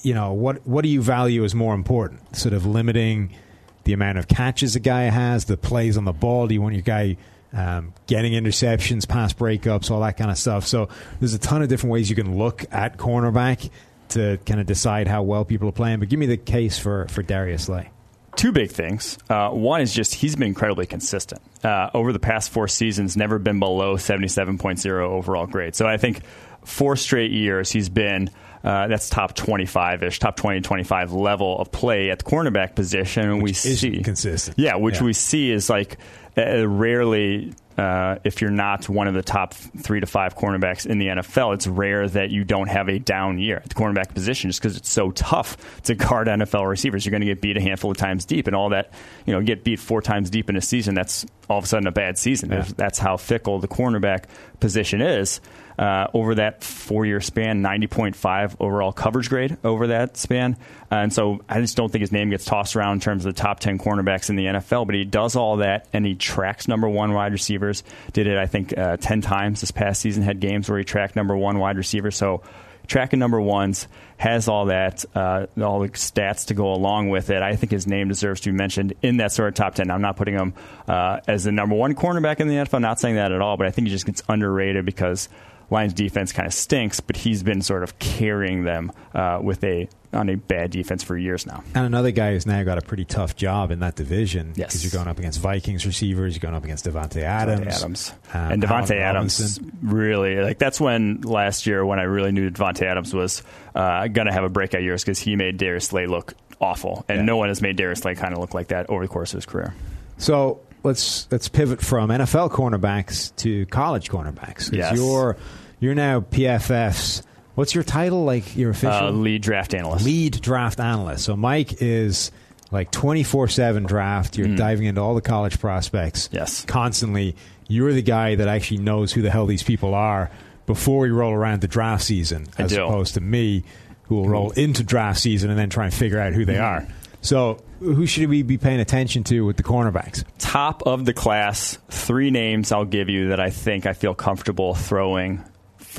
you 0.03 0.13
know, 0.13 0.33
what 0.33 0.65
what 0.65 0.83
do 0.83 0.89
you 0.89 1.01
value 1.01 1.43
as 1.43 1.53
more 1.53 1.73
important? 1.73 2.35
Sort 2.35 2.53
of 2.53 2.65
limiting 2.65 3.35
the 3.83 3.93
amount 3.93 4.17
of 4.17 4.27
catches 4.27 4.75
a 4.75 4.79
guy 4.79 5.03
has, 5.03 5.45
the 5.45 5.57
plays 5.57 5.97
on 5.97 6.05
the 6.05 6.13
ball. 6.13 6.47
Do 6.47 6.53
you 6.53 6.61
want 6.61 6.75
your 6.75 6.83
guy 6.83 7.17
um, 7.53 7.93
getting 8.07 8.33
interceptions, 8.33 9.07
pass 9.07 9.33
breakups, 9.33 9.91
all 9.91 10.01
that 10.01 10.17
kind 10.17 10.31
of 10.31 10.37
stuff? 10.37 10.67
So 10.67 10.89
there's 11.19 11.33
a 11.33 11.39
ton 11.39 11.61
of 11.61 11.69
different 11.69 11.91
ways 11.91 12.09
you 12.09 12.15
can 12.15 12.37
look 12.37 12.65
at 12.71 12.97
cornerback 12.97 13.69
to 14.09 14.37
kind 14.45 14.59
of 14.59 14.65
decide 14.65 15.07
how 15.07 15.23
well 15.23 15.45
people 15.45 15.69
are 15.69 15.73
playing. 15.73 15.99
But 15.99 16.09
give 16.09 16.19
me 16.19 16.25
the 16.25 16.37
case 16.37 16.77
for 16.79 17.07
for 17.09 17.23
Darius 17.23 17.65
Slay. 17.65 17.89
Two 18.35 18.51
big 18.51 18.71
things. 18.71 19.17
Uh, 19.29 19.49
one 19.49 19.81
is 19.81 19.93
just 19.93 20.13
he's 20.15 20.35
been 20.35 20.47
incredibly 20.47 20.85
consistent 20.85 21.41
uh, 21.63 21.89
over 21.93 22.13
the 22.13 22.19
past 22.19 22.49
four 22.51 22.67
seasons. 22.67 23.15
Never 23.17 23.39
been 23.39 23.59
below 23.59 23.97
seventy 23.97 24.27
seven 24.27 24.57
point 24.57 24.79
zero 24.79 25.11
overall 25.13 25.47
grade. 25.47 25.75
So 25.75 25.87
I 25.87 25.97
think 25.97 26.21
four 26.63 26.95
straight 26.95 27.31
years 27.31 27.71
he's 27.71 27.89
been. 27.89 28.29
Uh, 28.61 28.87
that's 28.89 29.09
top 29.09 29.33
25 29.35 30.03
ish, 30.03 30.19
top 30.19 30.35
20, 30.35 30.59
25 30.59 31.13
level 31.13 31.57
of 31.59 31.71
play 31.71 32.09
at 32.09 32.19
the 32.19 32.25
cornerback 32.25 32.75
position. 32.75 33.29
And 33.29 33.41
we 33.41 33.53
see 33.53 34.01
consistent. 34.03 34.59
Yeah, 34.59 34.75
which 34.75 34.97
Yeah. 34.97 35.03
we 35.05 35.13
see 35.13 35.49
is 35.49 35.69
like 35.69 35.97
uh, 36.39 36.67
rarely, 36.67 37.53
uh, 37.77 38.17
if 38.23 38.41
you're 38.41 38.51
not 38.51 38.89
one 38.89 39.07
of 39.07 39.13
the 39.13 39.21
top 39.21 39.53
three 39.53 39.99
to 39.99 40.05
five 40.05 40.35
cornerbacks 40.35 40.85
in 40.85 40.97
the 40.99 41.07
NFL, 41.07 41.53
it's 41.53 41.67
rare 41.67 42.07
that 42.07 42.29
you 42.29 42.43
don't 42.43 42.67
have 42.67 42.89
a 42.89 42.99
down 42.99 43.39
year 43.39 43.57
at 43.57 43.69
the 43.69 43.75
cornerback 43.75 44.13
position 44.13 44.49
just 44.49 44.61
because 44.61 44.77
it's 44.77 44.89
so 44.89 45.11
tough 45.11 45.81
to 45.83 45.95
guard 45.95 46.27
NFL 46.27 46.67
receivers. 46.67 47.05
You're 47.05 47.11
going 47.11 47.21
to 47.21 47.27
get 47.27 47.41
beat 47.41 47.57
a 47.57 47.61
handful 47.61 47.91
of 47.91 47.97
times 47.97 48.25
deep, 48.25 48.47
and 48.47 48.55
all 48.55 48.69
that, 48.69 48.93
you 49.25 49.33
know, 49.33 49.41
get 49.41 49.63
beat 49.63 49.79
four 49.79 50.01
times 50.01 50.29
deep 50.29 50.49
in 50.49 50.55
a 50.55 50.61
season, 50.61 50.95
that's 50.95 51.25
all 51.49 51.57
of 51.57 51.63
a 51.63 51.67
sudden 51.67 51.87
a 51.87 51.91
bad 51.91 52.17
season. 52.17 52.51
Yeah. 52.51 52.65
That's 52.75 52.99
how 52.99 53.17
fickle 53.17 53.59
the 53.59 53.67
cornerback 53.67 54.25
position 54.59 55.01
is. 55.01 55.41
Uh, 55.79 56.07
over 56.13 56.35
that 56.35 56.61
four 56.61 57.05
year 57.05 57.21
span, 57.21 57.63
90.5 57.63 58.57
overall 58.59 58.91
coverage 58.91 59.29
grade 59.29 59.55
over 59.63 59.87
that 59.87 60.17
span. 60.17 60.57
Uh, 60.91 60.95
and 60.95 61.13
so 61.13 61.39
I 61.47 61.61
just 61.61 61.77
don't 61.77 61.89
think 61.89 62.01
his 62.01 62.11
name 62.11 62.31
gets 62.31 62.43
tossed 62.43 62.75
around 62.75 62.95
in 62.95 62.99
terms 62.99 63.25
of 63.25 63.33
the 63.33 63.41
top 63.41 63.61
10 63.61 63.77
cornerbacks 63.77 64.29
in 64.29 64.35
the 64.35 64.47
NFL, 64.47 64.85
but 64.85 64.93
he 64.93 65.05
does 65.05 65.37
all 65.37 65.57
that 65.57 65.87
and 65.93 66.05
he 66.05 66.15
tracks 66.15 66.67
number 66.67 66.89
one 66.89 67.13
wide 67.13 67.31
receivers. 67.31 67.83
Did 68.11 68.27
it, 68.27 68.37
I 68.37 68.45
think, 68.45 68.77
uh, 68.77 68.97
10 68.97 69.21
times 69.21 69.61
this 69.61 69.71
past 69.71 70.01
season, 70.01 70.21
had 70.21 70.41
games 70.41 70.67
where 70.67 70.77
he 70.77 70.83
tracked 70.83 71.15
number 71.15 71.37
one 71.37 71.59
wide 71.59 71.77
receiver. 71.77 72.11
So 72.11 72.41
tracking 72.85 73.19
number 73.19 73.39
ones 73.39 73.87
has 74.17 74.49
all 74.49 74.65
that, 74.65 75.05
uh, 75.15 75.45
all 75.61 75.79
the 75.79 75.87
stats 75.91 76.47
to 76.47 76.55
go 76.55 76.73
along 76.73 77.07
with 77.07 77.29
it. 77.29 77.41
I 77.41 77.55
think 77.55 77.71
his 77.71 77.87
name 77.87 78.09
deserves 78.09 78.41
to 78.41 78.51
be 78.51 78.57
mentioned 78.57 78.95
in 79.01 79.15
that 79.17 79.31
sort 79.31 79.47
of 79.47 79.53
top 79.53 79.75
10. 79.75 79.89
I'm 79.89 80.01
not 80.01 80.17
putting 80.17 80.33
him 80.33 80.55
uh, 80.89 81.21
as 81.25 81.45
the 81.45 81.53
number 81.53 81.75
one 81.75 81.95
cornerback 81.95 82.41
in 82.41 82.49
the 82.49 82.55
NFL, 82.55 82.81
not 82.81 82.99
saying 82.99 83.15
that 83.15 83.31
at 83.31 83.39
all, 83.39 83.55
but 83.55 83.65
I 83.65 83.71
think 83.71 83.87
he 83.87 83.93
just 83.93 84.05
gets 84.05 84.21
underrated 84.27 84.85
because 84.85 85.29
Lions 85.71 85.93
defense 85.93 86.31
kind 86.31 86.47
of 86.47 86.53
stinks, 86.53 86.99
but 86.99 87.15
he's 87.15 87.43
been 87.43 87.61
sort 87.61 87.83
of 87.83 87.99
carrying 87.99 88.63
them 88.63 88.91
uh, 89.13 89.39
with 89.41 89.63
a 89.63 89.87
on 90.11 90.27
a 90.27 90.35
bad 90.35 90.71
defense 90.71 91.03
for 91.03 91.15
years 91.15 91.45
now. 91.45 91.63
And 91.75 91.85
another 91.85 92.09
guy 92.09 92.31
who's 92.31 92.47
now 92.47 92.63
got 92.63 92.79
a 92.79 92.81
pretty 92.81 93.05
tough 93.05 93.35
job 93.35 93.69
in 93.69 93.81
that 93.81 93.95
division 93.95 94.53
Yes. 94.55 94.69
because 94.69 94.83
you're 94.83 94.97
going 94.99 95.07
up 95.07 95.19
against 95.19 95.39
Vikings 95.39 95.85
receivers, 95.85 96.33
you're 96.35 96.39
going 96.41 96.55
up 96.55 96.63
against 96.63 96.85
Davante 96.85 97.21
Adams, 97.21 97.61
Davante 97.67 97.75
Adams. 97.77 98.13
um, 98.33 98.51
and 98.53 98.63
Davante 98.63 98.91
Allen 98.99 99.03
Adams 99.17 99.59
Robinson. 99.61 99.77
really 99.83 100.35
like 100.41 100.57
that's 100.57 100.81
when 100.81 101.21
last 101.21 101.67
year 101.67 101.85
when 101.85 101.99
I 101.99 102.03
really 102.03 102.31
knew 102.31 102.49
Davante 102.49 102.81
Adams 102.87 103.13
was 103.13 103.43
uh, 103.75 104.07
going 104.07 104.25
to 104.25 104.33
have 104.33 104.43
a 104.43 104.49
breakout 104.49 104.81
years 104.81 105.03
because 105.03 105.19
he 105.19 105.35
made 105.35 105.57
Darius 105.57 105.85
Slay 105.85 106.07
look 106.07 106.33
awful, 106.59 107.05
and 107.07 107.19
Yeah. 107.19 107.25
no 107.25 107.37
one 107.37 107.49
has 107.49 107.61
made 107.61 107.75
Darius 107.75 107.99
Slay 107.99 108.15
kind 108.15 108.33
of 108.33 108.39
look 108.39 108.55
like 108.55 108.69
that 108.69 108.89
over 108.89 109.03
the 109.03 109.07
course 109.07 109.33
of 109.33 109.37
his 109.37 109.45
career. 109.45 109.75
So 110.17 110.59
let's 110.83 111.27
let's 111.31 111.49
pivot 111.49 111.81
from 111.81 112.09
NFL 112.09 112.49
cornerbacks 112.49 113.35
to 113.37 113.67
college 113.67 114.09
cornerbacks. 114.09 114.73
Yes. 114.73 114.95
You're 114.95 115.37
you're 115.79 115.95
now 115.95 116.19
PFF's. 116.21 117.23
What's 117.55 117.75
your 117.75 117.83
title? 117.83 118.23
Like 118.23 118.55
your 118.55 118.69
official 118.71 119.07
Uh, 119.07 119.11
lead 119.11 119.41
draft 119.41 119.73
analyst. 119.73 120.05
lead 120.05 120.39
draft 120.41 120.79
analyst. 120.79 121.25
So 121.25 121.35
Mike 121.35 121.81
is 121.81 122.31
like 122.71 122.91
24/7 122.91 123.85
draft. 123.85 124.37
You're 124.37 124.55
diving 124.55 124.85
into 124.85 125.01
all 125.01 125.15
the 125.15 125.21
college 125.21 125.59
prospects. 125.59 126.27
Mm. 126.29 126.33
Yes. 126.35 126.65
Constantly. 126.65 127.35
You're 127.67 127.93
the 127.93 128.01
guy 128.01 128.35
that 128.35 128.47
actually 128.47 128.77
knows 128.79 129.11
who 129.11 129.21
the 129.21 129.29
hell 129.29 129.45
these 129.45 129.61
people 129.63 129.93
are 129.93 130.31
before 130.65 130.99
we 131.01 131.09
roll 131.09 131.33
around 131.33 131.61
the 131.61 131.67
draft 131.67 132.03
season 132.03 132.47
as 132.57 132.73
opposed 132.73 133.13
to 133.15 133.21
me 133.21 133.63
who 134.03 134.15
will 134.15 134.29
roll 134.29 134.49
into 134.51 134.83
draft 134.83 135.19
season 135.19 135.49
and 135.51 135.59
then 135.59 135.69
try 135.69 135.85
and 135.85 135.93
figure 135.93 136.19
out 136.19 136.33
who 136.33 136.45
they 136.45 136.57
are. 136.57 136.87
So, 137.21 137.59
who 137.79 138.05
should 138.07 138.27
we 138.29 138.41
be 138.43 138.57
paying 138.57 138.79
attention 138.79 139.23
to 139.25 139.45
with 139.45 139.57
the 139.57 139.63
cornerbacks? 139.63 140.23
top 140.39 140.81
of 140.87 141.05
the 141.05 141.13
class, 141.13 141.77
three 141.91 142.31
names 142.31 142.71
I'll 142.71 142.85
give 142.85 143.07
you 143.09 143.29
that 143.29 143.39
I 143.39 143.49
think 143.51 143.85
I 143.85 143.93
feel 143.93 144.15
comfortable 144.15 144.73
throwing 144.73 145.43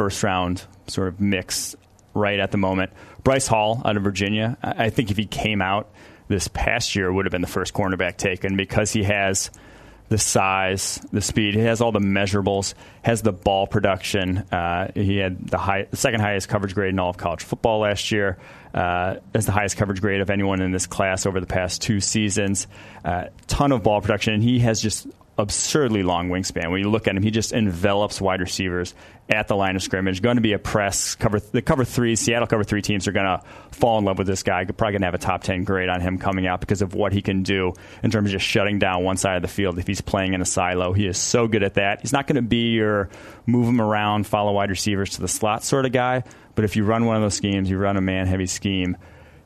first 0.00 0.22
round 0.22 0.64
sort 0.86 1.08
of 1.08 1.20
mix 1.20 1.76
right 2.14 2.40
at 2.40 2.52
the 2.52 2.56
moment. 2.56 2.90
Bryce 3.22 3.46
Hall 3.46 3.82
out 3.84 3.98
of 3.98 4.02
Virginia. 4.02 4.56
I 4.62 4.88
think 4.88 5.10
if 5.10 5.18
he 5.18 5.26
came 5.26 5.60
out 5.60 5.90
this 6.28 6.48
past 6.48 6.96
year, 6.96 7.12
would 7.12 7.26
have 7.26 7.32
been 7.32 7.42
the 7.42 7.46
first 7.46 7.74
cornerback 7.74 8.16
taken 8.16 8.56
because 8.56 8.94
he 8.94 9.02
has 9.02 9.50
the 10.08 10.16
size, 10.16 11.04
the 11.12 11.20
speed. 11.20 11.54
He 11.54 11.60
has 11.60 11.82
all 11.82 11.92
the 11.92 12.00
measurables. 12.00 12.72
Has 13.02 13.20
the 13.20 13.32
ball 13.32 13.66
production. 13.66 14.38
Uh, 14.38 14.90
he 14.94 15.18
had 15.18 15.46
the, 15.46 15.58
high, 15.58 15.86
second 15.92 16.20
highest 16.20 16.48
coverage 16.48 16.74
grade 16.74 16.94
in 16.94 16.98
all 16.98 17.10
of 17.10 17.18
college 17.18 17.44
football 17.44 17.80
last 17.80 18.10
year. 18.10 18.38
Uh, 18.72 19.16
has 19.34 19.44
the 19.44 19.52
highest 19.52 19.76
coverage 19.76 20.00
grade 20.00 20.22
of 20.22 20.30
anyone 20.30 20.62
in 20.62 20.72
this 20.72 20.86
class 20.86 21.26
over 21.26 21.40
the 21.40 21.46
past 21.46 21.82
two 21.82 22.00
seasons. 22.00 22.68
Uh, 23.04 23.26
ton 23.48 23.70
of 23.70 23.82
ball 23.82 24.00
production, 24.00 24.32
and 24.32 24.42
he 24.42 24.60
has 24.60 24.80
just 24.80 25.06
absurdly 25.40 26.02
long 26.02 26.28
wingspan. 26.28 26.70
When 26.70 26.80
you 26.80 26.90
look 26.90 27.08
at 27.08 27.16
him, 27.16 27.22
he 27.22 27.30
just 27.30 27.52
envelops 27.52 28.20
wide 28.20 28.40
receivers 28.40 28.94
at 29.28 29.48
the 29.48 29.56
line 29.56 29.76
of 29.76 29.82
scrimmage. 29.82 30.22
Going 30.22 30.36
to 30.36 30.42
be 30.42 30.52
a 30.52 30.58
press 30.58 31.14
cover. 31.14 31.40
The 31.40 31.62
cover 31.62 31.84
three, 31.84 32.16
Seattle 32.16 32.46
cover 32.46 32.64
three 32.64 32.82
teams 32.82 33.08
are 33.08 33.12
going 33.12 33.26
to 33.26 33.42
fall 33.72 33.98
in 33.98 34.04
love 34.04 34.18
with 34.18 34.26
this 34.26 34.42
guy. 34.42 34.64
Probably 34.64 34.92
going 34.92 35.02
to 35.02 35.06
have 35.06 35.14
a 35.14 35.18
top 35.18 35.42
ten 35.42 35.64
grade 35.64 35.88
on 35.88 36.00
him 36.00 36.18
coming 36.18 36.46
out 36.46 36.60
because 36.60 36.82
of 36.82 36.94
what 36.94 37.12
he 37.12 37.22
can 37.22 37.42
do 37.42 37.72
in 38.02 38.10
terms 38.10 38.28
of 38.28 38.32
just 38.32 38.46
shutting 38.46 38.78
down 38.78 39.02
one 39.02 39.16
side 39.16 39.36
of 39.36 39.42
the 39.42 39.48
field 39.48 39.78
if 39.78 39.86
he's 39.86 40.00
playing 40.00 40.34
in 40.34 40.40
a 40.40 40.46
silo. 40.46 40.92
He 40.92 41.06
is 41.06 41.18
so 41.18 41.48
good 41.48 41.62
at 41.62 41.74
that. 41.74 42.00
He's 42.02 42.12
not 42.12 42.26
going 42.26 42.36
to 42.36 42.42
be 42.42 42.72
your 42.72 43.08
move 43.46 43.66
him 43.66 43.80
around, 43.80 44.26
follow 44.26 44.52
wide 44.52 44.70
receivers 44.70 45.10
to 45.10 45.20
the 45.20 45.28
slot 45.28 45.64
sort 45.64 45.86
of 45.86 45.92
guy. 45.92 46.24
But 46.54 46.64
if 46.64 46.76
you 46.76 46.84
run 46.84 47.06
one 47.06 47.16
of 47.16 47.22
those 47.22 47.34
schemes, 47.34 47.70
you 47.70 47.78
run 47.78 47.96
a 47.96 48.00
man 48.00 48.26
heavy 48.26 48.46
scheme 48.46 48.96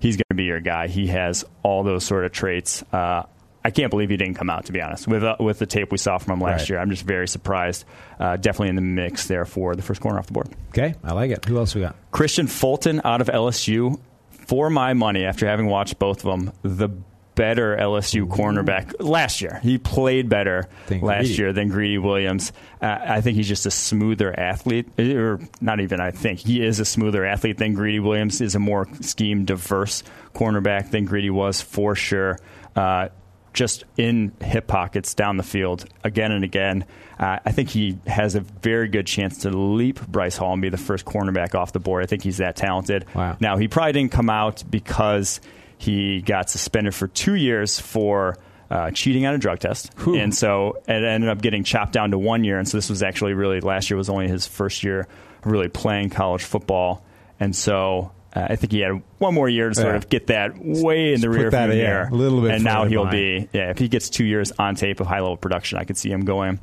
he's 0.05 0.17
going 0.17 0.25
to 0.29 0.35
be 0.35 0.45
your 0.45 0.61
guy. 0.61 0.87
He 0.87 1.07
has 1.07 1.45
all 1.63 1.83
those 1.83 2.05
sort 2.05 2.27
of 2.27 2.33
traits. 2.33 2.85
Uh, 2.93 3.25
I 3.65 3.71
can't 3.71 3.91
believe 3.91 4.11
he 4.11 4.17
didn't 4.17 4.35
come 4.35 4.51
out. 4.51 4.67
To 4.67 4.73
be 4.73 4.83
honest, 4.83 5.09
with 5.09 5.25
uh, 5.25 5.37
with 5.41 5.59
the 5.59 5.67
tape 5.67 5.91
we 5.91 5.99
saw 5.99 6.19
from 6.19 6.35
him 6.35 6.41
last 6.41 6.63
right. 6.63 6.71
year, 6.71 6.79
I'm 6.79 6.91
just 6.91 7.05
very 7.05 7.27
surprised. 7.27 7.85
Uh, 8.19 8.37
definitely 8.37 8.69
in 8.69 8.77
the 8.77 8.83
mix 8.83 9.27
there 9.27 9.45
for 9.45 9.75
the 9.75 9.83
first 9.83 10.01
corner 10.01 10.19
off 10.19 10.27
the 10.27 10.33
board. 10.33 10.49
Okay, 10.69 10.95
I 11.03 11.13
like 11.13 11.31
it. 11.31 11.45
Who 11.47 11.59
else 11.59 11.75
we 11.75 11.81
got? 11.81 11.97
Kristian 12.13 12.49
Fulton 12.49 13.01
out 13.05 13.21
of 13.21 13.29
LSU. 13.29 14.01
For 14.31 14.69
my 14.69 14.93
money, 14.93 15.25
after 15.25 15.47
having 15.47 15.69
watched 15.69 15.99
both 15.99 16.23
of 16.23 16.31
them, 16.31 16.53
the 16.63 16.91
better 17.35 17.77
LSU 17.77 18.29
cornerback 18.29 18.95
last 19.01 19.41
year. 19.41 19.59
He 19.63 19.79
played 19.79 20.29
better 20.29 20.69
last 20.91 21.39
year 21.39 21.53
than 21.53 21.69
Greedy 21.69 21.99
Williams. 21.99 22.53
Uh, 22.81 22.99
I 23.01 23.21
think 23.21 23.37
he's 23.37 23.49
just 23.49 23.67
a 23.67 23.71
smoother 23.71 24.39
athlete, 24.39 24.89
or 24.99 25.41
not 25.61 25.81
even. 25.81 26.01
I 26.01 26.11
think 26.11 26.41
he 26.41 26.65
is 26.65 26.81
a 26.81 26.85
smoother 26.85 27.25
athlete 27.25 27.59
than 27.59 27.75
Greedy 27.75 28.01
Williams. 28.01 28.41
Is 28.41 28.55
a 28.55 28.59
more 28.59 28.87
scheme 29.01 29.45
diverse 29.45 30.03
cornerback 30.35 30.91
than 30.91 31.05
Greedy 31.05 31.31
was 31.31 31.61
for 31.61 31.95
sure. 31.95 32.39
Uh, 32.77 33.09
just 33.55 33.85
in 33.97 34.33
hip 34.43 34.67
pockets 34.67 35.15
down 35.15 35.37
the 35.39 35.43
field 35.43 35.87
again 36.03 36.33
and 36.33 36.45
again. 36.45 36.85
Uh, 37.19 37.39
I 37.45 37.53
think 37.53 37.71
he 37.71 37.97
has 38.07 38.35
a 38.35 38.41
very 38.41 38.89
good 38.89 39.07
chance 39.07 39.39
to 39.39 39.51
leap 39.51 40.05
Bryce 40.09 40.37
Hall 40.37 40.53
and 40.53 40.61
be 40.61 40.69
the 40.69 40.77
first 40.77 41.05
cornerback 41.05 41.55
off 41.55 41.73
the 41.73 41.79
board. 41.81 42.03
I 42.03 42.07
think 42.07 42.23
he's 42.25 42.39
that 42.39 42.57
talented. 42.57 43.07
Wow. 43.15 43.37
Now, 43.41 43.57
he 43.57 43.69
probably 43.69 43.93
didn't 43.93 44.13
come 44.13 44.29
out 44.29 44.65
because 44.69 45.41
he 45.79 46.21
got 46.21 46.51
suspended 46.51 46.95
for 46.95 47.07
two 47.09 47.35
years 47.35 47.79
for 47.79 48.37
uh, 48.71 48.91
cheating 48.91 49.25
on 49.27 49.35
a 49.35 49.39
drug 49.39 49.61
test, 49.61 49.93
Whew. 49.99 50.17
and 50.17 50.35
so 50.35 50.79
it 50.89 51.05
ended 51.05 51.31
up 51.31 51.41
getting 51.41 51.63
chopped 51.63 51.93
down 51.93 52.11
to 52.11 52.19
one 52.19 52.43
year. 52.43 52.59
And 52.59 52.69
so 52.69 52.77
this 52.77 52.91
was 52.91 53.03
actually 53.03 53.35
really 53.35 53.61
last 53.61 53.89
year 53.91 53.97
was 53.97 54.09
only 54.09 54.27
his 54.27 54.47
first 54.47 54.83
year 54.83 55.07
really 55.45 55.69
playing 55.69 56.11
college 56.11 56.43
football, 56.43 57.05
and 57.39 57.55
so 57.55 58.11
uh, 58.35 58.49
I 58.51 58.57
think 58.57 58.73
he 58.73 58.81
had 58.81 59.03
one 59.19 59.35
more 59.35 59.49
year 59.49 59.69
to 59.69 59.75
sort 59.75 59.89
yeah. 59.89 59.97
of 59.97 60.09
get 60.09 60.27
that 60.27 60.53
way 60.59 61.15
in 61.15 61.21
the 61.21 61.31
rear 61.31 61.51
view 61.51 61.69
mirror. 61.69 62.09
a 62.11 62.15
little 62.15 62.41
bit, 62.43 62.53
and 62.53 62.65
now 62.65 62.85
he'll 62.85 63.07
be 63.07 63.49
yeah. 63.53 63.71
If 63.71 63.79
he 63.79 63.89
gets 63.89 64.11
two 64.11 64.25
years 64.25 64.53
on 64.53 64.75
tape 64.75 65.01
of 65.01 65.07
high 65.07 65.21
level 65.21 65.37
production, 65.37 65.79
I 65.79 65.85
could 65.85 65.97
see 65.97 66.11
him 66.11 66.25
going 66.25 66.59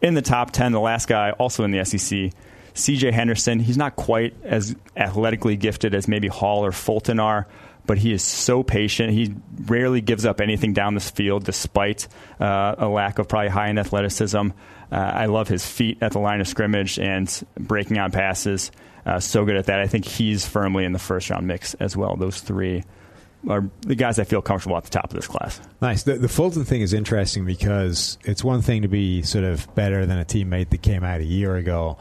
in 0.00 0.14
the 0.14 0.22
top 0.22 0.50
ten. 0.50 0.72
The 0.72 0.80
last 0.80 1.08
guy, 1.08 1.30
also 1.30 1.62
in 1.64 1.70
the 1.70 1.84
SEC, 1.84 2.32
C.J. 2.74 3.12
Henderson. 3.12 3.60
He's 3.60 3.76
not 3.76 3.94
quite 3.94 4.34
as 4.42 4.74
athletically 4.96 5.56
gifted 5.56 5.94
as 5.94 6.08
maybe 6.08 6.26
Hall 6.26 6.64
or 6.64 6.72
Fulton 6.72 7.20
are, 7.20 7.46
but 7.86 7.98
he 7.98 8.12
is 8.12 8.22
so 8.22 8.64
patient. 8.64 9.12
He 9.12 9.34
rarely 9.66 10.00
gives 10.00 10.26
up 10.26 10.40
anything 10.40 10.72
down 10.72 10.94
this 10.94 11.10
field, 11.10 11.44
despite 11.44 12.08
uh, 12.40 12.74
a 12.78 12.88
lack 12.88 13.20
of 13.20 13.28
probably 13.28 13.50
high 13.50 13.68
in 13.68 13.78
athleticism. 13.78 14.48
Uh, 14.92 14.96
I 14.96 15.26
love 15.26 15.48
his 15.48 15.66
feet 15.66 15.98
at 16.02 16.12
the 16.12 16.18
line 16.18 16.42
of 16.42 16.48
scrimmage 16.48 16.98
and 16.98 17.46
breaking 17.58 17.98
on 17.98 18.10
passes. 18.10 18.70
Uh, 19.06 19.18
so 19.18 19.44
good 19.46 19.56
at 19.56 19.66
that. 19.66 19.80
I 19.80 19.86
think 19.86 20.04
he's 20.04 20.46
firmly 20.46 20.84
in 20.84 20.92
the 20.92 20.98
first 20.98 21.30
round 21.30 21.46
mix 21.46 21.74
as 21.74 21.96
well. 21.96 22.14
Those 22.16 22.40
three 22.40 22.84
are 23.48 23.68
the 23.80 23.94
guys 23.94 24.18
I 24.18 24.24
feel 24.24 24.42
comfortable 24.42 24.76
at 24.76 24.84
the 24.84 24.90
top 24.90 25.06
of 25.06 25.14
this 25.14 25.26
class. 25.26 25.60
Nice. 25.80 26.02
The, 26.02 26.18
the, 26.18 26.28
Fulton 26.28 26.64
thing 26.64 26.82
is 26.82 26.92
interesting 26.92 27.44
because 27.44 28.18
it's 28.22 28.44
one 28.44 28.62
thing 28.62 28.82
to 28.82 28.88
be 28.88 29.22
sort 29.22 29.44
of 29.44 29.72
better 29.74 30.06
than 30.06 30.18
a 30.18 30.24
teammate 30.24 30.70
that 30.70 30.82
came 30.82 31.02
out 31.02 31.20
a 31.20 31.24
year 31.24 31.56
ago, 31.56 31.96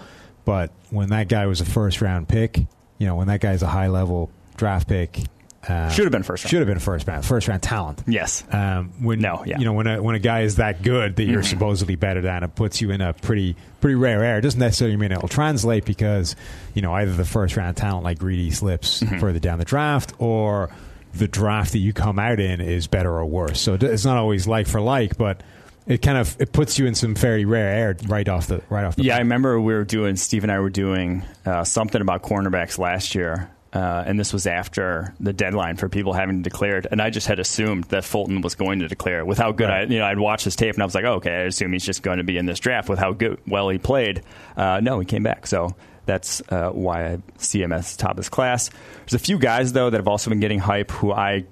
but 0.45 0.71
when 0.89 1.09
that 1.09 1.29
guy 1.29 1.47
was 1.47 1.61
a 1.61 1.65
first 1.65 2.01
round 2.01 2.27
pick, 2.27 2.57
you 2.97 3.07
know, 3.07 3.15
when 3.15 3.27
that 3.27 3.39
guy's 3.39 3.63
a 3.63 3.67
high 3.67 3.87
level 3.87 4.29
draft 4.57 4.87
pick, 4.87 5.21
uh, 5.67 5.89
should 5.89 6.05
have 6.05 6.11
been 6.11 6.23
first. 6.23 6.43
Round. 6.43 6.49
Should 6.49 6.59
have 6.59 6.67
been 6.67 6.79
first 6.79 7.07
round. 7.07 7.25
First 7.25 7.47
round 7.47 7.61
talent. 7.61 8.03
Yes. 8.07 8.43
Um, 8.51 8.91
when 8.99 9.19
no, 9.19 9.43
yeah. 9.45 9.59
you 9.59 9.65
know 9.65 9.73
when 9.73 9.87
a 9.87 10.01
when 10.01 10.15
a 10.15 10.19
guy 10.19 10.41
is 10.41 10.55
that 10.55 10.81
good 10.81 11.15
that 11.17 11.23
you're 11.23 11.41
mm-hmm. 11.41 11.49
supposedly 11.49 11.95
better 11.95 12.21
than, 12.21 12.43
it 12.43 12.55
puts 12.55 12.81
you 12.81 12.91
in 12.91 13.01
a 13.01 13.13
pretty 13.13 13.55
pretty 13.79 13.95
rare 13.95 14.23
air. 14.23 14.37
It 14.39 14.41
doesn't 14.41 14.59
necessarily 14.59 14.97
mean 14.97 15.11
it 15.11 15.21
will 15.21 15.27
translate 15.27 15.85
because 15.85 16.35
you 16.73 16.81
know 16.81 16.93
either 16.93 17.13
the 17.13 17.25
first 17.25 17.57
round 17.57 17.77
talent 17.77 18.03
like 18.03 18.19
Greedy 18.19 18.51
slips 18.51 19.01
mm-hmm. 19.01 19.19
further 19.19 19.39
down 19.39 19.59
the 19.59 19.65
draft, 19.65 20.13
or 20.17 20.71
the 21.13 21.27
draft 21.27 21.73
that 21.73 21.79
you 21.79 21.93
come 21.93 22.19
out 22.19 22.39
in 22.39 22.61
is 22.61 22.87
better 22.87 23.11
or 23.11 23.25
worse. 23.25 23.59
So 23.59 23.77
it's 23.79 24.05
not 24.05 24.17
always 24.17 24.47
like 24.47 24.67
for 24.67 24.81
like, 24.81 25.17
but 25.17 25.41
it 25.87 26.01
kind 26.01 26.17
of 26.17 26.35
it 26.39 26.53
puts 26.53 26.79
you 26.79 26.85
in 26.85 26.95
some 26.95 27.15
very 27.15 27.45
rare 27.45 27.69
air 27.69 27.97
right 28.07 28.27
off 28.27 28.47
the 28.47 28.61
right 28.69 28.85
off 28.85 28.95
the. 28.95 29.03
Yeah, 29.03 29.15
I 29.15 29.19
remember 29.19 29.59
we 29.59 29.73
were 29.73 29.83
doing 29.83 30.15
Steve 30.15 30.43
and 30.43 30.51
I 30.51 30.59
were 30.59 30.69
doing 30.69 31.23
uh, 31.45 31.63
something 31.63 32.01
about 32.01 32.23
cornerbacks 32.23 32.77
last 32.77 33.15
year, 33.15 33.49
uh, 33.73 34.03
and 34.05 34.19
this 34.19 34.33
was 34.33 34.47
after 34.47 35.13
the 35.19 35.31
deadline 35.31 35.77
for 35.77 35.87
people 35.87 36.13
having 36.13 36.41
declared. 36.41 36.87
And 36.91 37.01
I 37.01 37.09
just 37.09 37.27
had 37.27 37.39
assumed 37.39 37.85
that 37.85 38.03
Fulton 38.03 38.41
was 38.41 38.55
going 38.55 38.79
to 38.79 38.87
declare. 38.87 39.23
With 39.23 39.37
how 39.37 39.51
good 39.53 39.69
right. 39.69 39.89
I, 39.89 39.91
you 39.91 39.99
know, 39.99 40.05
I'd 40.05 40.19
watched 40.19 40.43
his 40.43 40.55
tape 40.55 40.75
and 40.75 40.83
I 40.83 40.85
was 40.85 40.93
like, 40.93 41.05
oh, 41.05 41.15
okay, 41.15 41.31
I 41.31 41.41
assume 41.43 41.71
he's 41.71 41.85
just 41.85 42.03
going 42.03 42.17
to 42.17 42.23
be 42.23 42.37
in 42.37 42.45
this 42.45 42.59
draft. 42.59 42.89
With 42.89 42.99
how 42.99 43.13
good, 43.13 43.39
well 43.47 43.69
he 43.69 43.77
played, 43.77 44.23
uh, 44.57 44.81
no, 44.81 44.99
he 44.99 45.05
came 45.05 45.23
back. 45.23 45.47
So 45.47 45.75
that's 46.05 46.41
uh, 46.49 46.71
why 46.71 47.13
I 47.13 47.19
see 47.37 47.61
him 47.61 47.71
as 47.71 47.95
top 47.95 48.11
of 48.11 48.17
his 48.17 48.29
class. 48.29 48.69
There's 48.99 49.13
a 49.13 49.19
few 49.19 49.39
guys 49.39 49.71
though 49.71 49.89
that 49.89 49.97
have 49.97 50.07
also 50.07 50.29
been 50.29 50.41
getting 50.41 50.59
hype 50.59 50.91
who 50.91 51.13
I 51.13 51.45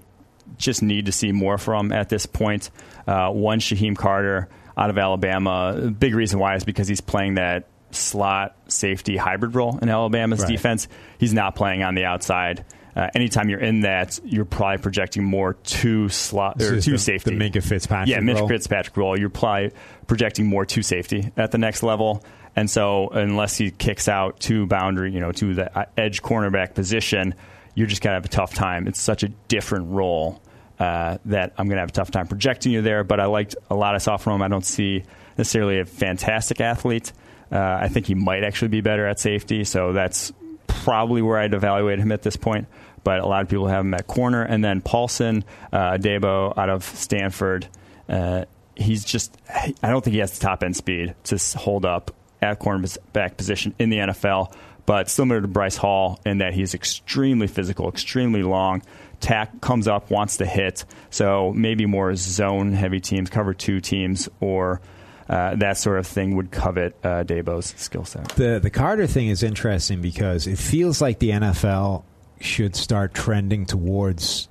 just 0.58 0.82
need 0.82 1.06
to 1.06 1.12
see 1.14 1.32
more 1.32 1.58
from 1.58 1.92
at 1.94 2.10
this 2.10 2.26
point. 2.26 2.70
Uh, 3.08 3.30
one, 3.30 3.60
Shyheim 3.60 3.96
Carter 3.96 4.50
out 4.78 4.90
of 4.90 4.98
Alabama. 4.98 5.94
big 5.98 6.16
reason 6.16 6.40
why 6.40 6.56
is 6.56 6.64
because 6.64 6.88
he's 6.88 7.02
playing 7.02 7.36
that 7.36 7.68
slot 7.92 8.56
safety 8.68 9.18
hybrid 9.18 9.56
role 9.56 9.78
in 9.80 9.90
Alabama's 9.90 10.42
right. 10.42 10.50
defense. 10.50 10.88
He's 11.18 11.34
not 11.34 11.56
playing 11.56 11.84
on 11.84 11.96
the 11.96 12.06
outside. 12.06 12.66
Uh, 12.96 13.08
anytime 13.16 13.50
you're 13.50 13.60
in 13.60 13.82
that, 13.82 14.20
you're 14.26 14.46
probably 14.46 14.82
projecting 14.82 15.24
more 15.24 15.54
to 15.54 16.10
slot 16.10 16.62
or 16.62 16.82
to 16.82 16.92
the, 16.92 16.98
safety. 16.98 17.36
The 17.36 17.50
Minkah 17.50 17.64
Fitzpatrick. 17.64 18.10
Yeah, 18.10 18.20
Minkah 18.20 18.40
role. 18.40 18.48
Fitzpatrick 18.48 18.98
role. 18.98 19.18
You're 19.18 19.30
probably 19.30 19.72
projecting 20.08 20.48
more 20.48 20.66
to 20.66 20.82
safety 20.82 21.32
at 21.38 21.52
the 21.52 21.58
next 21.58 21.84
level. 21.84 22.24
And 22.56 22.70
so, 22.70 23.10
unless 23.10 23.58
he 23.58 23.72
kicks 23.72 24.10
out 24.10 24.40
to 24.42 24.66
boundary, 24.66 25.14
you 25.14 25.20
know, 25.20 25.32
to 25.32 25.54
the 25.54 25.88
edge 25.98 26.22
cornerback 26.22 26.74
position, 26.74 27.36
you're 27.76 27.88
just 27.88 28.02
gonna 28.02 28.16
have 28.16 28.26
a 28.26 28.30
tough 28.30 28.54
time. 28.54 28.88
It's 28.88 29.00
such 29.00 29.24
a 29.24 29.30
different 29.30 29.92
role 29.92 30.42
uh, 30.80 31.20
that 31.26 31.54
I'm 31.58 31.70
gonna 31.70 31.82
have 31.82 31.90
a 31.90 31.94
tough 31.94 32.12
time 32.12 32.28
projecting 32.28 32.72
you 32.72 32.82
there. 32.82 33.04
But 33.04 33.20
I 33.20 33.28
liked 33.28 33.56
a 33.70 33.76
lot 33.76 33.96
of 33.96 34.24
him. 34.26 34.42
I 34.42 34.48
don't 34.48 34.66
see 34.66 35.04
necessarily 35.38 35.80
a 35.80 35.86
fantastic 35.86 36.60
athlete. 36.60 37.14
Uh, 37.52 37.80
I 37.82 37.88
think 37.88 38.06
he 38.06 38.16
might 38.16 38.44
actually 38.44 38.68
be 38.68 38.82
better 38.82 39.08
at 39.08 39.20
safety, 39.20 39.64
so 39.64 39.94
that's 39.94 40.32
probably 40.68 41.22
where 41.22 41.38
I'd 41.38 41.54
evaluate 41.54 42.00
him 42.00 42.12
at 42.12 42.22
this 42.22 42.36
point. 42.36 42.68
But 43.04 43.20
a 43.20 43.26
lot 43.26 43.42
of 43.42 43.50
people 43.50 43.68
have 43.68 43.86
him 43.86 43.94
at 43.94 44.08
corner, 44.08 44.44
and 44.44 44.64
then 44.64 44.82
Paulson 44.82 45.44
uh, 45.72 45.94
Adebo 45.94 46.58
out 46.58 46.70
of 46.70 46.84
Stanford. 46.84 47.68
Uh, 48.08 48.46
he's 48.76 49.04
just 49.04 49.36
I 49.50 49.74
don't 49.90 50.04
think 50.04 50.14
he 50.14 50.20
has 50.20 50.38
the 50.38 50.46
top 50.46 50.64
end 50.64 50.76
speed 50.76 51.16
to 51.26 51.38
hold 51.58 51.86
up 51.86 52.12
at 52.42 52.60
cornerback 52.60 53.38
position 53.38 53.74
in 53.80 53.90
the 53.90 53.98
NFL. 53.98 54.54
But 54.86 55.10
similar 55.10 55.40
to 55.42 55.48
Bryce 55.48 55.78
Hall 55.78 56.20
in 56.26 56.40
that 56.40 56.54
he's 56.54 56.74
extremely 56.74 57.46
physical, 57.46 57.90
extremely 57.90 58.42
long. 58.42 58.82
Tack 59.20 59.62
comes 59.62 59.88
up, 59.88 60.10
wants 60.10 60.38
to 60.38 60.46
hit. 60.46 60.84
So 61.12 61.54
maybe 61.56 61.86
more 61.86 62.16
zone 62.16 62.74
heavy 62.74 63.00
teams, 63.00 63.30
cover 63.30 63.54
two 63.54 63.82
teams, 63.82 64.30
or 64.40 64.82
uh, 65.30 65.56
that 65.56 65.78
sort 65.78 66.00
of 66.00 66.08
thing 66.08 66.36
would 66.36 66.52
covet 66.52 66.96
uh, 67.04 67.24
Adebo's 67.24 67.76
skill 67.78 68.04
set. 68.04 68.30
The 68.30 68.60
the 68.60 68.72
Carter 68.72 69.06
thing 69.06 69.28
is 69.28 69.44
interesting 69.44 70.02
because 70.02 70.48
it 70.48 70.58
feels 70.58 71.02
like 71.02 71.20
the 71.20 71.30
NFL 71.30 72.04
should 72.42 72.76
start 72.76 73.14
trending 73.14 73.66
towards 73.68 74.50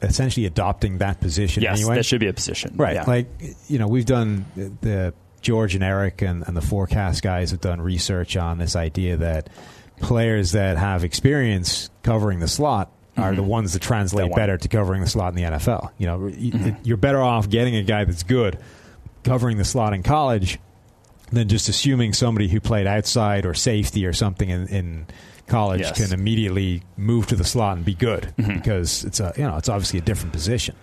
essentially 0.00 0.46
adopting 0.46 0.98
that 0.98 1.20
position. 1.20 1.62
Yes, 1.62 1.80
anyway. 1.80 1.96
that 1.96 2.06
should 2.06 2.20
be 2.20 2.28
a 2.28 2.32
position. 2.32 2.74
Right. 2.76 2.94
Yeah. 2.94 3.04
Like 3.06 3.28
you 3.68 3.78
know, 3.78 3.88
we've 3.88 4.06
done 4.06 4.46
the 4.54 5.12
George 5.42 5.74
and 5.74 5.84
Eric 5.84 6.22
and, 6.22 6.44
and 6.46 6.56
the 6.56 6.62
forecast 6.62 7.22
guys 7.22 7.50
have 7.50 7.60
done 7.60 7.80
research 7.80 8.38
on 8.38 8.56
this 8.56 8.74
idea 8.74 9.18
that 9.18 9.50
players 10.00 10.52
that 10.52 10.78
have 10.78 11.04
experience 11.04 11.90
covering 12.02 12.40
the 12.40 12.48
slot 12.48 12.90
are 13.18 13.28
mm-hmm. 13.28 13.36
the 13.36 13.42
ones 13.42 13.74
that 13.74 13.82
translate 13.82 14.30
that 14.30 14.36
better 14.36 14.56
to 14.56 14.68
covering 14.68 15.02
the 15.02 15.08
slot 15.08 15.36
in 15.36 15.36
the 15.36 15.42
NFL. 15.42 15.90
You 15.98 16.06
know, 16.06 16.18
mm-hmm. 16.18 16.70
you're 16.84 16.96
better 16.96 17.20
off 17.20 17.50
getting 17.50 17.76
a 17.76 17.82
guy 17.82 18.04
that's 18.04 18.22
good 18.22 18.58
covering 19.26 19.58
the 19.58 19.64
slot 19.64 19.92
in 19.92 20.02
college 20.02 20.58
than 21.32 21.48
just 21.48 21.68
assuming 21.68 22.12
somebody 22.12 22.48
who 22.48 22.60
played 22.60 22.86
outside 22.86 23.44
or 23.44 23.52
safety 23.52 24.06
or 24.06 24.12
something 24.12 24.48
in, 24.48 24.68
in 24.68 25.06
college 25.48 25.80
yes. 25.80 25.96
can 25.96 26.18
immediately 26.18 26.82
move 26.96 27.26
to 27.26 27.36
the 27.36 27.44
slot 27.44 27.76
and 27.76 27.84
be 27.84 27.94
good 27.94 28.32
mm-hmm. 28.36 28.54
because 28.54 29.04
it's 29.04 29.20
a 29.20 29.32
you 29.36 29.42
know 29.44 29.56
it's 29.56 29.68
obviously 29.68 29.98
a 29.98 30.02
different 30.02 30.32
position. 30.32 30.74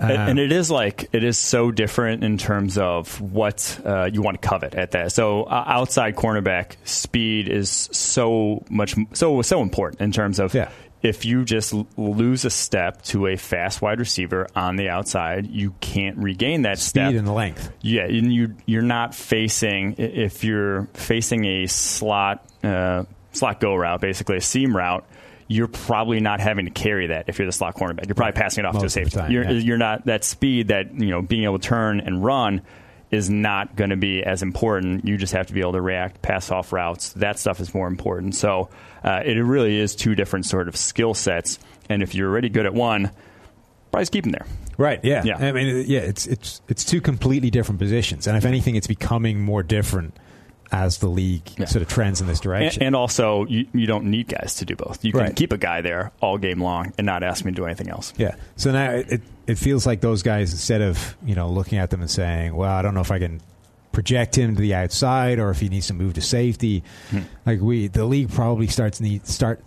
Um, 0.00 0.10
and 0.10 0.38
it 0.38 0.52
is 0.52 0.70
like 0.70 1.08
it 1.12 1.24
is 1.24 1.38
so 1.38 1.70
different 1.70 2.24
in 2.24 2.38
terms 2.38 2.78
of 2.78 3.20
what 3.20 3.80
uh, 3.84 4.08
you 4.12 4.22
want 4.22 4.40
to 4.40 4.48
covet 4.48 4.74
at 4.74 4.92
that. 4.92 5.12
So 5.12 5.44
uh, 5.44 5.64
outside 5.66 6.16
cornerback 6.16 6.76
speed 6.84 7.48
is 7.48 7.70
so 7.70 8.64
much 8.70 8.96
so 9.12 9.42
so 9.42 9.62
important 9.62 10.00
in 10.00 10.12
terms 10.12 10.38
of 10.38 10.54
yeah 10.54 10.70
if 11.02 11.24
you 11.24 11.44
just 11.44 11.74
lose 11.96 12.44
a 12.44 12.50
step 12.50 13.02
to 13.02 13.26
a 13.26 13.36
fast 13.36 13.80
wide 13.80 13.98
receiver 13.98 14.46
on 14.54 14.76
the 14.76 14.88
outside, 14.90 15.46
you 15.46 15.74
can't 15.80 16.18
regain 16.18 16.62
that 16.62 16.78
Speed 16.78 16.88
step. 16.88 17.14
and 17.14 17.34
length. 17.34 17.72
Yeah, 17.80 18.02
and 18.02 18.32
you 18.32 18.56
you're 18.66 18.82
not 18.82 19.14
facing 19.14 19.94
if 19.98 20.44
you're 20.44 20.88
facing 20.94 21.44
a 21.44 21.66
slot 21.66 22.44
uh, 22.62 23.04
slot 23.32 23.60
go 23.60 23.74
route, 23.74 24.00
basically 24.00 24.36
a 24.36 24.42
seam 24.42 24.76
route. 24.76 25.04
You're 25.48 25.68
probably 25.68 26.20
not 26.20 26.38
having 26.38 26.66
to 26.66 26.70
carry 26.70 27.08
that 27.08 27.24
if 27.28 27.38
you're 27.38 27.46
the 27.46 27.52
slot 27.52 27.74
cornerback. 27.74 28.06
You're 28.06 28.14
probably 28.14 28.40
passing 28.40 28.64
it 28.64 28.68
off 28.68 28.78
to 28.78 28.86
a 28.86 28.90
safety. 28.90 29.16
time, 29.16 29.32
you're, 29.32 29.42
yeah. 29.42 29.50
you're 29.50 29.78
not 29.78 30.06
that 30.06 30.22
speed 30.22 30.68
that 30.68 30.94
you 30.94 31.08
know 31.08 31.22
being 31.22 31.42
able 31.44 31.58
to 31.58 31.66
turn 31.66 31.98
and 31.98 32.22
run 32.22 32.62
is 33.10 33.28
not 33.28 33.74
going 33.76 33.90
to 33.90 33.96
be 33.96 34.22
as 34.22 34.42
important. 34.42 35.06
You 35.06 35.16
just 35.16 35.32
have 35.32 35.46
to 35.48 35.52
be 35.52 35.60
able 35.60 35.72
to 35.72 35.80
react, 35.80 36.22
pass 36.22 36.50
off 36.50 36.72
routes. 36.72 37.12
That 37.14 37.38
stuff 37.38 37.60
is 37.60 37.74
more 37.74 37.88
important. 37.88 38.34
So 38.36 38.70
uh, 39.02 39.22
it 39.24 39.34
really 39.34 39.78
is 39.78 39.96
two 39.96 40.14
different 40.14 40.46
sort 40.46 40.68
of 40.68 40.76
skill 40.76 41.14
sets. 41.14 41.58
And 41.88 42.02
if 42.02 42.14
you're 42.14 42.28
already 42.30 42.48
good 42.50 42.66
at 42.66 42.74
one, 42.74 43.10
probably 43.90 44.02
just 44.02 44.12
keep 44.12 44.24
them 44.24 44.32
there. 44.32 44.46
Right. 44.78 45.00
Yeah. 45.02 45.22
Yeah. 45.24 45.38
I 45.38 45.52
mean, 45.52 45.84
yeah. 45.88 46.00
It's 46.00 46.26
it's 46.26 46.60
it's 46.68 46.84
two 46.84 47.00
completely 47.00 47.50
different 47.50 47.78
positions, 47.80 48.26
and 48.26 48.36
if 48.36 48.44
anything, 48.46 48.76
it's 48.76 48.86
becoming 48.86 49.40
more 49.40 49.62
different 49.62 50.16
as 50.72 50.98
the 50.98 51.08
league 51.08 51.42
Yeah. 51.58 51.64
sort 51.66 51.82
of 51.82 51.88
trends 51.88 52.20
in 52.20 52.28
this 52.28 52.38
And, 52.38 52.44
direction. 52.44 52.82
and 52.84 52.94
also, 52.94 53.44
you, 53.46 53.66
you 53.74 53.86
don't 53.88 54.04
need 54.04 54.28
guys 54.28 54.54
to 54.54 54.64
do 54.64 54.76
both. 54.76 55.04
You 55.04 55.10
can 55.10 55.20
Right. 55.22 55.34
keep 55.36 55.52
a 55.52 55.58
guy 55.58 55.80
there 55.80 56.12
all 56.22 56.38
game 56.38 56.62
long 56.62 56.92
and 56.96 57.04
not 57.04 57.24
ask 57.24 57.44
him 57.44 57.52
to 57.52 57.56
do 57.60 57.66
anything 57.66 57.90
else. 57.90 58.14
yeah. 58.16 58.36
So 58.54 58.70
now 58.70 58.92
it, 58.92 59.20
it 59.50 59.58
feels 59.58 59.86
like 59.86 60.00
those 60.00 60.22
guys 60.22 60.52
instead 60.52 60.80
of 60.82 61.16
you 61.24 61.34
know 61.34 61.50
looking 61.50 61.78
at 61.78 61.90
them 61.90 62.00
and 62.00 62.10
saying, 62.10 62.54
well, 62.54 62.70
I 62.70 62.82
don't 62.82 62.94
know 62.94 63.00
if 63.00 63.10
I 63.10 63.18
can 63.18 63.40
project 63.92 64.38
him 64.38 64.54
to 64.54 64.60
the 64.60 64.74
outside 64.74 65.38
or 65.40 65.50
if 65.50 65.58
he 65.60 65.68
needs 65.68 65.88
to 65.88 65.94
move 65.94 66.14
to 66.14 66.20
safety. 66.20 66.84
Hmm. 67.10 67.20
Like 67.44 67.60
we, 67.60 67.88
the 67.88 68.04
league 68.04 68.30
probably 68.30 68.68
starts 68.68 69.00
need 69.00 69.26
start 69.26 69.62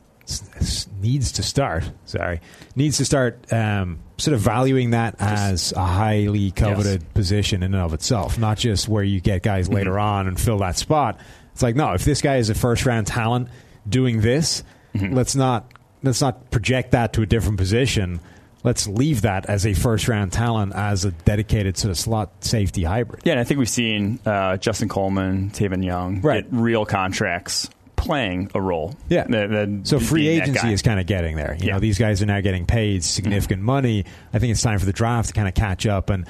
needs 1.01 1.34
to 1.34 1.43
start. 1.43 1.84
Sorry, 2.05 2.39
needs 2.75 2.97
to 2.97 3.05
start 3.05 3.51
um, 3.51 3.99
sort 4.17 4.34
of 4.34 4.39
valuing 4.41 4.91
that 4.91 5.15
as 5.19 5.73
a 5.73 5.84
highly 5.84 6.51
coveted 6.51 7.13
position 7.13 7.63
in 7.63 7.73
and 7.73 7.84
of 7.84 7.93
itself, 7.93 8.38
not 8.38 8.57
just 8.57 8.88
where 8.88 9.03
you 9.03 9.19
get 9.19 9.43
guys 9.43 9.65
Mm-hmm. 9.67 9.75
later 9.75 9.99
on 9.99 10.27
and 10.27 10.39
fill 10.39 10.59
that 10.59 10.77
spot. 10.77 11.19
It's 11.51 11.61
like 11.61 11.75
no, 11.75 11.93
if 11.93 12.05
this 12.05 12.21
guy 12.21 12.38
is 12.38 12.49
a 12.49 12.55
first 12.55 12.86
round 12.86 13.07
talent 13.07 13.49
doing 13.88 14.21
this, 14.21 14.63
Mm-hmm. 14.95 15.13
let's 15.15 15.36
not 15.36 15.71
let's 16.03 16.21
not 16.21 16.51
project 16.51 16.91
that 16.91 17.13
to 17.13 17.23
a 17.23 17.25
different 17.25 17.57
position. 17.57 18.19
Let's 18.64 18.88
leave 18.88 19.22
that 19.24 19.45
as 19.47 19.66
a 19.66 19.74
first 19.74 20.07
round 20.07 20.32
talent 20.32 20.74
as 20.74 21.03
a 21.05 21.11
dedicated 21.11 21.78
sort 21.78 21.91
of 21.91 21.97
slot 21.97 22.43
safety 22.45 22.84
hybrid. 22.84 23.22
Yeah, 23.26 23.34
and 23.34 23.39
I 23.39 23.43
think 23.43 23.57
we've 23.59 23.68
seen 23.70 24.20
uh, 24.26 24.57
Justin 24.57 24.88
Coleman, 24.89 25.49
Tavon 25.51 25.84
Young 25.84 26.22
Right. 26.22 26.49
get 26.49 26.57
real 26.57 26.86
contracts 26.86 27.70
playing 27.95 28.49
a 28.53 28.61
role. 28.61 28.95
Yeah. 29.09 29.26
That- 29.30 29.49
that- 29.49 29.82
So 29.88 29.99
free 29.99 30.28
agency 30.28 30.74
is 30.74 30.82
kind 30.82 30.99
of 30.99 31.05
getting 31.05 31.36
there. 31.36 31.55
You 31.59 31.68
Yeah. 31.68 31.74
know, 31.74 31.80
these 31.80 31.97
guys 31.97 32.22
are 32.22 32.26
now 32.26 32.41
getting 32.41 32.66
paid 32.66 33.03
significant 33.03 33.61
money. 33.61 34.05
I 34.34 34.39
think 34.39 34.51
it's 34.51 34.61
time 34.61 34.80
for 34.80 34.86
the 34.86 34.91
draft 34.93 35.30
to 35.30 35.34
kind 35.34 35.47
of 35.47 35.53
catch 35.53 35.86
up. 35.86 36.09
And 36.09 36.26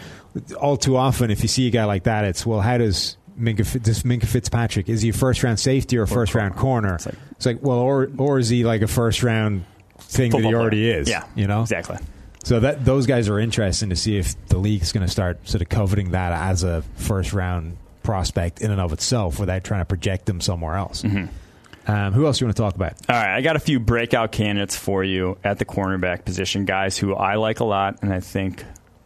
all 0.59 0.77
too 0.77 0.97
often, 0.97 1.31
if 1.31 1.41
you 1.41 1.47
see 1.47 1.67
a 1.67 1.71
guy 1.71 1.85
like 1.85 2.03
that, 2.03 2.25
it's 2.25 2.45
well, 2.45 2.61
how 2.61 2.77
does 2.77 3.17
Minkah, 3.39 3.81
this 3.83 4.03
Minkah 4.03 4.25
Fitzpatrick 4.27 4.87
is 4.89 5.01
he 5.01 5.09
a 5.09 5.13
first 5.13 5.41
round 5.43 5.59
safety 5.59 5.97
or 5.97 6.03
a 6.03 6.07
first 6.07 6.35
round 6.35 6.55
corner? 6.55 6.95
It's 6.95 7.07
It's 7.07 7.45
like, 7.47 7.55
like- 7.55 7.63
well, 7.65 7.79
or 7.79 8.09
or 8.17 8.37
is 8.37 8.49
he 8.49 8.63
like 8.63 8.81
a 8.83 8.87
first 8.87 9.23
round 9.23 9.63
thing 9.99 10.29
that 10.29 10.37
he 10.37 10.43
Football 10.43 10.61
already 10.61 10.89
is? 10.91 11.09
Yeah, 11.09 11.23
you 11.35 11.47
know 11.47 11.61
exactly. 11.61 11.97
So 12.43 12.59
that 12.59 12.83
those 12.83 13.05
guys 13.07 13.29
are 13.29 13.39
interesting 13.39 13.89
to 13.89 13.95
see 13.95 14.17
if 14.17 14.35
the 14.47 14.57
league's 14.57 14.91
going 14.91 15.05
to 15.05 15.11
start 15.11 15.47
sort 15.47 15.61
of 15.61 15.69
coveting 15.69 16.11
that 16.11 16.33
as 16.33 16.63
a 16.63 16.83
first 16.95 17.33
round 17.33 17.77
prospect 18.03 18.61
in 18.61 18.69
and 18.69 18.81
of 18.81 18.91
itself, 18.91 19.39
without 19.39 19.63
trying 19.63 19.81
to 19.81 19.85
project 19.85 20.25
them 20.25 20.41
somewhere 20.41 20.75
else. 20.75 21.03
Mm-hmm. 21.03 21.91
Um, 21.91 22.13
who 22.13 22.25
else 22.25 22.37
do 22.37 22.43
you 22.43 22.47
want 22.47 22.55
to 22.55 22.61
talk 22.61 22.75
about? 22.75 22.93
All 23.09 23.15
right, 23.15 23.35
I 23.35 23.41
got 23.41 23.55
a 23.55 23.59
few 23.59 23.79
breakout 23.79 24.31
candidates 24.31 24.75
for 24.75 25.03
you 25.03 25.37
at 25.43 25.59
the 25.59 25.65
cornerback 25.65 26.23
position, 26.23 26.65
guys 26.65 26.97
who 26.97 27.13
I 27.13 27.35
like 27.35 27.59
a 27.59 27.65
lot, 27.65 27.99
and 28.01 28.13
I 28.13 28.19
think 28.21 28.63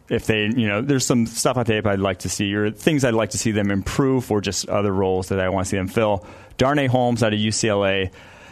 if 0.08 0.26
they, 0.26 0.44
you 0.44 0.68
know, 0.68 0.80
there's 0.80 1.04
some 1.04 1.26
stuff 1.26 1.56
on 1.56 1.64
tape 1.64 1.86
I'd 1.86 1.98
like 1.98 2.20
to 2.20 2.28
see, 2.28 2.54
or 2.54 2.70
things 2.70 3.04
I'd 3.04 3.14
like 3.14 3.30
to 3.30 3.38
see 3.38 3.50
them 3.50 3.70
improve, 3.70 4.30
or 4.30 4.40
just 4.40 4.68
other 4.68 4.92
roles 4.92 5.28
that 5.28 5.40
I 5.40 5.48
want 5.48 5.66
to 5.66 5.70
see 5.70 5.76
them 5.76 5.88
fill. 5.88 6.24
Darnay 6.56 6.86
Holmes 6.86 7.22
out 7.22 7.32
of 7.32 7.38
UCLA, 7.38 8.10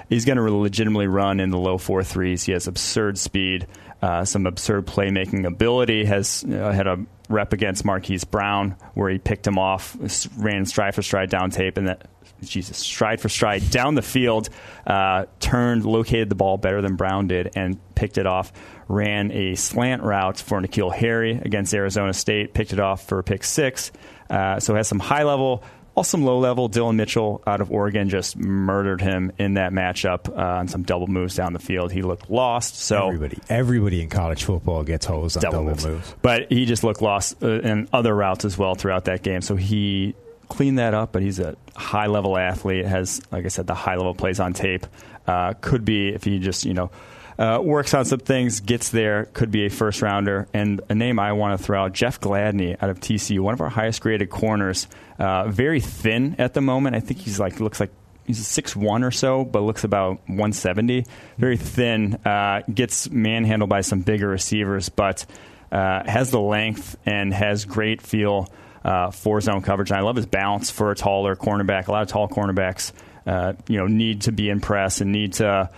he's 0.08 0.24
going 0.24 0.38
to 0.38 0.42
legitimately 0.42 1.06
run 1.06 1.40
in 1.40 1.50
the 1.50 1.58
low 1.58 1.78
four 1.78 2.02
threes. 2.02 2.42
He 2.42 2.52
has 2.52 2.66
absurd 2.66 3.18
speed, 3.18 3.66
uh, 4.02 4.24
some 4.24 4.46
absurd 4.46 4.86
playmaking 4.86 5.46
ability. 5.46 6.04
Has 6.04 6.44
uh, 6.44 6.72
had 6.72 6.86
a 6.86 7.04
rep 7.28 7.52
against 7.52 7.84
Marquise 7.84 8.24
Brown 8.24 8.76
where 8.94 9.10
he 9.10 9.18
picked 9.18 9.46
him 9.46 9.58
off, 9.58 9.96
ran 10.36 10.64
stride 10.66 10.94
for 10.94 11.02
stride 11.02 11.30
down 11.30 11.50
tape, 11.50 11.76
and 11.76 11.88
that 11.88 12.08
Jesus, 12.42 12.76
stride 12.78 13.20
for 13.20 13.28
stride 13.28 13.70
down 13.70 13.94
the 13.94 14.02
field, 14.02 14.48
uh, 14.86 15.26
turned, 15.40 15.84
located 15.84 16.28
the 16.28 16.34
ball 16.34 16.58
better 16.58 16.82
than 16.82 16.96
Brown 16.96 17.28
did, 17.28 17.50
and 17.56 17.78
picked 17.94 18.18
it 18.18 18.26
off. 18.26 18.52
Ran 18.88 19.32
a 19.32 19.54
slant 19.54 20.02
route 20.02 20.38
for 20.38 20.60
N'Keal 20.60 20.94
Harry 20.94 21.32
against 21.32 21.74
Arizona 21.74 22.12
State, 22.12 22.54
picked 22.54 22.72
it 22.72 22.78
off 22.78 23.06
for 23.08 23.18
a 23.18 23.24
pick 23.24 23.42
six. 23.42 23.90
Uh, 24.28 24.60
so 24.60 24.74
has 24.74 24.88
some 24.88 24.98
high 24.98 25.22
level, 25.22 25.64
also 25.96 26.18
some 26.18 26.24
low 26.24 26.38
level. 26.38 26.68
Dillon 26.68 26.96
Mitchell 26.96 27.42
out 27.46 27.60
of 27.60 27.72
Oregon 27.72 28.08
just 28.08 28.36
murdered 28.36 29.00
him 29.00 29.32
in 29.38 29.54
that 29.54 29.72
matchup 29.72 30.28
uh, 30.28 30.58
on 30.58 30.68
some 30.68 30.82
double 30.82 31.06
moves 31.06 31.34
down 31.34 31.52
the 31.54 31.58
field. 31.58 31.90
He 31.90 32.02
looked 32.02 32.30
lost. 32.30 32.76
So 32.78 33.06
Everybody, 33.08 33.38
everybody 33.48 34.02
in 34.02 34.08
college 34.10 34.44
football 34.44 34.84
gets 34.84 35.06
hosed 35.06 35.38
on 35.38 35.50
double, 35.50 35.64
moves. 35.64 36.14
but 36.22 36.52
he 36.52 36.66
just 36.66 36.84
looked 36.84 37.02
lost 37.02 37.42
uh, 37.42 37.60
in 37.60 37.88
other 37.92 38.14
routes 38.14 38.44
as 38.44 38.56
well 38.56 38.74
throughout 38.74 39.06
that 39.06 39.22
game. 39.22 39.40
So 39.40 39.56
he 39.56 40.14
cleaned 40.48 40.78
that 40.78 40.94
up, 40.94 41.12
but 41.12 41.22
he's 41.22 41.40
a 41.40 41.56
high 41.74 42.06
level 42.06 42.36
athlete. 42.36 42.84
Has, 42.84 43.20
like 43.32 43.44
I 43.44 43.48
said, 43.48 43.66
the 43.66 43.74
high 43.74 43.96
level 43.96 44.14
plays 44.14 44.38
on 44.38 44.52
tape. 44.52 44.86
Uh, 45.26 45.54
could 45.54 45.84
be 45.84 46.10
if 46.10 46.22
he 46.22 46.38
just 46.38 46.64
you 46.64 46.74
know. 46.74 46.90
Uh, 47.38 47.60
works 47.62 47.92
on 47.92 48.04
some 48.04 48.18
things, 48.18 48.60
gets 48.60 48.90
there, 48.90 49.26
could 49.26 49.50
be 49.50 49.66
a 49.66 49.70
first 49.70 50.00
rounder. 50.00 50.48
And 50.54 50.80
a 50.88 50.94
name 50.94 51.18
I 51.18 51.32
want 51.32 51.58
to 51.58 51.62
throw 51.62 51.84
out 51.84 51.92
Jeff 51.92 52.20
Gladney 52.20 52.76
out 52.80 52.88
of 52.88 53.00
TCU, 53.00 53.40
one 53.40 53.52
of 53.52 53.60
our 53.60 53.68
highest 53.68 54.00
graded 54.00 54.30
corners. 54.30 54.88
Uh, 55.18 55.48
very 55.48 55.80
thin 55.80 56.36
at 56.38 56.54
the 56.54 56.60
moment. 56.60 56.96
I 56.96 57.00
think 57.00 57.20
he's 57.20 57.38
like, 57.38 57.60
looks 57.60 57.78
like 57.78 57.90
he's 58.26 58.46
six 58.46 58.74
one 58.74 59.04
or 59.04 59.10
so, 59.10 59.44
but 59.44 59.60
looks 59.60 59.84
about 59.84 60.20
170. 60.26 61.04
Very 61.36 61.56
thin. 61.56 62.14
Uh, 62.24 62.62
gets 62.72 63.10
manhandled 63.10 63.68
by 63.68 63.82
some 63.82 64.00
bigger 64.00 64.28
receivers, 64.28 64.88
but 64.88 65.26
uh, 65.70 66.08
has 66.08 66.30
the 66.30 66.40
length 66.40 66.96
and 67.04 67.34
has 67.34 67.66
great 67.66 68.00
feel 68.00 68.48
uh, 68.82 69.10
for 69.10 69.40
zone 69.42 69.62
coverage. 69.62 69.90
And 69.90 69.98
I 69.98 70.02
love 70.02 70.16
his 70.16 70.26
bounce 70.26 70.70
for 70.70 70.90
a 70.90 70.94
taller 70.94 71.36
cornerback. 71.36 71.88
A 71.88 71.92
lot 71.92 72.02
of 72.02 72.08
tall 72.08 72.28
cornerbacks, 72.28 72.92
uh, 73.26 73.54
you 73.68 73.76
know, 73.76 73.86
need 73.86 74.22
to 74.22 74.32
be 74.32 74.48
in 74.48 74.60
press 74.60 75.02
and 75.02 75.12
need 75.12 75.34
to. 75.34 75.70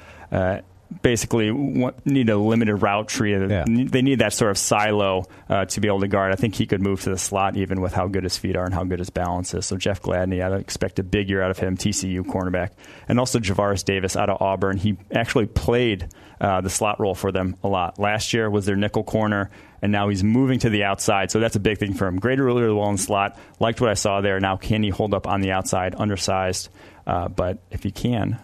Basically, 1.02 1.50
want, 1.50 2.06
need 2.06 2.30
a 2.30 2.36
limited 2.38 2.76
route 2.76 3.08
tree. 3.08 3.32
Yeah. 3.32 3.64
They 3.66 4.00
need 4.00 4.20
that 4.20 4.32
sort 4.32 4.50
of 4.50 4.56
silo 4.56 5.26
uh, 5.48 5.66
to 5.66 5.80
be 5.80 5.88
able 5.88 6.00
to 6.00 6.08
guard. 6.08 6.32
I 6.32 6.36
think 6.36 6.54
he 6.54 6.66
could 6.66 6.80
move 6.80 7.02
to 7.02 7.10
the 7.10 7.18
slot 7.18 7.56
even 7.56 7.82
with 7.82 7.92
how 7.92 8.08
good 8.08 8.24
his 8.24 8.38
feet 8.38 8.56
are 8.56 8.64
and 8.64 8.72
how 8.72 8.84
good 8.84 8.98
his 8.98 9.10
balance 9.10 9.52
is. 9.52 9.66
So 9.66 9.76
Jeff 9.76 10.00
Gladney, 10.00 10.42
I'd 10.42 10.58
expect 10.58 10.98
a 10.98 11.02
big 11.02 11.28
year 11.28 11.42
out 11.42 11.50
of 11.50 11.58
him, 11.58 11.76
TCU 11.76 12.22
cornerback, 12.22 12.70
and 13.06 13.18
also 13.18 13.38
Javaris 13.38 13.84
Davis 13.84 14.16
out 14.16 14.30
of 14.30 14.40
Auburn. 14.40 14.78
He 14.78 14.96
actually 15.12 15.46
played 15.46 16.08
uh, 16.40 16.60
the 16.60 16.70
slot 16.70 17.00
role 17.00 17.14
for 17.14 17.32
them 17.32 17.56
a 17.62 17.68
lot. 17.68 17.98
Last 17.98 18.32
year 18.32 18.48
was 18.48 18.64
their 18.64 18.76
nickel 18.76 19.04
corner, 19.04 19.50
and 19.82 19.92
now 19.92 20.08
he's 20.08 20.24
moving 20.24 20.58
to 20.60 20.70
the 20.70 20.84
outside. 20.84 21.30
So 21.30 21.40
that's 21.40 21.56
a 21.56 21.60
big 21.60 21.78
thing 21.78 21.94
for 21.94 22.06
him. 22.06 22.18
Greater 22.18 22.44
really 22.44 22.72
well 22.72 22.88
in 22.88 22.96
the 22.96 23.02
slot. 23.02 23.38
Liked 23.60 23.80
what 23.80 23.90
I 23.90 23.94
saw 23.94 24.20
there. 24.20 24.40
Now 24.40 24.56
can 24.56 24.82
he 24.82 24.88
hold 24.88 25.14
up 25.14 25.26
on 25.26 25.40
the 25.40 25.52
outside, 25.52 25.94
undersized? 25.96 26.70
Uh, 27.06 27.28
but 27.28 27.58
if 27.70 27.82
he 27.82 27.90
can, 27.90 28.38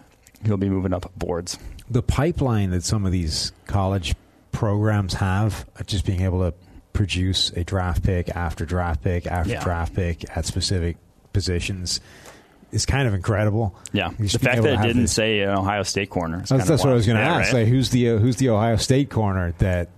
he'll 0.45 0.57
be 0.57 0.69
moving 0.69 0.93
up 0.93 1.11
boards. 1.15 1.57
The 1.89 2.01
pipeline 2.01 2.71
that 2.71 2.83
some 2.83 3.05
of 3.05 3.11
these 3.11 3.51
college 3.67 4.15
programs 4.51 5.15
have, 5.15 5.65
uh, 5.79 5.83
just 5.83 6.05
being 6.05 6.21
able 6.21 6.39
to 6.39 6.53
produce 6.93 7.49
a 7.51 7.63
draft 7.63 8.03
pick 8.03 8.29
after 8.35 8.65
draft 8.65 9.03
pick 9.03 9.27
after 9.27 9.53
Yeah. 9.53 9.63
draft 9.63 9.93
pick 9.95 10.25
at 10.37 10.45
specific 10.45 10.97
positions, 11.33 11.99
is 12.71 12.85
kind 12.85 13.07
of 13.07 13.13
incredible. 13.13 13.75
Yeah, 13.93 14.09
the 14.17 14.27
fact 14.29 14.63
that 14.63 14.73
it 14.79 14.87
didn't 14.87 15.03
this- 15.03 15.11
say 15.13 15.41
an 15.41 15.49
Ohio 15.49 15.83
State 15.83 16.09
corner. 16.09 16.43
That's, 16.47 16.67
that's 16.67 16.83
what 16.83 16.91
I 16.91 16.93
was 16.95 17.05
going 17.05 17.17
to 17.17 17.23
ask. 17.23 17.53
right? 17.53 17.59
Like, 17.63 17.67
who's 17.67 17.89
the 17.89 18.11
uh, 18.11 18.17
who's 18.17 18.37
the 18.37 18.49
Ohio 18.49 18.77
State 18.77 19.09
corner 19.09 19.53
that 19.59 19.89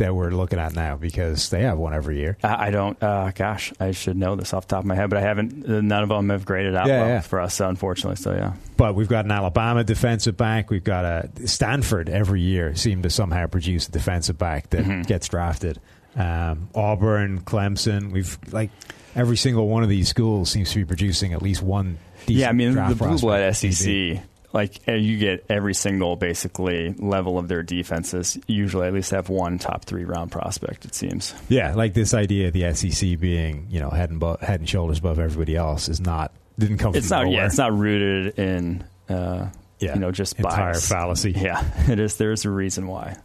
that 0.00 0.14
we're 0.14 0.30
looking 0.32 0.58
at 0.58 0.74
now? 0.74 0.96
Because 0.96 1.48
they 1.48 1.62
have 1.62 1.78
one 1.78 1.94
every 1.94 2.18
year. 2.18 2.36
I 2.42 2.66
I 2.66 2.70
don't. 2.70 3.00
Uh, 3.02 3.30
gosh, 3.34 3.72
I 3.80 3.92
should 3.92 4.16
know 4.18 4.34
this 4.36 4.52
off 4.52 4.66
the 4.66 4.74
top 4.74 4.80
of 4.82 4.86
my 4.86 4.94
head, 4.96 5.08
but 5.08 5.18
I 5.18 5.22
haven't. 5.22 5.64
uh, 5.66 5.80
None 5.80 6.02
of 6.02 6.08
them 6.10 6.28
have 6.28 6.44
graded 6.44 6.74
out 6.74 6.86
Yeah, 6.88 6.98
well 7.00 7.08
yeah. 7.08 7.20
for 7.20 7.40
us, 7.40 7.60
unfortunately. 7.60 8.16
So 8.16 8.32
yeah, 8.34 8.54
But 8.76 8.94
we've 8.96 9.08
got 9.08 9.24
an 9.24 9.30
Alabama 9.30 9.84
defensive 9.84 10.36
back. 10.36 10.68
We've 10.70 10.84
got 10.84 11.04
a 11.06 11.30
Stanford 11.46 12.10
every 12.10 12.40
year 12.42 12.74
seem 12.74 13.02
to 13.02 13.10
somehow 13.10 13.46
produce 13.46 13.88
a 13.88 13.92
defensive 13.92 14.36
back 14.36 14.70
that 14.70 14.80
Mm-hmm. 14.84 15.02
gets 15.02 15.28
drafted. 15.28 15.80
Um, 16.16 16.68
Auburn, 16.74 17.42
Clemson. 17.42 18.10
We've 18.10 18.36
like 18.52 18.70
every 19.14 19.36
single 19.36 19.68
one 19.68 19.82
of 19.84 19.88
these 19.88 20.08
schools 20.08 20.50
seems 20.50 20.70
to 20.72 20.78
be 20.78 20.84
producing 20.84 21.32
at 21.32 21.40
least 21.42 21.62
one. 21.62 21.98
Decent 22.26 22.38
yeah. 22.38 22.48
I 22.48 22.52
mean, 22.52 22.74
the 22.74 22.94
blue 22.96 23.18
blood 23.18 23.54
SEC, 23.54 24.20
like 24.52 24.80
uh, 24.88 24.92
you 24.92 25.18
get 25.18 25.46
every 25.48 25.74
single 25.74 26.16
basically 26.16 26.92
level 26.98 27.38
of 27.38 27.48
their 27.48 27.62
defenses. 27.62 28.38
Usually, 28.46 28.86
at 28.86 28.92
least 28.92 29.10
have 29.12 29.28
one 29.28 29.58
top 29.58 29.84
three 29.84 30.04
round 30.04 30.32
prospect. 30.32 30.84
It 30.84 30.94
seems. 30.94 31.34
Yeah, 31.48 31.74
like 31.74 31.94
this 31.94 32.14
idea 32.14 32.48
of 32.48 32.52
the 32.54 32.72
SEC 32.74 33.18
being 33.20 33.66
you 33.70 33.80
know 33.80 33.90
head 33.90 34.10
and 34.10 34.18
bo- 34.20 34.38
head 34.40 34.60
and 34.60 34.68
shoulders 34.68 34.98
above 34.98 35.18
everybody 35.18 35.56
else 35.56 35.88
is 35.88 36.00
not 36.00 36.32
didn't 36.58 36.78
come. 36.78 36.94
It's 36.94 37.08
from 37.08 37.16
not. 37.18 37.22
nowhere. 37.24 37.38
Yeah, 37.38 37.46
it's 37.46 37.58
not 37.58 37.76
rooted 37.76 38.38
in. 38.38 38.84
Uh, 39.08 39.48
Yeah, 39.78 39.94
you 39.94 40.00
know, 40.00 40.10
just 40.12 40.36
entire 40.36 40.72
bias. 40.72 40.88
fallacy. 40.88 41.32
Yeah, 41.32 41.64
it 41.90 41.98
is. 41.98 42.16
There's 42.16 42.44
a 42.44 42.50
reason 42.50 42.86
why. 42.86 43.16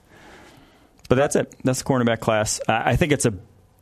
But 1.10 1.16
that's 1.16 1.36
it. 1.36 1.54
That's 1.64 1.80
the 1.80 1.86
cornerback 1.86 2.20
class. 2.20 2.60
I 2.68 2.92
I 2.92 2.96
think 2.96 3.12
it's 3.12 3.26
a 3.26 3.34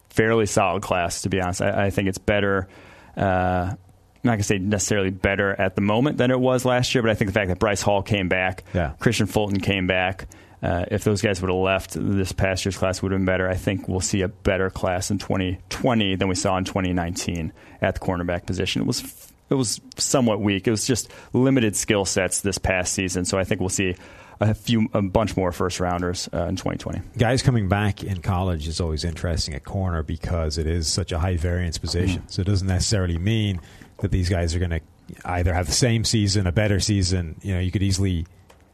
fairly 0.10 0.46
solid 0.46 0.82
class, 0.84 1.22
to 1.24 1.30
be 1.30 1.39
honest. 1.41 1.62
I, 1.62 1.86
I 1.86 1.89
think 1.91 2.08
it's 2.10 2.18
better. 2.18 2.68
Uh, 3.16 3.76
I'm 4.24 4.28
not 4.30 4.32
going 4.34 4.39
to 4.39 4.43
say 4.45 4.57
necessarily 4.57 5.09
better 5.09 5.53
at 5.59 5.76
the 5.76 5.82
moment 5.82 6.17
than 6.17 6.32
it 6.32 6.39
was 6.39 6.63
last 6.63 6.95
year, 6.95 7.01
but 7.01 7.11
I 7.11 7.13
think 7.13 7.30
the 7.30 7.34
fact 7.34 7.49
that 7.49 7.59
Bryce 7.59 7.82
Hall 7.82 8.01
came 8.01 8.30
back, 8.30 8.63
Yeah. 8.74 8.93
Kristian 8.99 9.28
Fulton 9.28 9.59
came 9.59 9.86
back, 9.86 10.28
uh, 10.61 10.86
if 10.89 11.03
those 11.03 11.21
guys 11.21 11.41
would 11.41 11.49
have 11.49 11.59
left, 11.59 11.91
this 11.99 12.32
past 12.32 12.63
year's 12.63 12.78
class 12.78 13.01
would 13.01 13.11
have 13.11 13.19
been 13.19 13.26
better. 13.26 13.49
I 13.49 13.55
think 13.55 13.89
we'll 13.89 13.99
see 13.99 14.21
a 14.21 14.30
better 14.30 14.69
class 14.69 15.11
in 15.11 15.17
2020 15.17 16.15
than 16.15 16.30
we 16.30 16.36
saw 16.36 16.57
in 16.57 16.63
2019 16.63 17.51
at 17.82 17.95
the 17.95 17.99
cornerback 17.99 18.45
position. 18.45 18.82
It 18.82 18.86
was 18.86 19.30
it 19.49 19.55
was 19.55 19.82
somewhat 19.97 20.39
weak. 20.39 20.65
It 20.67 20.71
was 20.71 20.88
just 20.88 21.11
limited 21.34 21.76
skill 21.76 22.05
sets 22.05 22.39
this 22.41 22.57
past 22.57 22.93
season, 22.93 23.26
so 23.26 23.38
I 23.38 23.43
think 23.43 23.59
we'll 23.59 23.69
see 23.69 23.95
a 24.39 24.53
few 24.53 24.88
a 24.93 25.01
bunch 25.01 25.36
more 25.36 25.51
first 25.51 25.82
rounders 25.82 26.30
uh, 26.34 26.45
in 26.45 26.55
2020. 26.55 27.01
Guys 27.17 27.41
coming 27.43 27.67
back 27.67 28.01
in 28.01 28.21
college 28.21 28.65
is 28.67 28.80
always 28.80 29.03
interesting 29.03 29.53
at 29.53 29.65
corner 29.65 30.01
because 30.01 30.57
it 30.57 30.65
is 30.65 30.88
such 30.88 31.11
a 31.11 31.19
high 31.19 31.36
variance 31.36 31.78
position. 31.78 32.24
So 32.30 32.41
it 32.41 32.45
doesn't 32.45 32.67
necessarily 32.67 33.17
mean 33.17 33.59
that 34.00 34.12
these 34.12 34.30
guys 34.30 34.56
are 34.56 34.60
going 34.60 34.72
to 34.72 34.82
either 35.26 35.54
have 35.54 35.66
the 35.68 35.72
same 35.74 36.04
season, 36.06 36.48
a 36.48 36.52
better 36.52 36.80
season. 36.80 37.36
You 37.41 37.56
know, 37.56 37.60
you 37.60 37.72
could 37.72 37.84
easily 37.84 38.26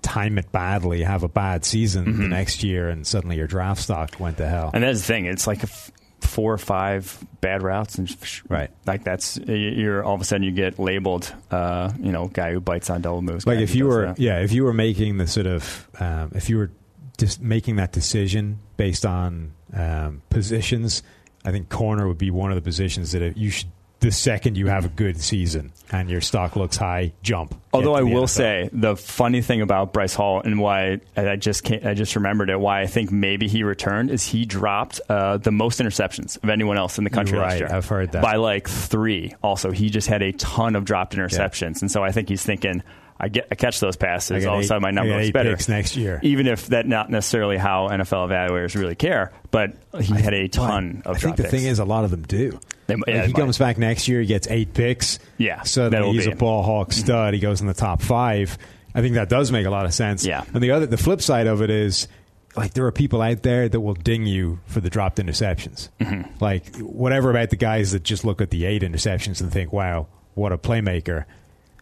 time 0.02 0.38
it 0.38 0.52
badly, 0.52 1.04
have 1.04 1.24
a 1.24 1.28
bad 1.28 1.66
season 1.66 2.22
the 2.22 2.28
next 2.28 2.64
year, 2.64 2.90
and 2.90 3.06
suddenly 3.06 3.36
your 3.38 3.48
draft 3.48 3.82
stock 3.82 4.20
went 4.20 4.38
to 4.38 4.48
hell. 4.48 4.72
And 4.74 4.84
that's 4.84 5.00
the 5.00 5.06
thing. 5.06 5.26
It's 5.26 5.46
like 5.48 5.60
a 5.60 5.64
f- 5.68 5.92
four 6.22 6.54
or 6.54 6.58
five 6.58 7.18
bad 7.42 7.64
routes, 7.64 7.96
and 7.98 8.10
sh- 8.10 8.42
Right. 8.48 8.70
like 8.86 9.04
that's 9.04 9.38
you're 9.38 10.04
all 10.04 10.16
of 10.16 10.22
a 10.22 10.24
sudden 10.24 10.44
you 10.44 10.52
get 10.52 10.80
labeled, 10.80 11.34
uh, 11.52 11.92
you 12.00 12.12
know, 12.12 12.28
guy 12.28 12.52
who 12.54 12.60
bites 12.62 12.90
on 12.90 13.02
double 13.02 13.22
moves. 13.22 13.46
like 13.46 13.60
if 13.60 13.76
you 13.76 13.88
were 13.88 14.06
that. 14.08 14.20
yeah 14.20 14.40
if 14.40 14.52
you 14.54 14.64
were 14.64 14.74
making 14.74 15.18
the 15.18 15.28
sort 15.28 15.48
of 15.48 15.88
um, 16.00 16.32
if 16.36 16.50
you 16.50 16.58
were 16.58 16.72
just 17.18 17.42
making 17.42 17.76
that 17.78 17.92
decision 17.92 18.60
based 18.78 19.06
on 19.06 19.52
um, 19.74 20.22
positions 20.30 21.04
i 21.44 21.52
think 21.52 21.68
corner 21.70 22.08
would 22.08 22.18
be 22.18 22.32
one 22.32 22.50
of 22.50 22.56
the 22.56 22.62
positions 22.62 23.12
that 23.12 23.36
you 23.36 23.50
should 23.50 23.70
the 24.00 24.12
second 24.12 24.56
you 24.58 24.68
have 24.68 24.86
a 24.86 24.90
good 24.90 25.20
season 25.20 25.74
and 25.92 26.10
your 26.10 26.22
stock 26.22 26.56
looks 26.56 26.78
high 26.78 27.12
jump 27.22 27.54
Although 27.74 27.96
I 27.96 28.02
will 28.04 28.24
NFL. 28.24 28.30
say 28.30 28.70
the 28.72 28.96
funny 28.96 29.42
thing 29.42 29.62
about 29.62 29.92
Bryce 29.94 30.14
Hall 30.14 30.42
and 30.42 30.60
why 30.60 31.02
I 31.18 31.36
just 31.36 31.64
can't, 31.64 31.86
I 31.86 31.94
just 31.94 32.16
remembered 32.16 32.50
it. 32.50 32.60
Why 32.60 32.82
I 32.82 32.88
think 32.88 33.12
maybe 33.12 33.48
he 33.48 33.64
returned 33.64 34.10
is 34.10 34.26
he 34.26 34.46
dropped 34.46 35.02
uh, 35.10 35.38
the 35.38 35.52
most 35.52 35.80
interceptions 35.80 36.42
of 36.44 36.50
anyone 36.50 36.78
else 36.78 36.98
in 36.98 37.04
the 37.04 37.10
country 37.10 37.38
last 37.38 37.60
year. 37.60 37.68
I've 37.72 37.86
heard 37.88 38.14
that. 38.14 38.24
by 38.24 38.38
like 38.38 38.68
three. 38.70 39.36
Also, 39.44 39.72
he 39.72 39.90
just 39.90 40.08
had 40.08 40.22
a 40.22 40.32
ton 40.32 40.76
of 40.76 40.86
dropped 40.86 41.16
interceptions, 41.16 41.82
and 41.82 41.92
so 41.92 42.04
I 42.04 42.12
think 42.12 42.30
he's 42.30 42.44
thinking. 42.44 42.82
I 43.22 43.28
get 43.28 43.50
I 43.52 43.56
catch 43.56 43.82
those 43.82 43.98
passes. 43.98 44.46
All 44.46 44.56
of 44.60 44.62
a 44.62 44.64
sudden, 44.64 44.82
my 44.82 44.88
I 44.88 44.92
number 44.92 45.14
looks 45.18 45.32
better 45.32 45.58
next 45.68 45.98
year. 45.98 46.22
Even 46.24 46.48
if 46.48 46.68
that 46.68 46.88
not 46.88 47.10
necessarily 47.10 47.58
how 47.58 47.90
NFL 47.90 48.30
evaluators 48.30 48.76
really 48.80 48.96
care, 48.96 49.34
but 49.52 49.74
he 50.00 50.14
had 50.14 50.34
a 50.34 50.48
ton 50.48 51.04
I 51.06 51.10
of. 51.10 51.16
think 51.18 51.22
drop 51.22 51.36
the 51.36 51.44
picks. 51.44 51.52
thing 51.52 51.66
is 51.66 51.80
a 51.80 51.86
lot 51.86 52.06
of 52.06 52.12
them 52.12 52.24
do 52.24 52.58
They- 52.90 53.14
yeah, 53.14 53.26
he 53.26 53.34
comes 53.34 53.58
back 53.58 53.78
next 53.78 54.08
year 54.08 54.20
he 54.22 54.28
gets 54.28 54.48
eight 54.50 54.74
picks 54.74 55.20
Yeah, 55.38 55.62
suddenly 55.64 55.92
that'll 55.98 56.14
he's 56.14 56.28
a 56.28 56.36
ball 56.36 56.64
hawk 56.64 56.92
stud 56.92 57.34
he 57.34 57.40
goes 57.40 57.62
in 57.62 57.68
the 57.68 57.74
top 57.74 58.02
five 58.02 58.58
I 58.94 59.02
think 59.02 59.16
that 59.16 59.30
does 59.30 59.52
make 59.52 59.66
a 59.66 59.70
lot 59.70 59.86
of 59.86 59.94
sense 59.94 60.26
Yeah. 60.26 60.44
and 60.54 60.62
the 60.64 60.72
other 60.72 60.86
the 60.86 60.98
flip 60.98 61.22
side 61.22 61.48
of 61.48 61.62
it 61.62 61.70
is 61.70 62.08
like 62.56 62.74
there 62.74 62.86
are 62.88 62.92
people 62.92 63.22
out 63.22 63.44
there 63.44 63.70
that 63.70 63.80
will 63.80 63.94
ding 63.94 64.26
you 64.26 64.60
for 64.66 64.82
the 64.82 64.90
dropped 64.90 65.20
interceptions. 65.20 65.90
Mm-hmm. 66.02 66.44
Like 66.44 66.76
whatever 66.78 67.30
about 67.30 67.52
the 67.52 67.56
guys 67.56 67.92
that 67.92 68.02
just 68.04 68.26
look 68.26 68.42
at 68.42 68.50
the 68.50 68.66
eight 68.66 68.82
interceptions 68.82 69.40
and 69.40 69.52
think, 69.54 69.72
"Wow, 69.72 70.08
what 70.34 70.52
a 70.52 70.58
playmaker." 70.58 71.26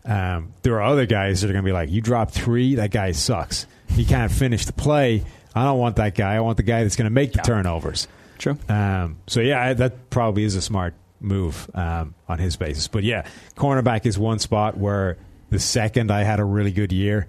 Um, 0.03 0.53
there 0.63 0.75
are 0.75 0.81
other 0.83 1.05
guys 1.05 1.41
that 1.41 1.49
are 1.49 1.53
going 1.53 1.63
to 1.63 1.67
be 1.67 1.71
like, 1.73 1.89
"You 1.89 2.01
dropped 2.01 2.33
three, 2.33 2.75
that 2.75 2.91
guy 2.91 3.13
sucks. 3.13 3.65
He 3.89 4.03
can't 4.03 4.31
finish 4.31 4.65
the 4.65 4.73
play. 4.73 5.23
I 5.55 5.63
don't 5.63 5.79
want 5.79 5.95
that 5.95 6.15
guy. 6.15 6.35
I 6.35 6.41
want 6.41 6.57
the 6.57 6.63
guy 6.63 6.83
that's 6.83 6.97
going 6.97 7.05
to 7.05 7.11
make 7.11 7.31
the 7.31 7.39
turnovers." 7.39 8.07
True. 8.37 8.57
Um, 8.69 9.17
so 9.27 9.39
yeah, 9.41 9.61
I- 9.61 9.73
that 9.73 10.09
probably 10.09 10.43
is 10.43 10.55
a 10.55 10.61
smart 10.61 10.93
move 11.19 11.69
um, 11.73 12.13
on 12.27 12.39
his 12.39 12.55
basis. 12.57 12.87
But 12.87 13.03
yeah, 13.03 13.27
cornerback 13.55 14.05
is 14.05 14.17
one 14.19 14.39
spot 14.39 14.77
where 14.77 15.17
the 15.49 15.59
second 15.59 16.11
I 16.11 16.23
had 16.23 16.39
a 16.39 16.43
really 16.45 16.71
good 16.71 16.91
year, 16.91 17.27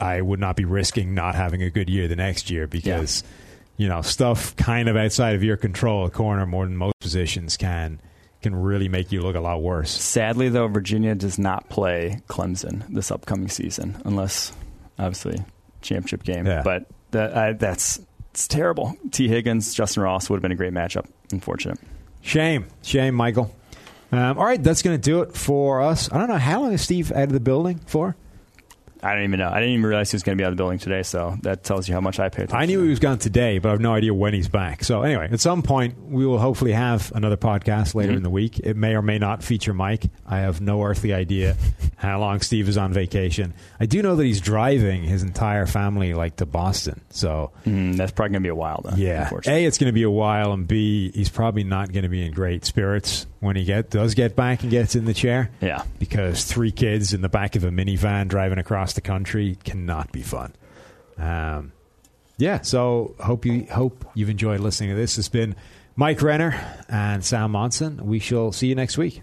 I 0.00 0.20
would 0.20 0.40
not 0.40 0.56
be 0.56 0.64
risking 0.64 1.14
not 1.14 1.34
having 1.34 1.62
a 1.62 1.70
good 1.70 1.88
year 1.88 2.08
the 2.08 2.16
next 2.16 2.50
year 2.50 2.66
because 2.66 3.24
you 3.76 3.88
know 3.88 4.02
stuff 4.02 4.54
kind 4.56 4.88
of 4.88 4.96
outside 4.96 5.34
of 5.34 5.42
your 5.42 5.56
control. 5.56 6.04
A 6.06 6.10
corner 6.10 6.46
more 6.46 6.64
than 6.64 6.76
most 6.76 6.98
positions 7.00 7.56
can 7.56 8.00
can 8.42 8.54
really 8.54 8.88
make 8.88 9.10
you 9.10 9.22
look 9.22 9.34
a 9.36 9.40
lot 9.40 9.62
worse. 9.62 9.90
Sadly, 9.90 10.48
though, 10.50 10.68
Virginia 10.68 11.14
does 11.14 11.38
not 11.38 11.68
play 11.70 12.20
Clemson 12.28 12.86
this 12.92 13.10
upcoming 13.10 13.48
season, 13.48 14.00
unless 14.04 14.52
obviously 14.98 15.42
championship 15.80 16.22
game. 16.24 16.46
Yeah. 16.46 16.62
But 16.62 16.86
that, 17.12 17.36
I, 17.36 17.52
that's 17.54 18.00
it's 18.34 18.48
terrible. 18.48 18.96
Tee 19.12 19.28
Higgins, 19.28 19.76
Justyn 19.76 20.02
Ross 20.02 20.28
would 20.28 20.38
have 20.38 20.42
been 20.42 20.50
a 20.50 20.56
great 20.56 20.72
matchup. 20.72 21.06
Unfortunate. 21.30 21.78
Shame, 22.20 22.66
shame, 22.82 23.14
Michael. 23.14 23.54
Um, 24.10 24.38
all 24.38 24.44
right, 24.44 24.60
that's 24.60 24.82
going 24.82 24.96
to 24.96 25.00
do 25.00 25.22
it 25.22 25.36
for 25.36 25.80
us. 25.80 26.10
I 26.10 26.18
don't 26.18 26.26
know 26.28 26.36
how 26.38 26.62
long 26.62 26.72
is 26.72 26.82
Steve 26.82 27.12
out 27.12 27.24
of 27.24 27.32
the 27.32 27.38
building 27.38 27.78
for. 27.86 28.16
I 29.04 29.14
don't 29.14 29.24
even 29.24 29.38
know. 29.38 29.48
I 29.50 29.60
didn't 29.60 29.74
even 29.74 29.86
realize 29.86 30.10
he 30.10 30.16
was 30.16 30.22
going 30.22 30.36
to 30.38 30.40
be 30.42 30.44
out 30.44 30.50
of 30.52 30.56
the 30.56 30.60
building 30.62 30.78
today. 30.78 31.02
So 31.02 31.36
that 31.42 31.62
tells 31.62 31.86
you 31.88 31.94
how 31.94 32.00
much 32.00 32.18
I 32.18 32.28
paid 32.28 32.44
attention. 32.44 32.58
I 32.58 32.66
knew 32.66 32.82
he 32.82 32.88
was 32.88 32.98
gone 33.00 33.18
today, 33.18 33.58
but 33.58 33.68
I 33.68 33.72
have 33.72 33.80
no 33.80 33.92
idea 33.94 34.14
when 34.14 34.32
he's 34.34 34.48
back. 34.48 34.82
So 34.84 35.02
anyway, 35.02 35.28
at 35.30 35.40
some 35.40 35.62
point 35.62 35.98
we 36.08 36.24
will 36.26 36.38
hopefully 36.38 36.72
have 36.72 37.12
another 37.14 37.36
podcast 37.36 37.94
later 37.94 38.12
in 38.12 38.22
the 38.22 38.30
week. 38.30 38.58
It 38.60 38.76
may 38.76 38.94
or 38.96 39.02
may 39.02 39.18
not 39.18 39.42
feature 39.42 39.74
Mike. 39.74 40.04
I 40.26 40.38
have 40.38 40.60
no 40.60 40.82
earthly 40.82 41.12
idea 41.12 41.56
how 41.96 42.18
long 42.20 42.40
Steve 42.40 42.68
is 42.68 42.76
on 42.76 42.92
vacation. 42.92 43.54
I 43.78 43.86
do 43.86 44.02
know 44.02 44.16
that 44.16 44.24
he's 44.24 44.40
driving 44.40 45.04
his 45.04 45.22
entire 45.22 45.66
family 45.66 46.14
like 46.14 46.36
to 46.36 46.46
Boston. 46.46 47.00
So 47.10 47.52
Mm, 47.66 47.96
that's 47.96 48.12
probably 48.12 48.30
going 48.32 48.42
to 48.42 48.46
be 48.46 48.50
a 48.50 48.54
while, 48.54 48.80
though. 48.84 48.96
yeah, 48.96 49.30
a 49.46 49.64
it's 49.64 49.78
going 49.78 49.88
to 49.88 49.92
be 49.92 50.02
a 50.02 50.10
while, 50.10 50.52
and 50.52 50.66
b 50.68 51.10
he's 51.14 51.28
probably 51.28 51.64
not 51.64 51.92
going 51.92 52.02
to 52.04 52.08
be 52.08 52.24
in 52.24 52.32
great 52.32 52.64
spirits 52.64 53.26
when 53.44 53.54
he 53.56 53.64
get 53.64 53.90
does 53.90 54.14
get 54.14 54.34
back 54.34 54.62
and 54.62 54.70
gets 54.70 54.96
in 54.96 55.04
the 55.04 55.14
chair. 55.14 55.50
Yeah. 55.60 55.84
because 55.98 56.44
three 56.44 56.72
kids 56.72 57.12
in 57.12 57.20
the 57.20 57.28
back 57.28 57.54
of 57.54 57.62
a 57.64 57.70
minivan 57.70 58.26
driving 58.28 58.58
across 58.58 58.94
the 58.94 59.00
country 59.00 59.56
cannot 59.62 60.10
be 60.10 60.22
fun. 60.22 60.52
Um, 61.18 61.72
yeah, 62.36 62.62
so 62.62 63.14
hope 63.20 63.46
you 63.46 63.66
hope 63.70 64.04
you've 64.14 64.30
enjoyed 64.30 64.58
listening 64.60 64.90
to 64.90 64.96
this. 64.96 65.16
It's 65.18 65.28
been 65.28 65.54
Mike 65.94 66.20
Renner 66.22 66.60
and 66.88 67.24
Sam 67.24 67.52
Monson. 67.52 68.04
We 68.04 68.18
shall 68.18 68.50
see 68.50 68.66
you 68.66 68.74
next 68.74 68.98
week. 68.98 69.22